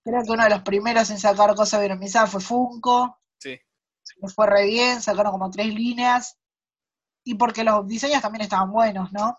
Creo 0.05 0.23
que 0.23 0.31
uno 0.31 0.45
de 0.45 0.51
los 0.51 0.63
primeros 0.63 1.11
en 1.11 1.19
sacar 1.19 1.55
cosas 1.55 1.81
venomizadas 1.81 2.31
fue 2.31 2.41
Funko, 2.41 3.19
Sí. 3.39 3.59
les 4.21 4.35
fue 4.35 4.47
re 4.47 4.67
bien, 4.67 5.01
sacaron 5.03 5.33
como 5.33 5.51
tres 5.51 5.75
líneas, 5.75 6.39
y 7.25 7.35
porque 7.35 7.65
los 7.65 7.87
diseños 7.87 8.23
también 8.23 8.43
estaban 8.43 8.71
buenos, 8.71 9.13
¿no? 9.13 9.37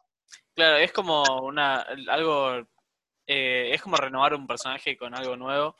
Claro, 0.54 0.78
es 0.78 0.92
como 0.92 1.24
una 1.42 1.86
algo 2.10 2.66
eh, 3.28 3.72
es 3.74 3.82
como 3.82 3.98
renovar 3.98 4.34
un 4.34 4.48
personaje 4.48 4.98
con 4.98 5.14
algo 5.16 5.36
nuevo, 5.36 5.76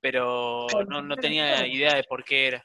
pero 0.00 0.66
no, 0.88 1.02
no 1.02 1.16
tenía 1.16 1.66
idea 1.66 1.94
de 1.94 2.04
por 2.04 2.24
qué 2.24 2.48
era. 2.48 2.64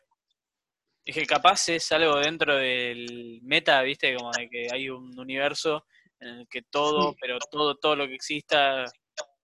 Dije, 1.06 1.26
capaz 1.26 1.68
es 1.70 1.92
algo 1.92 2.18
dentro 2.20 2.56
del 2.56 3.40
meta, 3.44 3.82
viste, 3.82 4.16
como 4.16 4.32
de 4.32 4.50
que 4.50 4.68
hay 4.72 4.90
un 4.90 5.18
universo 5.20 5.86
en 6.20 6.30
el 6.30 6.48
que 6.48 6.62
todo, 6.62 7.12
Sí. 7.12 7.18
pero 7.20 7.38
todo, 7.52 7.76
todo 7.76 7.96
lo 7.96 8.08
que 8.08 8.16
exista 8.16 8.86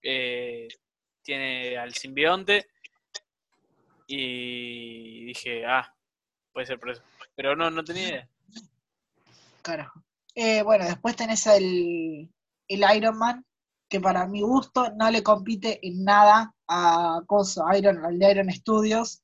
eh, 0.02 0.68
tiene 1.24 1.78
al 1.78 1.94
simbionte. 1.94 2.68
Y 4.08 5.26
dije, 5.26 5.66
ah, 5.66 5.94
puede 6.54 6.66
ser 6.68 6.80
por 6.80 6.92
eso. 6.92 7.04
Pero 7.36 7.56
no, 7.56 7.70
no 7.70 7.84
tenía 7.84 8.08
idea. 8.10 8.30
Carajo. 9.62 10.02
Eh, 10.36 10.62
bueno, 10.64 10.86
después 10.86 11.16
tenés 11.16 11.46
el, 11.48 12.30
el 12.68 12.86
Iron 12.96 13.18
Man, 13.18 13.46
que 13.90 14.00
para 14.00 14.28
mi 14.28 14.42
gusto 14.42 14.92
no 14.96 15.10
le 15.10 15.24
compite 15.24 15.80
en 15.86 16.04
nada 16.04 16.54
a 16.68 17.22
Coso, 17.26 17.66
Iron, 17.76 18.06
al 18.06 18.20
de 18.20 18.32
Iron 18.32 18.52
Studios. 18.52 19.24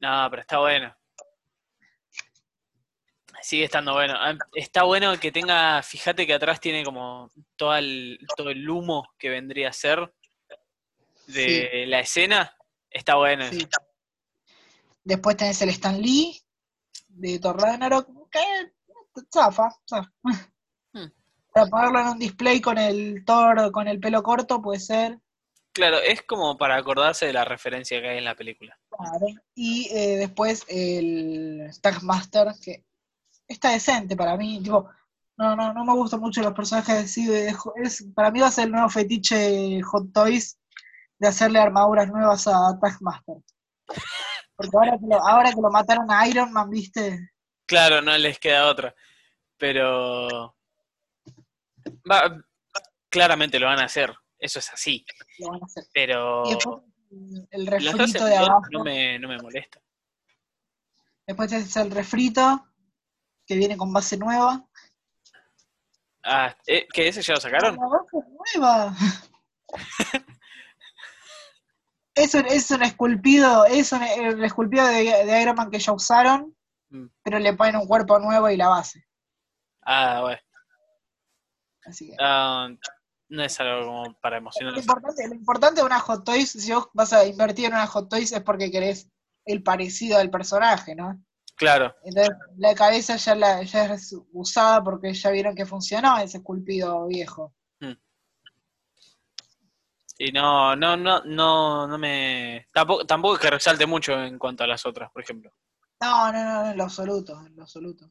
No, 0.00 0.28
pero 0.30 0.42
está 0.42 0.58
bueno. 0.58 0.94
Sigue 3.42 3.64
estando 3.64 3.92
bueno. 3.92 4.14
Ah, 4.16 4.36
Está 4.54 4.84
bueno 4.84 5.18
que 5.18 5.32
tenga, 5.32 5.82
fíjate 5.82 6.26
que 6.26 6.34
atrás 6.34 6.60
tiene 6.60 6.84
como 6.84 7.30
todo 7.56 7.76
el, 7.76 8.18
todo 8.36 8.50
el 8.50 8.68
humo 8.68 9.08
que 9.18 9.30
vendría 9.30 9.70
a 9.70 9.72
ser 9.72 10.12
de 11.26 11.84
la 11.86 12.00
escena. 12.00 12.56
Está 12.90 13.16
bueno. 13.16 13.48
Sí. 13.50 13.66
Después 15.04 15.36
tenés 15.36 15.60
el 15.62 15.70
Stan 15.70 16.00
Lee 16.00 16.40
de 17.08 17.38
Thor 17.38 17.60
Ragnarok, 17.60 18.08
que 18.30 18.72
zafa, 19.32 19.70
zafa. 19.88 20.12
Hmm. 20.92 21.10
Para 21.58 21.70
ponerlo 21.70 22.00
en 22.00 22.08
un 22.08 22.18
display 22.18 22.60
con 22.60 22.78
el 22.78 23.24
Thor 23.24 23.70
con 23.72 23.88
el 23.88 24.00
pelo 24.00 24.22
corto 24.22 24.60
puede 24.62 24.80
ser. 24.80 25.18
Claro, 25.72 25.98
es 25.98 26.22
como 26.22 26.56
para 26.58 26.76
acordarse 26.76 27.26
de 27.26 27.32
la 27.32 27.44
referencia 27.44 28.00
que 28.00 28.08
hay 28.08 28.18
en 28.18 28.24
la 28.24 28.34
película. 28.34 28.78
Claro. 28.90 29.26
Y 29.54 29.88
eh, 29.92 30.16
después 30.16 30.64
el 30.68 31.70
Tagmaster, 31.80 32.48
que 32.62 32.84
está 33.46 33.70
decente 33.70 34.16
para 34.16 34.36
mí. 34.36 34.60
Tipo, 34.62 34.88
no, 35.36 35.54
no, 35.54 35.72
no 35.72 35.84
me 35.84 35.92
gustan 35.92 36.20
mucho 36.20 36.42
los 36.42 36.52
personajes 36.52 37.14
de- 37.14 37.54
es, 37.82 38.04
para 38.14 38.30
mí 38.30 38.40
va 38.40 38.48
a 38.48 38.50
ser 38.50 38.64
el 38.64 38.72
nuevo 38.72 38.88
fetiche 38.88 39.80
Hot 39.82 40.12
Toys 40.12 40.58
de 41.18 41.28
hacerle 41.28 41.60
armaduras 41.60 42.08
nuevas 42.08 42.46
a 42.48 42.76
Tagmaster. 42.80 43.36
Porque 44.56 44.76
ahora 44.76 44.98
que, 44.98 45.06
lo, 45.06 45.28
ahora 45.28 45.50
que 45.52 45.60
lo 45.60 45.70
mataron 45.70 46.10
a 46.10 46.26
Iron 46.26 46.52
Man, 46.52 46.70
viste, 46.70 47.30
Claro, 47.66 48.00
no 48.00 48.16
les 48.16 48.38
queda 48.38 48.66
otra. 48.66 48.94
Pero. 49.58 50.56
Va, 52.10 52.42
claramente 53.08 53.58
lo 53.58 53.66
van 53.66 53.80
a 53.80 53.84
hacer. 53.84 54.14
Eso 54.38 54.58
es 54.58 54.72
así. 54.72 55.04
lo 55.38 55.50
van 55.50 55.62
a 55.62 55.66
hacer. 55.66 55.84
Pero. 55.92 56.42
Después 56.44 56.78
el 57.50 57.66
refrito 57.66 58.24
de 58.24 58.36
abajo. 58.36 58.62
no 58.70 58.84
me, 58.84 59.18
no 59.18 59.28
me 59.28 59.38
molesta. 59.38 59.80
Después 61.26 61.52
es 61.52 61.76
el 61.76 61.90
refrito, 61.90 62.66
que 63.46 63.56
viene 63.56 63.76
con 63.76 63.92
base 63.92 64.16
nueva. 64.16 64.66
Ah, 66.24 66.54
¿eh, 66.66 66.86
¿que 66.92 67.08
ese 67.08 67.22
ya 67.22 67.34
lo 67.34 67.40
sacaron? 67.40 67.76
La 67.76 67.86
base 67.86 68.16
nueva. 68.54 68.94
Es 72.14 72.34
un, 72.34 72.46
es 72.46 72.68
un 72.72 72.82
esculpido, 72.82 73.64
es 73.66 73.92
un, 73.92 74.02
el 74.02 74.42
esculpido 74.42 74.84
de, 74.88 75.04
de 75.24 75.40
Iron 75.40 75.54
Man 75.54 75.70
que 75.70 75.78
ya 75.78 75.92
usaron, 75.92 76.52
Mm. 76.90 77.06
pero 77.22 77.38
le 77.38 77.52
ponen 77.54 77.76
un 77.76 77.86
cuerpo 77.86 78.18
nuevo 78.18 78.48
y 78.48 78.56
la 78.56 78.68
base. 78.68 79.04
Ah, 79.82 80.20
bueno. 80.22 80.38
Así 81.88 82.08
que. 82.10 82.16
Ah, 82.20 82.68
no 83.30 83.42
es 83.42 83.60
algo 83.60 83.86
como 83.86 84.14
para 84.20 84.36
Lo 84.36 84.42
emocionarse. 84.42 84.80
importante, 84.80 85.28
lo 85.28 85.34
importante 85.34 85.80
de 85.80 85.86
una 85.86 86.00
Hot 86.00 86.24
Toys, 86.24 86.50
si 86.50 86.72
vos 86.72 86.88
vas 86.94 87.12
a 87.12 87.26
invertir 87.26 87.66
en 87.66 87.72
una 87.74 87.86
Hot 87.86 88.08
Toys 88.08 88.32
es 88.32 88.40
porque 88.42 88.70
querés 88.70 89.08
el 89.44 89.62
parecido 89.62 90.18
del 90.18 90.30
personaje, 90.30 90.94
¿no? 90.94 91.22
Claro, 91.56 91.94
Entonces, 92.04 92.36
la 92.56 92.74
cabeza 92.74 93.16
ya, 93.16 93.34
la, 93.34 93.62
ya 93.64 93.92
es 93.92 94.14
usada 94.32 94.82
porque 94.84 95.12
ya 95.12 95.30
vieron 95.30 95.56
que 95.56 95.66
funcionó 95.66 96.16
ese 96.18 96.38
esculpido 96.38 97.06
viejo. 97.06 97.52
y 100.20 100.32
no, 100.32 100.74
no, 100.76 100.96
no, 100.96 101.22
no, 101.24 101.86
no 101.86 101.98
me... 101.98 102.66
Tampoco, 102.72 103.04
tampoco 103.06 103.34
es 103.34 103.40
que 103.40 103.50
resalte 103.50 103.86
mucho 103.86 104.12
en 104.20 104.38
cuanto 104.38 104.64
a 104.64 104.66
las 104.66 104.84
otras, 104.86 105.10
por 105.12 105.22
ejemplo. 105.22 105.52
No, 106.00 106.32
no, 106.32 106.44
no, 106.44 106.70
en 106.70 106.76
lo 106.76 106.84
absoluto, 106.84 107.40
en 107.46 107.54
lo 107.56 107.62
absoluto. 107.62 108.08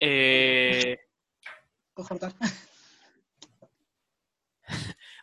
Eh, 0.00 0.96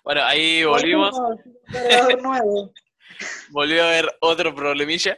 Bueno, 0.03 0.23
ahí 0.23 0.63
volvimos, 0.63 1.19
nuevo. 2.21 2.71
volvió 3.49 3.83
a 3.83 3.87
haber 3.87 4.15
otro 4.21 4.53
problemilla, 4.53 5.17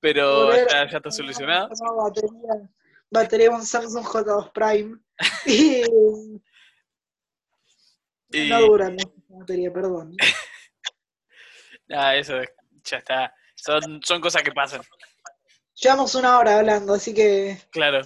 pero 0.00 0.48
Volver- 0.48 0.66
ya, 0.70 0.88
ya 0.90 0.96
está 0.96 1.10
solucionado. 1.10 1.68
Batería, 1.94 2.70
batería 3.10 3.50
un 3.50 3.64
Samsung 3.66 4.04
J2 4.04 4.52
Prime. 4.52 4.98
Y 8.32 8.46
Y 8.46 8.48
no 8.48 8.62
dura 8.62 8.88
mucho 8.90 9.12
batería, 9.28 9.70
perdón. 9.72 10.16
nada, 11.86 12.16
eso 12.16 12.40
ya 12.82 12.96
está. 12.98 13.34
Son, 13.54 14.00
son 14.02 14.20
cosas 14.20 14.42
que 14.42 14.50
pasan, 14.52 14.80
Llevamos 15.74 16.14
una 16.14 16.38
hora 16.38 16.58
hablando, 16.58 16.94
así 16.94 17.12
que 17.12 17.60
claro. 17.70 18.00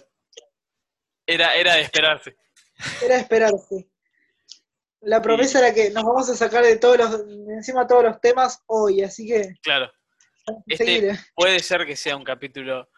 Era, 1.27 1.55
era 1.55 1.75
de 1.75 1.83
esperarse. 1.83 2.37
Era 3.05 3.17
esperarse. 3.17 3.89
La 5.01 5.23
promesa 5.23 5.61
era 5.61 5.73
que 5.73 5.91
nos 5.91 6.03
vamos 6.05 6.29
a 6.29 6.35
sacar 6.35 6.65
de 6.65 6.77
todos 6.77 6.99
los, 6.99 7.27
de 7.27 7.55
encima 7.55 7.87
todos 7.87 8.03
los 8.05 8.21
temas 8.21 8.63
hoy, 8.67 9.03
así 9.03 9.27
que 9.27 9.55
Claro. 9.63 9.91
Este- 10.67 11.17
Puede 11.35 11.61
ser 11.61 11.87
que 11.87 11.95
sea 11.95 12.17
un 12.17 12.25
capítulo 12.25 12.89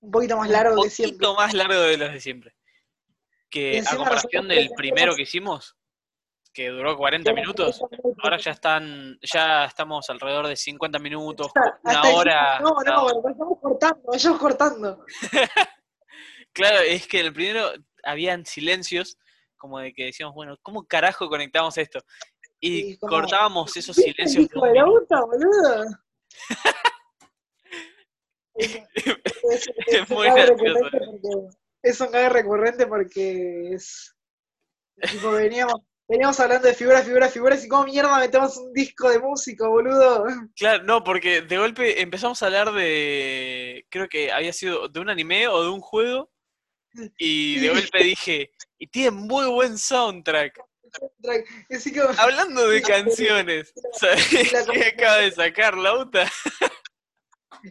un 0.00 0.10
poquito 0.10 0.36
más 0.36 0.46
un 0.48 0.52
largo 0.52 0.70
que 0.74 0.88
poquito 0.88 0.94
siempre. 0.94 1.28
más 1.36 1.54
largo 1.54 1.80
de 1.80 1.96
los 1.96 2.12
de 2.12 2.20
siempre. 2.20 2.54
Que 3.50 3.82
a 3.86 3.96
comparación 3.96 4.48
del 4.48 4.70
primero 4.76 5.14
que 5.14 5.22
hicimos, 5.22 5.76
que 6.52 6.68
duró 6.68 6.96
40 6.96 7.32
minutos, 7.32 7.80
ahora 8.22 8.36
ya 8.38 8.50
están, 8.52 9.18
ya 9.22 9.64
estamos 9.64 10.08
alrededor 10.10 10.46
de 10.48 10.56
50 10.56 10.98
minutos, 10.98 11.50
una 11.54 11.78
hasta 11.84 12.08
hora. 12.14 12.60
No, 12.60 12.70
no, 12.84 13.06
uno. 13.06 13.22
vayamos 13.22 13.58
cortando, 13.60 14.02
vayamos 14.04 14.38
cortando. 14.38 15.04
Claro, 16.54 16.80
es 16.80 17.06
que 17.06 17.18
el 17.20 17.32
primero 17.32 17.72
habían 18.02 18.44
silencios, 18.46 19.18
como 19.56 19.78
de 19.78 19.92
que 19.92 20.06
decíamos, 20.06 20.34
bueno, 20.34 20.56
¿cómo 20.62 20.84
carajo 20.86 21.28
conectamos 21.28 21.76
esto? 21.78 22.00
Y 22.60 22.82
Sí, 22.94 22.98
cortábamos 22.98 23.76
esos 23.76 23.96
¿Viste 23.96 24.10
el 24.22 24.28
silencios. 24.28 24.44
hijo 24.46 25.26
boludo? 25.26 25.84
Es, 28.54 28.76
es- 29.50 29.70
Es 29.86 30.10
muy 30.10 30.28
gracioso. 30.30 30.78
porque- 30.80 31.56
es 31.82 32.00
un 32.00 32.10
gague 32.12 32.28
recurrente 32.28 32.86
porque 32.86 33.70
es. 33.72 34.14
Tipo, 35.10 35.32
veníamos, 35.32 35.80
veníamos 36.06 36.38
hablando 36.38 36.68
de 36.68 36.74
figuras, 36.74 37.04
figuras, 37.04 37.32
figuras, 37.32 37.64
y 37.64 37.68
cómo 37.68 37.84
mierda 37.84 38.18
metemos 38.20 38.56
un 38.56 38.72
disco 38.72 39.10
de 39.10 39.18
músico, 39.18 39.68
boludo. 39.68 40.24
Claro, 40.56 40.84
no, 40.84 41.02
porque 41.02 41.40
de 41.42 41.58
golpe 41.58 42.00
empezamos 42.00 42.40
a 42.42 42.46
hablar 42.46 42.72
de, 42.72 43.84
creo 43.88 44.08
que 44.08 44.30
había 44.30 44.52
sido 44.52 44.86
de 44.88 45.00
un 45.00 45.10
anime 45.10 45.48
o 45.48 45.62
de 45.64 45.70
un 45.70 45.80
juego, 45.80 46.30
y 47.18 47.58
de 47.58 47.68
golpe 47.68 48.04
dije, 48.04 48.52
y 48.78 48.86
tiene 48.86 49.10
muy 49.12 49.46
buen 49.46 49.78
soundtrack. 49.78 50.60
Y 51.68 51.74
así 51.76 51.94
como, 51.94 52.10
Hablando 52.18 52.68
de 52.68 52.82
canciones, 52.82 53.72
¿sabes 53.92 54.52
La 54.52 54.64
qué 54.72 54.84
acaba 54.86 55.16
de 55.18 55.32
sacar 55.32 55.76
Lauta? 55.76 56.30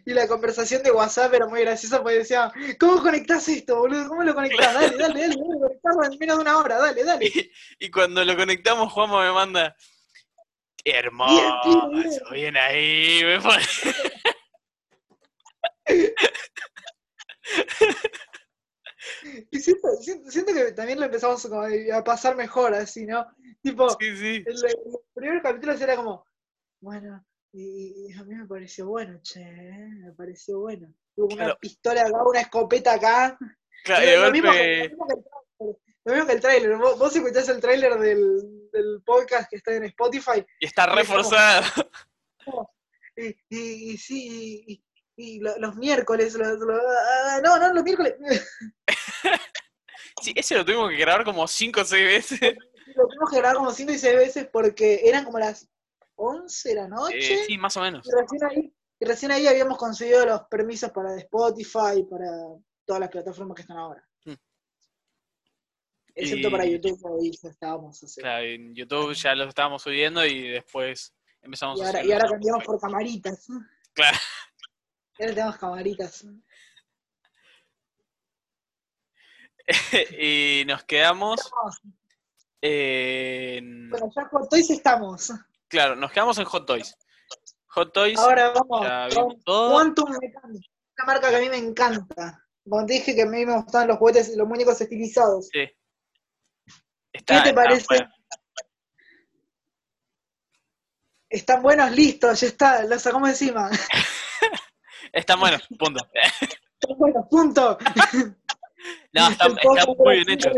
y 0.05 0.13
la 0.13 0.27
conversación 0.27 0.81
de 0.83 0.91
WhatsApp 0.91 1.33
era 1.33 1.47
muy 1.47 1.61
graciosa 1.61 2.01
porque 2.01 2.19
decía, 2.19 2.51
¿cómo 2.79 3.01
conectás 3.01 3.47
esto, 3.49 3.77
boludo? 3.77 4.07
¿Cómo 4.07 4.23
lo 4.23 4.33
conectás? 4.33 4.73
Dale, 4.73 4.97
dale, 4.97 5.19
dale, 5.19 5.35
dale, 5.35 5.59
conectarlo 5.59 6.03
en 6.05 6.19
menos 6.19 6.37
de 6.37 6.41
una 6.41 6.57
hora, 6.57 6.77
dale, 6.77 7.03
dale. 7.03 7.25
Y, 7.79 7.85
y 7.85 7.91
cuando 7.91 8.23
lo 8.23 8.35
conectamos, 8.35 8.91
Juanma 8.91 9.23
me 9.25 9.31
manda, 9.31 9.75
"Qué 10.83 10.91
hermoso, 10.91 11.89
Bien, 11.91 11.91
bien, 11.91 12.09
bien". 12.09 12.23
bien 12.31 12.57
ahí, 12.57 13.21
me 13.23 13.41
pone. 13.41 13.63
Y 19.51 19.59
siento, 19.59 19.87
siento, 20.01 20.31
siento 20.31 20.53
que 20.53 20.71
también 20.73 20.99
lo 20.99 21.05
empezamos 21.05 21.41
como 21.47 21.61
a 21.63 22.03
pasar 22.03 22.35
mejor 22.35 22.73
así, 22.73 23.05
¿no? 23.05 23.25
Tipo, 23.61 23.89
Sí, 23.99 24.15
sí. 24.17 24.43
el, 24.45 24.65
el 24.65 24.75
primer 25.13 25.41
capítulo 25.41 25.73
era 25.73 25.95
como, 25.95 26.25
bueno, 26.81 27.25
y, 27.53 28.07
y 28.09 28.13
a 28.13 28.23
mí 28.23 28.35
me 28.35 28.45
pareció 28.47 28.87
bueno, 28.87 29.19
che, 29.21 29.41
¿eh? 29.41 29.89
me 30.03 30.11
pareció 30.13 30.59
bueno. 30.59 30.93
Tuvo 31.15 31.27
una 31.27 31.35
Claro. 31.45 31.57
pistola 31.59 32.01
acá, 32.01 32.23
una 32.25 32.41
escopeta 32.41 32.93
acá. 32.93 33.37
Claro, 33.83 34.05
y 34.05 34.15
Lo- 34.25 34.31
mismo, 34.31 34.51
que- 34.51 34.91
golpe, 34.95 34.95
lo 34.95 34.95
mismo 34.95 35.05
que 35.07 35.13
el 35.13 35.19
tráiler, 35.19 35.99
lo 36.05 36.13
mismo 36.13 36.27
que 36.27 36.33
el 36.33 36.41
tráiler. 36.41 36.77
Vos, 36.77 36.97
vos 36.99 37.15
escuchás 37.15 37.49
el 37.49 37.59
tráiler 37.61 37.99
del, 37.99 38.69
del 38.71 39.01
podcast 39.05 39.49
que 39.49 39.57
está 39.57 39.73
en 39.75 39.83
Spotify 39.85 40.45
y 40.59 40.65
está 40.65 40.85
reforzado. 40.87 41.63
y, 43.17 43.27
y, 43.49 43.91
y 43.91 43.97
sí, 43.97 44.63
y, 44.67 44.83
y 45.17 45.39
lo- 45.41 45.57
los 45.59 45.75
miércoles, 45.75 46.33
los- 46.35 46.57
los- 46.59 46.81
ah, 47.17 47.41
no, 47.43 47.59
no, 47.59 47.73
los 47.73 47.83
miércoles. 47.83 48.15
Sí, 50.21 50.33
ese 50.35 50.55
lo 50.55 50.65
tuvimos 50.65 50.89
que 50.89 50.97
grabar 50.97 51.23
como 51.25 51.47
5 51.47 51.81
o 51.81 51.85
6 51.85 52.05
veces. 52.05 52.39
Lo 52.95 53.07
tuvimos 53.07 53.29
que 53.31 53.37
grabar 53.37 53.55
como 53.57 53.71
5 53.71 53.91
y 53.93 53.97
6 53.97 54.15
veces 54.15 54.47
porque 54.51 55.01
eran 55.05 55.23
como 55.23 55.39
las 55.39 55.67
11 56.15 56.69
de 56.69 56.75
la 56.75 56.87
noche. 56.87 57.17
Eh, 57.33 57.43
sí, 57.47 57.57
más 57.57 57.75
o 57.77 57.81
menos. 57.81 58.05
y, 58.05 58.11
recién 58.11 58.43
ahí, 58.43 58.73
y 58.99 59.05
recién 59.05 59.31
ahí 59.31 59.47
habíamos 59.47 59.77
conseguido 59.77 60.25
los 60.25 60.41
permisos 60.43 60.91
para 60.91 61.15
Spotify, 61.17 62.03
para 62.09 62.27
todas 62.85 62.99
las 62.99 63.09
plataformas 63.09 63.55
que 63.55 63.61
están 63.61 63.77
ahora. 63.77 64.07
Mm. 64.25 64.33
Excepto 66.13 66.47
Y- 66.47 66.51
para 66.51 66.65
YouTube, 66.65 67.19
ahí 67.19 67.31
ya 67.41 67.49
estábamos 67.49 67.97
haciendo. 68.03 68.27
Claro, 68.27 68.45
en 68.45 68.75
YouTube 68.75 69.13
ya 69.13 69.33
los 69.33 69.47
estábamos 69.47 69.81
subiendo 69.81 70.25
y 70.25 70.49
después 70.49 71.15
empezamos 71.41 71.79
Y 71.79 71.83
a 71.83 71.85
ahora, 71.87 71.99
hacer 71.99 72.09
y 72.09 72.13
ahora 72.13 72.29
cambiamos 72.29 72.63
por 72.65 72.79
camaritas. 72.79 73.47
Claro. 73.93 74.17
Ahora 75.19 75.33
tenemos 75.33 75.57
camaritas. 75.57 76.25
y 80.19 80.63
nos 80.65 80.83
quedamos 80.83 81.51
en... 82.61 83.89
Bueno, 83.89 84.11
ya 84.15 84.27
con 84.29 84.47
Toys 84.47 84.69
estamos. 84.69 85.31
Claro, 85.67 85.95
nos 85.95 86.11
quedamos 86.11 86.37
en 86.37 86.45
Hot 86.45 86.65
Toys. 86.65 86.95
Hot 87.67 87.93
Toys, 87.93 88.19
Ahora 88.19 88.51
vamos 88.51 89.35
con. 89.45 89.71
Quantum 89.71 90.11
Mechanics, 90.11 90.69
una 90.97 91.05
marca 91.05 91.29
que 91.29 91.35
a 91.37 91.39
mí 91.39 91.49
me 91.49 91.57
encanta. 91.57 92.45
Como 92.63 92.85
te 92.85 92.93
dije 92.93 93.15
que 93.15 93.23
a 93.23 93.25
mí 93.25 93.45
me 93.45 93.55
gustan 93.55 93.87
los 93.87 93.97
juguetes 93.97 94.29
y 94.29 94.35
los 94.35 94.47
muñecos 94.47 94.79
estilizados. 94.81 95.47
Sí. 95.51 95.67
¿Qué 97.13 97.21
te 97.23 97.33
está 97.35 97.55
parece? 97.55 97.85
bueno. 97.87 98.11
Están 101.29 101.61
buenos, 101.61 101.91
listos, 101.91 102.41
ya 102.41 102.47
está, 102.47 102.83
los 102.83 103.01
sacamos 103.01 103.29
encima. 103.29 103.69
Están 105.13 105.39
buenos, 105.39 105.65
punto. 105.79 106.05
Están 106.13 106.97
buenos, 106.97 107.25
punto. 107.29 107.77
No, 109.13 109.29
está, 109.29 109.47
muy 109.49 110.15
bien 110.15 110.29
hecho. 110.31 110.51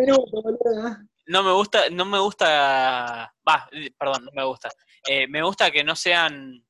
No 1.25 1.41
me 1.43 1.51
gusta, 1.53 1.89
no 1.89 2.05
me 2.05 2.19
gusta, 2.19 3.33
va, 3.47 3.69
eh, 3.71 3.91
perdón, 3.97 4.25
no 4.25 4.31
me 4.33 4.43
gusta. 4.45 4.69
Eh, 5.07 5.27
me 5.27 5.41
gusta 5.41 5.71
que 5.71 5.83
no 5.83 5.95
sean 5.95 6.63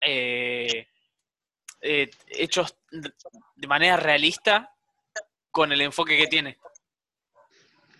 eh, 0.00 0.86
eh, 1.80 2.10
hechos 2.28 2.76
de 2.90 3.66
manera 3.66 3.96
realista 3.96 4.74
con 5.50 5.72
el 5.72 5.80
enfoque 5.80 6.16
que 6.18 6.26
tiene. 6.26 6.58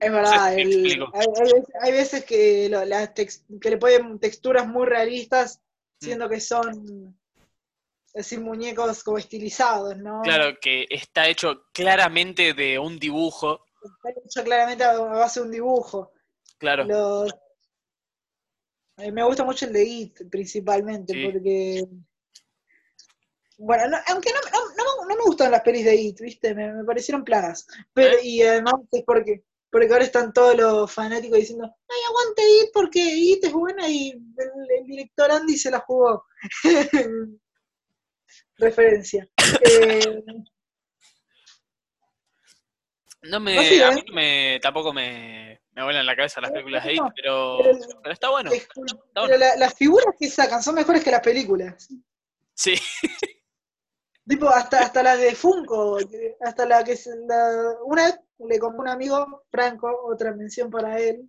Es 0.01 0.13
verdad, 0.13 0.57
el- 0.59 1.05
hay, 1.13 1.27
hay 1.81 1.93
veces, 1.93 2.25
que, 2.25 2.69
lo- 2.69 2.85
las 2.85 3.15
tex- 3.15 3.43
que 3.61 3.71
le 3.71 3.79
ponen 3.79 4.19
texturas 4.21 4.67
muy 4.67 4.87
realistas, 4.87 5.61
Mm. 6.01 6.05
siendo 6.05 6.29
que 6.29 6.41
son 6.41 7.18
así 8.15 8.39
muñecos 8.39 9.03
como 9.05 9.19
estilizados, 9.19 9.97
¿no? 9.97 10.23
Claro, 10.23 10.57
que 10.61 10.87
está 10.91 11.29
hecho 11.29 11.67
claramente 11.73 12.55
de 12.55 12.79
un 12.79 12.99
dibujo. 12.99 13.65
Está 13.83 14.21
hecho 14.25 14.45
claramente 14.45 14.85
a 14.85 14.99
base 14.99 15.41
de 15.41 15.47
un 15.47 15.53
dibujo. 15.53 16.13
Claro, 16.59 16.85
Los- 16.85 17.33
eh, 18.97 19.13
me 19.13 19.23
gusta 19.25 19.45
mucho 19.45 19.67
el 19.67 19.73
de 19.73 19.85
It, 19.85 20.21
principalmente, 20.31 21.13
Sí. 21.15 21.25
porque. 21.25 21.85
Bueno, 23.59 23.89
no- 23.89 23.99
aunque 24.09 24.31
no, 24.33 24.39
no, 24.53 24.61
no 24.77 25.03
me- 25.07 25.15
no 25.15 25.19
me 25.21 25.25
gustan 25.25 25.51
las 25.51 25.63
pelis 25.63 25.85
de 25.85 25.95
It, 25.95 26.21
¿viste? 26.21 26.55
Me, 26.55 26.73
me 26.73 26.85
parecieron 26.85 27.25
planas. 27.25 27.67
Pero, 27.93 28.17
¿Eh? 28.19 28.21
Y 28.25 28.43
además 28.43 28.75
es 28.93 29.03
porque, 29.05 29.43
porque 29.71 29.93
ahora 29.93 30.05
están 30.05 30.33
todos 30.33 30.57
los 30.57 30.93
fanáticos 30.93 31.39
diciendo: 31.39 31.65
¡Ay, 31.89 31.99
aguante 32.09 32.43
It! 32.43 32.71
Porque 32.73 33.01
It 33.01 33.45
es 33.45 33.53
buena 33.53 33.89
y 33.89 34.11
el, 34.11 34.79
el 34.81 34.85
director 34.87 35.31
Andy 35.31 35.57
se 35.57 35.71
la 35.71 35.81
jugó. 35.81 36.25
Referencia. 38.57 39.29
Eh, 39.65 40.23
no 43.23 43.41
me, 43.41 43.59
a 43.59 43.63
¿eh? 43.63 43.95
mí 43.95 44.05
me, 44.13 44.59
tampoco 44.63 44.93
me, 44.93 45.61
me 45.73 45.83
vuelan 45.85 46.07
la 46.07 46.15
cabeza 46.17 46.41
las 46.41 46.51
películas 46.53 46.85
de 46.85 46.95
It, 46.95 47.03
pero, 47.17 47.59
pero- 47.63 47.79
pero 48.03 48.13
está 48.13 48.31
bueno. 48.31 48.51
Es- 48.53 48.63
Está 48.63 48.73
pero 48.77 49.27
bueno. 49.27 49.37
la- 49.39 49.57
las 49.57 49.75
figuras 49.75 50.15
que 50.19 50.29
sacan 50.29 50.63
son 50.63 50.77
mejores 50.77 51.03
que 51.03 51.11
las 51.11 51.21
películas. 51.21 51.89
Sí, 52.55 52.75
Tipo, 54.27 54.47
hasta, 54.51 54.81
hasta 54.81 55.03
las 55.03 55.19
de 55.19 55.35
Funko, 55.35 55.99
hasta 56.43 56.67
la 56.67 56.85
que 56.85 56.99
la, 57.27 57.77
una 57.87 58.05
vez 58.07 58.21
le 58.47 58.59
compré 58.59 58.81
un 58.83 58.89
amigo, 58.89 59.45
Franco, 59.51 59.89
otra 60.05 60.33
mención 60.35 60.71
para 60.71 61.01
él. 61.01 61.23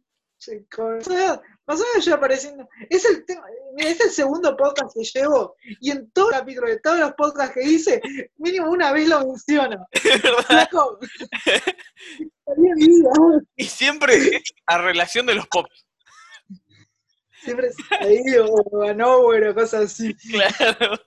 O 0.48 1.74
menos 1.74 2.06
yo 2.06 2.16
apareciendo. 2.16 2.68
Es 2.90 3.06
el 3.06 3.26
tema, 3.26 3.46
mira, 3.76 3.90
es 3.90 4.00
el 4.00 4.10
segundo 4.10 4.56
podcast 4.56 4.96
que 4.96 5.04
llevo, 5.04 5.56
y 5.82 5.92
en 5.92 6.10
todo 6.12 6.32
el 6.32 6.38
capítulo 6.38 6.68
de 6.68 6.80
todos 6.80 7.00
los 7.00 7.14
podcasts 7.14 7.54
que 7.54 7.64
hice, 7.64 8.02
mínimo 8.38 8.72
una 8.72 8.92
vez 8.92 9.08
lo 9.08 9.20
menciono. 9.20 9.86
Flaco, 10.48 11.00
Y 13.56 13.66
siempre 13.66 14.16
es 14.16 14.42
a 14.66 14.80
relación 14.80 15.26
de 15.26 15.36
los 15.36 15.48
pop. 15.48 15.68
siempre 17.44 17.68
es 17.68 17.76
ahí 18.00 18.24
o 18.40 18.84
a 18.84 18.94
Nowhere 18.94 19.50
o 19.50 19.56
cosas 19.56 19.86
así. 19.86 20.16
Claro. 20.16 20.98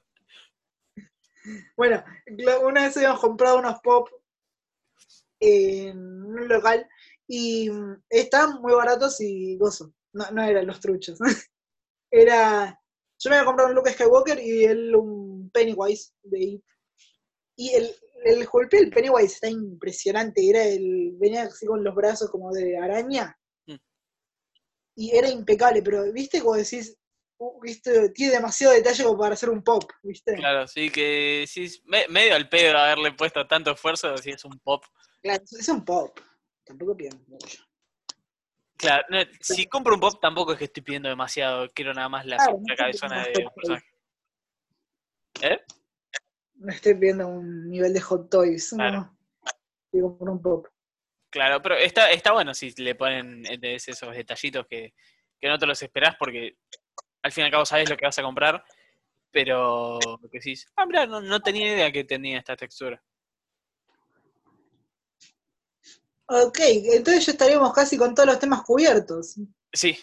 Bueno, 1.76 2.04
una 2.62 2.84
vez 2.84 2.96
habíamos 2.96 3.20
comprado 3.20 3.58
unos 3.58 3.80
pop 3.80 4.08
en 5.40 5.98
un 5.98 6.46
local 6.46 6.88
y 7.28 7.70
mm, 7.70 8.02
estaban 8.10 8.60
muy 8.60 8.72
baratos 8.72 9.20
y 9.20 9.56
gozo. 9.56 9.92
No, 10.12 10.30
no 10.30 10.42
eran 10.42 10.66
los 10.66 10.80
truchos. 10.80 11.18
Era. 12.10 12.78
Yo 13.18 13.30
me 13.30 13.36
había 13.36 13.46
comprado 13.46 13.70
un 13.70 13.76
Luke 13.76 13.92
Skywalker 13.92 14.40
y 14.40 14.64
él 14.64 14.94
un 14.96 15.50
Pennywise 15.50 16.12
de 16.22 16.40
It. 16.40 16.64
Y 17.56 17.70
el, 17.74 17.94
el 18.24 18.46
golpe 18.46 18.78
del 18.78 18.90
Pennywise 18.90 19.34
está 19.34 19.48
impresionante. 19.48 20.48
Era 20.48 20.64
el. 20.64 21.12
venía 21.18 21.44
así 21.44 21.66
con 21.66 21.82
los 21.82 21.94
brazos 21.94 22.30
como 22.30 22.52
de 22.52 22.76
araña. 22.76 23.36
Mm. 23.66 23.76
Y 24.96 25.16
era 25.16 25.28
impecable, 25.28 25.82
pero 25.82 26.12
viste 26.12 26.40
como 26.40 26.56
decís, 26.56 26.98
viste, 27.62 28.10
tiene 28.10 28.34
demasiado 28.34 28.74
detalle 28.74 29.04
como 29.04 29.18
para 29.18 29.34
hacer 29.34 29.50
un 29.50 29.62
pop, 29.62 29.90
¿viste? 30.02 30.34
Claro, 30.34 30.66
sí 30.68 30.90
que 30.90 31.44
sí, 31.48 31.68
medio 32.08 32.34
al 32.34 32.48
pedo 32.48 32.76
haberle 32.78 33.12
puesto 33.12 33.46
tanto 33.46 33.72
esfuerzo 33.72 34.16
si 34.18 34.30
es 34.30 34.44
un 34.44 34.58
pop. 34.58 34.84
Claro, 35.22 35.42
es 35.44 35.68
un 35.68 35.84
pop. 35.84 36.18
Tampoco 36.72 36.96
pidan 36.96 37.22
mucho. 37.28 37.62
Claro, 38.78 39.04
no, 39.10 39.18
si 39.40 39.66
compro 39.66 39.94
un 39.94 40.00
pop 40.00 40.18
tampoco 40.20 40.52
es 40.52 40.58
que 40.58 40.64
estoy 40.64 40.82
pidiendo 40.82 41.10
demasiado, 41.10 41.68
quiero 41.74 41.92
nada 41.92 42.08
más 42.08 42.24
la, 42.24 42.36
Claro, 42.36 42.52
la 42.52 42.58
no 42.58 42.76
cabezona 42.76 43.18
de 43.18 43.26
pidiendo 43.26 43.52
personaje. 43.52 43.86
¿Eh? 45.42 45.60
No 46.54 46.72
estoy 46.72 46.94
viendo 46.94 47.28
un 47.28 47.68
nivel 47.68 47.92
de 47.92 48.00
hot 48.00 48.30
toys. 48.30 48.70
Claro. 48.70 49.00
No. 49.00 49.18
Digo, 49.92 50.16
por 50.16 50.30
un 50.30 50.40
pop. 50.40 50.66
Claro, 51.30 51.60
pero 51.60 51.76
está, 51.76 52.10
está 52.10 52.32
bueno 52.32 52.54
si 52.54 52.70
le 52.78 52.94
ponen 52.94 53.44
eh, 53.44 53.74
esos 53.74 54.16
detallitos 54.16 54.66
que, 54.66 54.94
que 55.38 55.48
no 55.48 55.58
te 55.58 55.66
los 55.66 55.82
esperás 55.82 56.16
porque 56.18 56.56
al 57.22 57.32
fin 57.32 57.42
y 57.42 57.44
al 57.44 57.50
cabo 57.50 57.66
sabes 57.66 57.90
lo 57.90 57.98
que 57.98 58.06
vas 58.06 58.18
a 58.18 58.22
comprar, 58.22 58.64
pero 59.30 59.98
que 60.22 60.38
decís, 60.38 60.66
ah, 60.76 60.86
mira, 60.86 61.04
no, 61.04 61.20
no 61.20 61.40
tenía 61.40 61.74
idea 61.74 61.92
que 61.92 62.04
tenía 62.04 62.38
esta 62.38 62.56
textura. 62.56 63.02
Ok, 66.34 66.58
entonces 66.60 67.26
ya 67.26 67.32
estaríamos 67.32 67.72
casi 67.72 67.96
con 67.98 68.14
todos 68.14 68.26
los 68.28 68.38
temas 68.38 68.62
cubiertos. 68.62 69.36
Sí. 69.72 69.98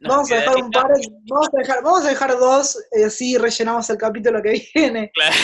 Nos 0.00 0.10
vamos 0.14 0.30
a 0.30 0.36
dejar 0.36 0.56
un 0.56 0.70
par, 0.70 0.86
vamos 1.28 1.48
a 1.52 1.58
dejar, 1.58 1.82
vamos 1.82 2.04
a 2.04 2.08
dejar 2.08 2.38
dos, 2.38 2.76
eh, 2.92 3.04
así 3.06 3.36
rellenamos 3.36 3.90
el 3.90 3.96
capítulo 3.98 4.40
que 4.40 4.70
viene. 4.74 5.10
Claro. 5.12 5.36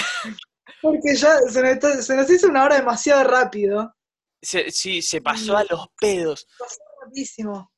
Porque 0.81 1.17
ya 1.17 1.39
se 1.49 1.63
nos, 1.63 1.71
está- 1.73 2.03
se 2.03 2.15
nos 2.15 2.31
hizo 2.31 2.47
una 2.49 2.65
hora 2.65 2.77
demasiado 2.77 3.25
rápido. 3.25 3.93
Se- 4.41 4.71
sí, 4.71 5.03
se 5.03 5.21
pasó 5.21 5.57
a 5.57 5.65
los 5.65 5.89
pedos. 5.99 6.47
Pasó 6.59 6.77
rapidísimo. 7.03 7.73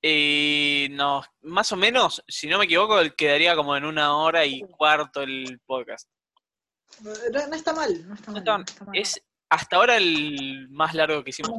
Y 0.00 0.88
no, 0.92 1.24
más 1.40 1.72
o 1.72 1.76
menos, 1.76 2.22
si 2.28 2.46
no 2.46 2.58
me 2.58 2.66
equivoco, 2.66 2.94
quedaría 3.16 3.56
como 3.56 3.76
en 3.76 3.84
una 3.84 4.16
hora 4.16 4.44
y 4.46 4.60
cuarto 4.60 5.22
el 5.22 5.60
podcast. 5.66 6.08
No, 7.00 7.10
no 7.48 7.54
está 7.56 7.72
mal, 7.72 8.06
no 8.06 8.14
está 8.14 8.26
No 8.30 8.32
mal. 8.34 8.38
está- 8.42 8.58
no 8.58 8.64
está 8.64 8.84
mal. 8.84 8.96
Es 8.96 9.20
hasta 9.48 9.76
ahora 9.76 9.96
el 9.96 10.68
más 10.70 10.94
largo 10.94 11.22
que 11.24 11.30
hicimos. 11.30 11.52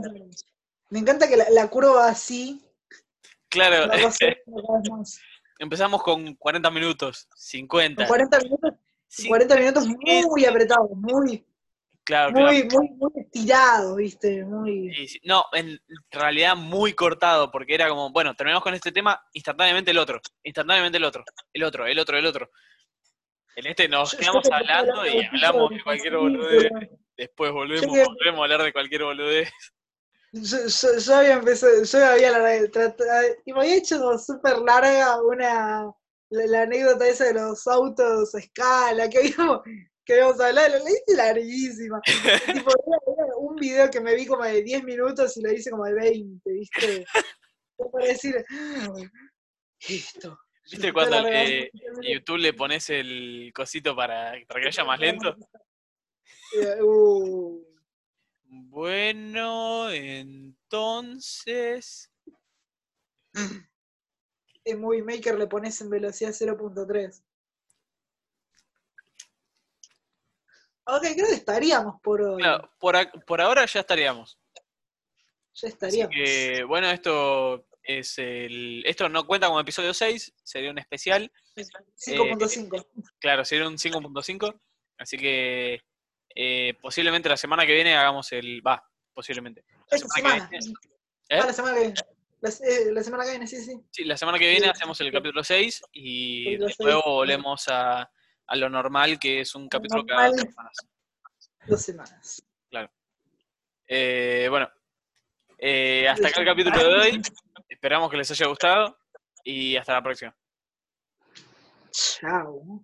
Me 0.90 1.00
encanta 1.00 1.28
que 1.28 1.38
la, 1.38 1.50
la 1.50 1.68
curva 1.70 2.08
así 2.08 2.62
Claro, 3.50 3.92
hacer 3.92 4.44
empezamos 5.58 6.02
con 6.04 6.36
40 6.36 6.70
minutos, 6.72 7.28
50. 7.36 8.04
Con 8.04 8.08
40 8.08 8.40
minutos, 8.40 8.74
Sí, 9.08 9.28
40 9.28 9.56
minutos 9.56 9.88
muy 9.88 10.46
apretados, 10.46 10.92
muy, 10.92 11.44
claro, 12.04 12.32
claro. 12.32 12.46
muy, 12.54 12.64
muy, 12.66 12.90
muy 12.92 13.12
estirados, 13.16 13.96
viste, 13.98 14.46
muy. 14.46 14.94
Sí, 14.94 15.08
sí. 15.08 15.20
No, 15.24 15.46
en 15.54 15.82
realidad 16.12 16.56
muy 16.56 16.94
cortado, 16.94 17.50
porque 17.52 17.74
era 17.74 17.90
como, 17.90 18.12
bueno, 18.12 18.36
terminamos 18.36 18.64
con 18.64 18.76
este 18.76 18.92
tema, 18.92 19.20
instantáneamente 19.34 19.90
el 19.90 19.98
otro, 19.98 20.22
instantáneamente 20.44 21.00
el 21.00 21.06
otro, 21.06 21.24
el 21.52 21.64
otro, 21.64 21.88
el 21.88 21.98
otro, 21.98 22.18
el 22.20 22.26
otro. 22.28 22.52
En 23.56 23.66
este 23.66 23.90
nos 23.90 24.12
Yo- 24.12 24.20
quedamos 24.20 24.48
hablando 24.52 25.08
y 25.08 25.26
hablamos 25.26 25.72
de 25.72 25.84
cualquier 25.84 26.14
pero- 26.14 26.80
después 27.20 27.52
volvemos, 27.52 27.96
que- 27.96 28.04
volvemos 28.06 28.40
a 28.40 28.44
hablar 28.44 28.64
de 28.64 28.74
cualquier 28.74 29.04
boludez. 29.04 29.50
Yo, 30.32 30.58
yo, 30.68 30.98
yo 31.00 31.16
había 31.16 31.34
empezado, 31.34 31.84
yo 31.84 32.06
había 32.06 32.32
y 33.46 33.54
me 33.54 33.60
había 33.62 33.76
hecho 33.76 34.00
como 34.00 34.18
súper 34.18 34.60
larga 34.60 35.22
una 35.24 35.92
la, 36.30 36.46
la 36.46 36.62
anécdota 36.62 37.08
esa 37.08 37.26
de 37.26 37.34
los 37.34 37.66
autos 37.68 38.36
a 38.36 38.40
escala, 38.40 39.10
que 39.10 39.18
habíamos, 39.18 39.62
que 40.06 40.14
habíamos 40.14 40.40
hablado, 40.40 40.70
la 40.70 40.78
hice 40.92 41.16
larguísima. 41.16 42.00
tipo, 42.54 42.70
era, 42.70 43.26
era 43.26 43.36
un 43.38 43.56
video 43.56 43.90
que 43.90 44.00
me 44.00 44.14
vi 44.16 44.28
como 44.28 44.44
de 44.44 44.62
10 44.62 44.84
minutos 44.84 45.36
y 45.38 45.42
lo 45.42 45.52
hice 45.52 45.72
como 45.72 45.86
de 45.86 45.94
20, 45.96 46.52
¿viste? 46.52 47.06
Para 47.92 48.06
decir, 48.06 48.46
"Ah, 48.52 48.94
esto. 49.88 50.38
¿Viste 50.72 50.94
cuando 50.94 51.28
eh, 51.28 51.72
YouTube 52.04 52.38
le 52.38 52.54
pones 52.54 52.88
el 52.92 53.52
cosito 53.56 53.96
para, 53.96 54.34
para 54.48 54.60
que 54.60 54.68
vaya 54.68 54.84
más 54.84 55.00
lento? 55.00 55.36
Eh, 56.54 56.82
uh, 56.82 57.66
Bueno, 58.46 59.92
entonces... 59.92 60.52
en 64.66 64.82
Movie 64.82 65.04
Maker 65.04 65.38
le 65.38 65.48
pones 65.48 65.80
en 65.82 65.90
velocidad 65.90 66.32
0.3. 66.32 67.24
Ok, 70.86 71.02
creo 71.02 71.28
que 71.28 71.34
estaríamos 71.34 72.02
por 72.02 72.22
hoy. 72.22 72.42
Claro, 72.42 72.72
por, 72.80 73.26
por 73.26 73.42
ahora 73.42 73.66
ya 73.66 73.82
estaríamos. 73.82 74.40
Ya 75.54 75.68
estaríamos. 75.68 76.16
que, 76.16 76.64
bueno, 76.64 76.90
esto 76.90 77.68
es 77.84 78.18
el. 78.18 78.84
Esto 78.86 79.08
no 79.08 79.28
cuenta 79.28 79.48
como 79.48 79.60
episodio 79.60 79.94
6, 79.94 80.34
sería 80.44 80.72
un 80.72 80.80
especial. 80.80 81.32
5.5. 81.56 82.88
Claro, 83.20 83.46
sería 83.46 83.68
un 83.68 83.78
5.5. 83.78 84.60
Así 84.98 85.18
que 85.18 85.82
eh, 86.36 86.74
posiblemente 86.82 87.30
la 87.30 87.38
semana 87.38 87.66
que 87.66 87.74
viene 87.74 87.96
hagamos 87.96 88.32
el. 88.32 88.66
Va, 88.66 88.84
posiblemente. 89.14 89.64
La 89.92 89.98
Esta 89.98 90.08
semana 90.10 90.50
¿Eh? 91.30 91.40
Ah, 91.42 91.46
la 91.46 91.54
semana 91.54 91.76
que 91.76 91.80
viene. 91.82 91.96
La, 92.42 92.50
eh, 92.50 92.92
la 92.92 93.04
semana 93.04 93.24
que 93.26 93.30
viene, 93.32 93.48
sí, 93.48 93.58
sí. 93.62 93.74
Sí, 93.92 94.04
la 94.06 94.16
semana 94.18 94.40
que 94.40 94.48
viene 94.50 94.66
Sí. 94.66 94.72
hacemos 94.72 95.02
el 95.02 95.12
capítulo 95.12 95.44
6 95.44 95.84
y 95.92 96.58
Capítulo 96.58 96.86
nuevo 96.86 97.02
volvemos 97.16 97.68
a, 97.68 98.10
a 98.48 98.56
lo 98.56 98.70
normal, 98.70 99.20
que 99.20 99.42
es 99.42 99.54
un 99.56 99.68
capítulo 99.68 100.06
cada 100.06 100.30
dos 100.30 100.42
semanas. 100.42 100.78
Dos 101.68 101.82
semanas. 101.82 102.44
Eh, 103.92 104.46
bueno, 104.52 104.70
eh, 105.58 106.08
hasta 106.08 106.28
acá 106.28 106.42
el 106.42 106.46
capítulo 106.46 106.78
de 106.78 106.96
hoy. 106.96 107.22
Esperamos 107.68 108.12
que 108.12 108.18
les 108.18 108.30
haya 108.30 108.46
gustado 108.46 108.98
y 109.44 109.76
hasta 109.76 109.94
la 109.94 110.04
próxima. 110.04 110.36
Chao. 111.92 112.84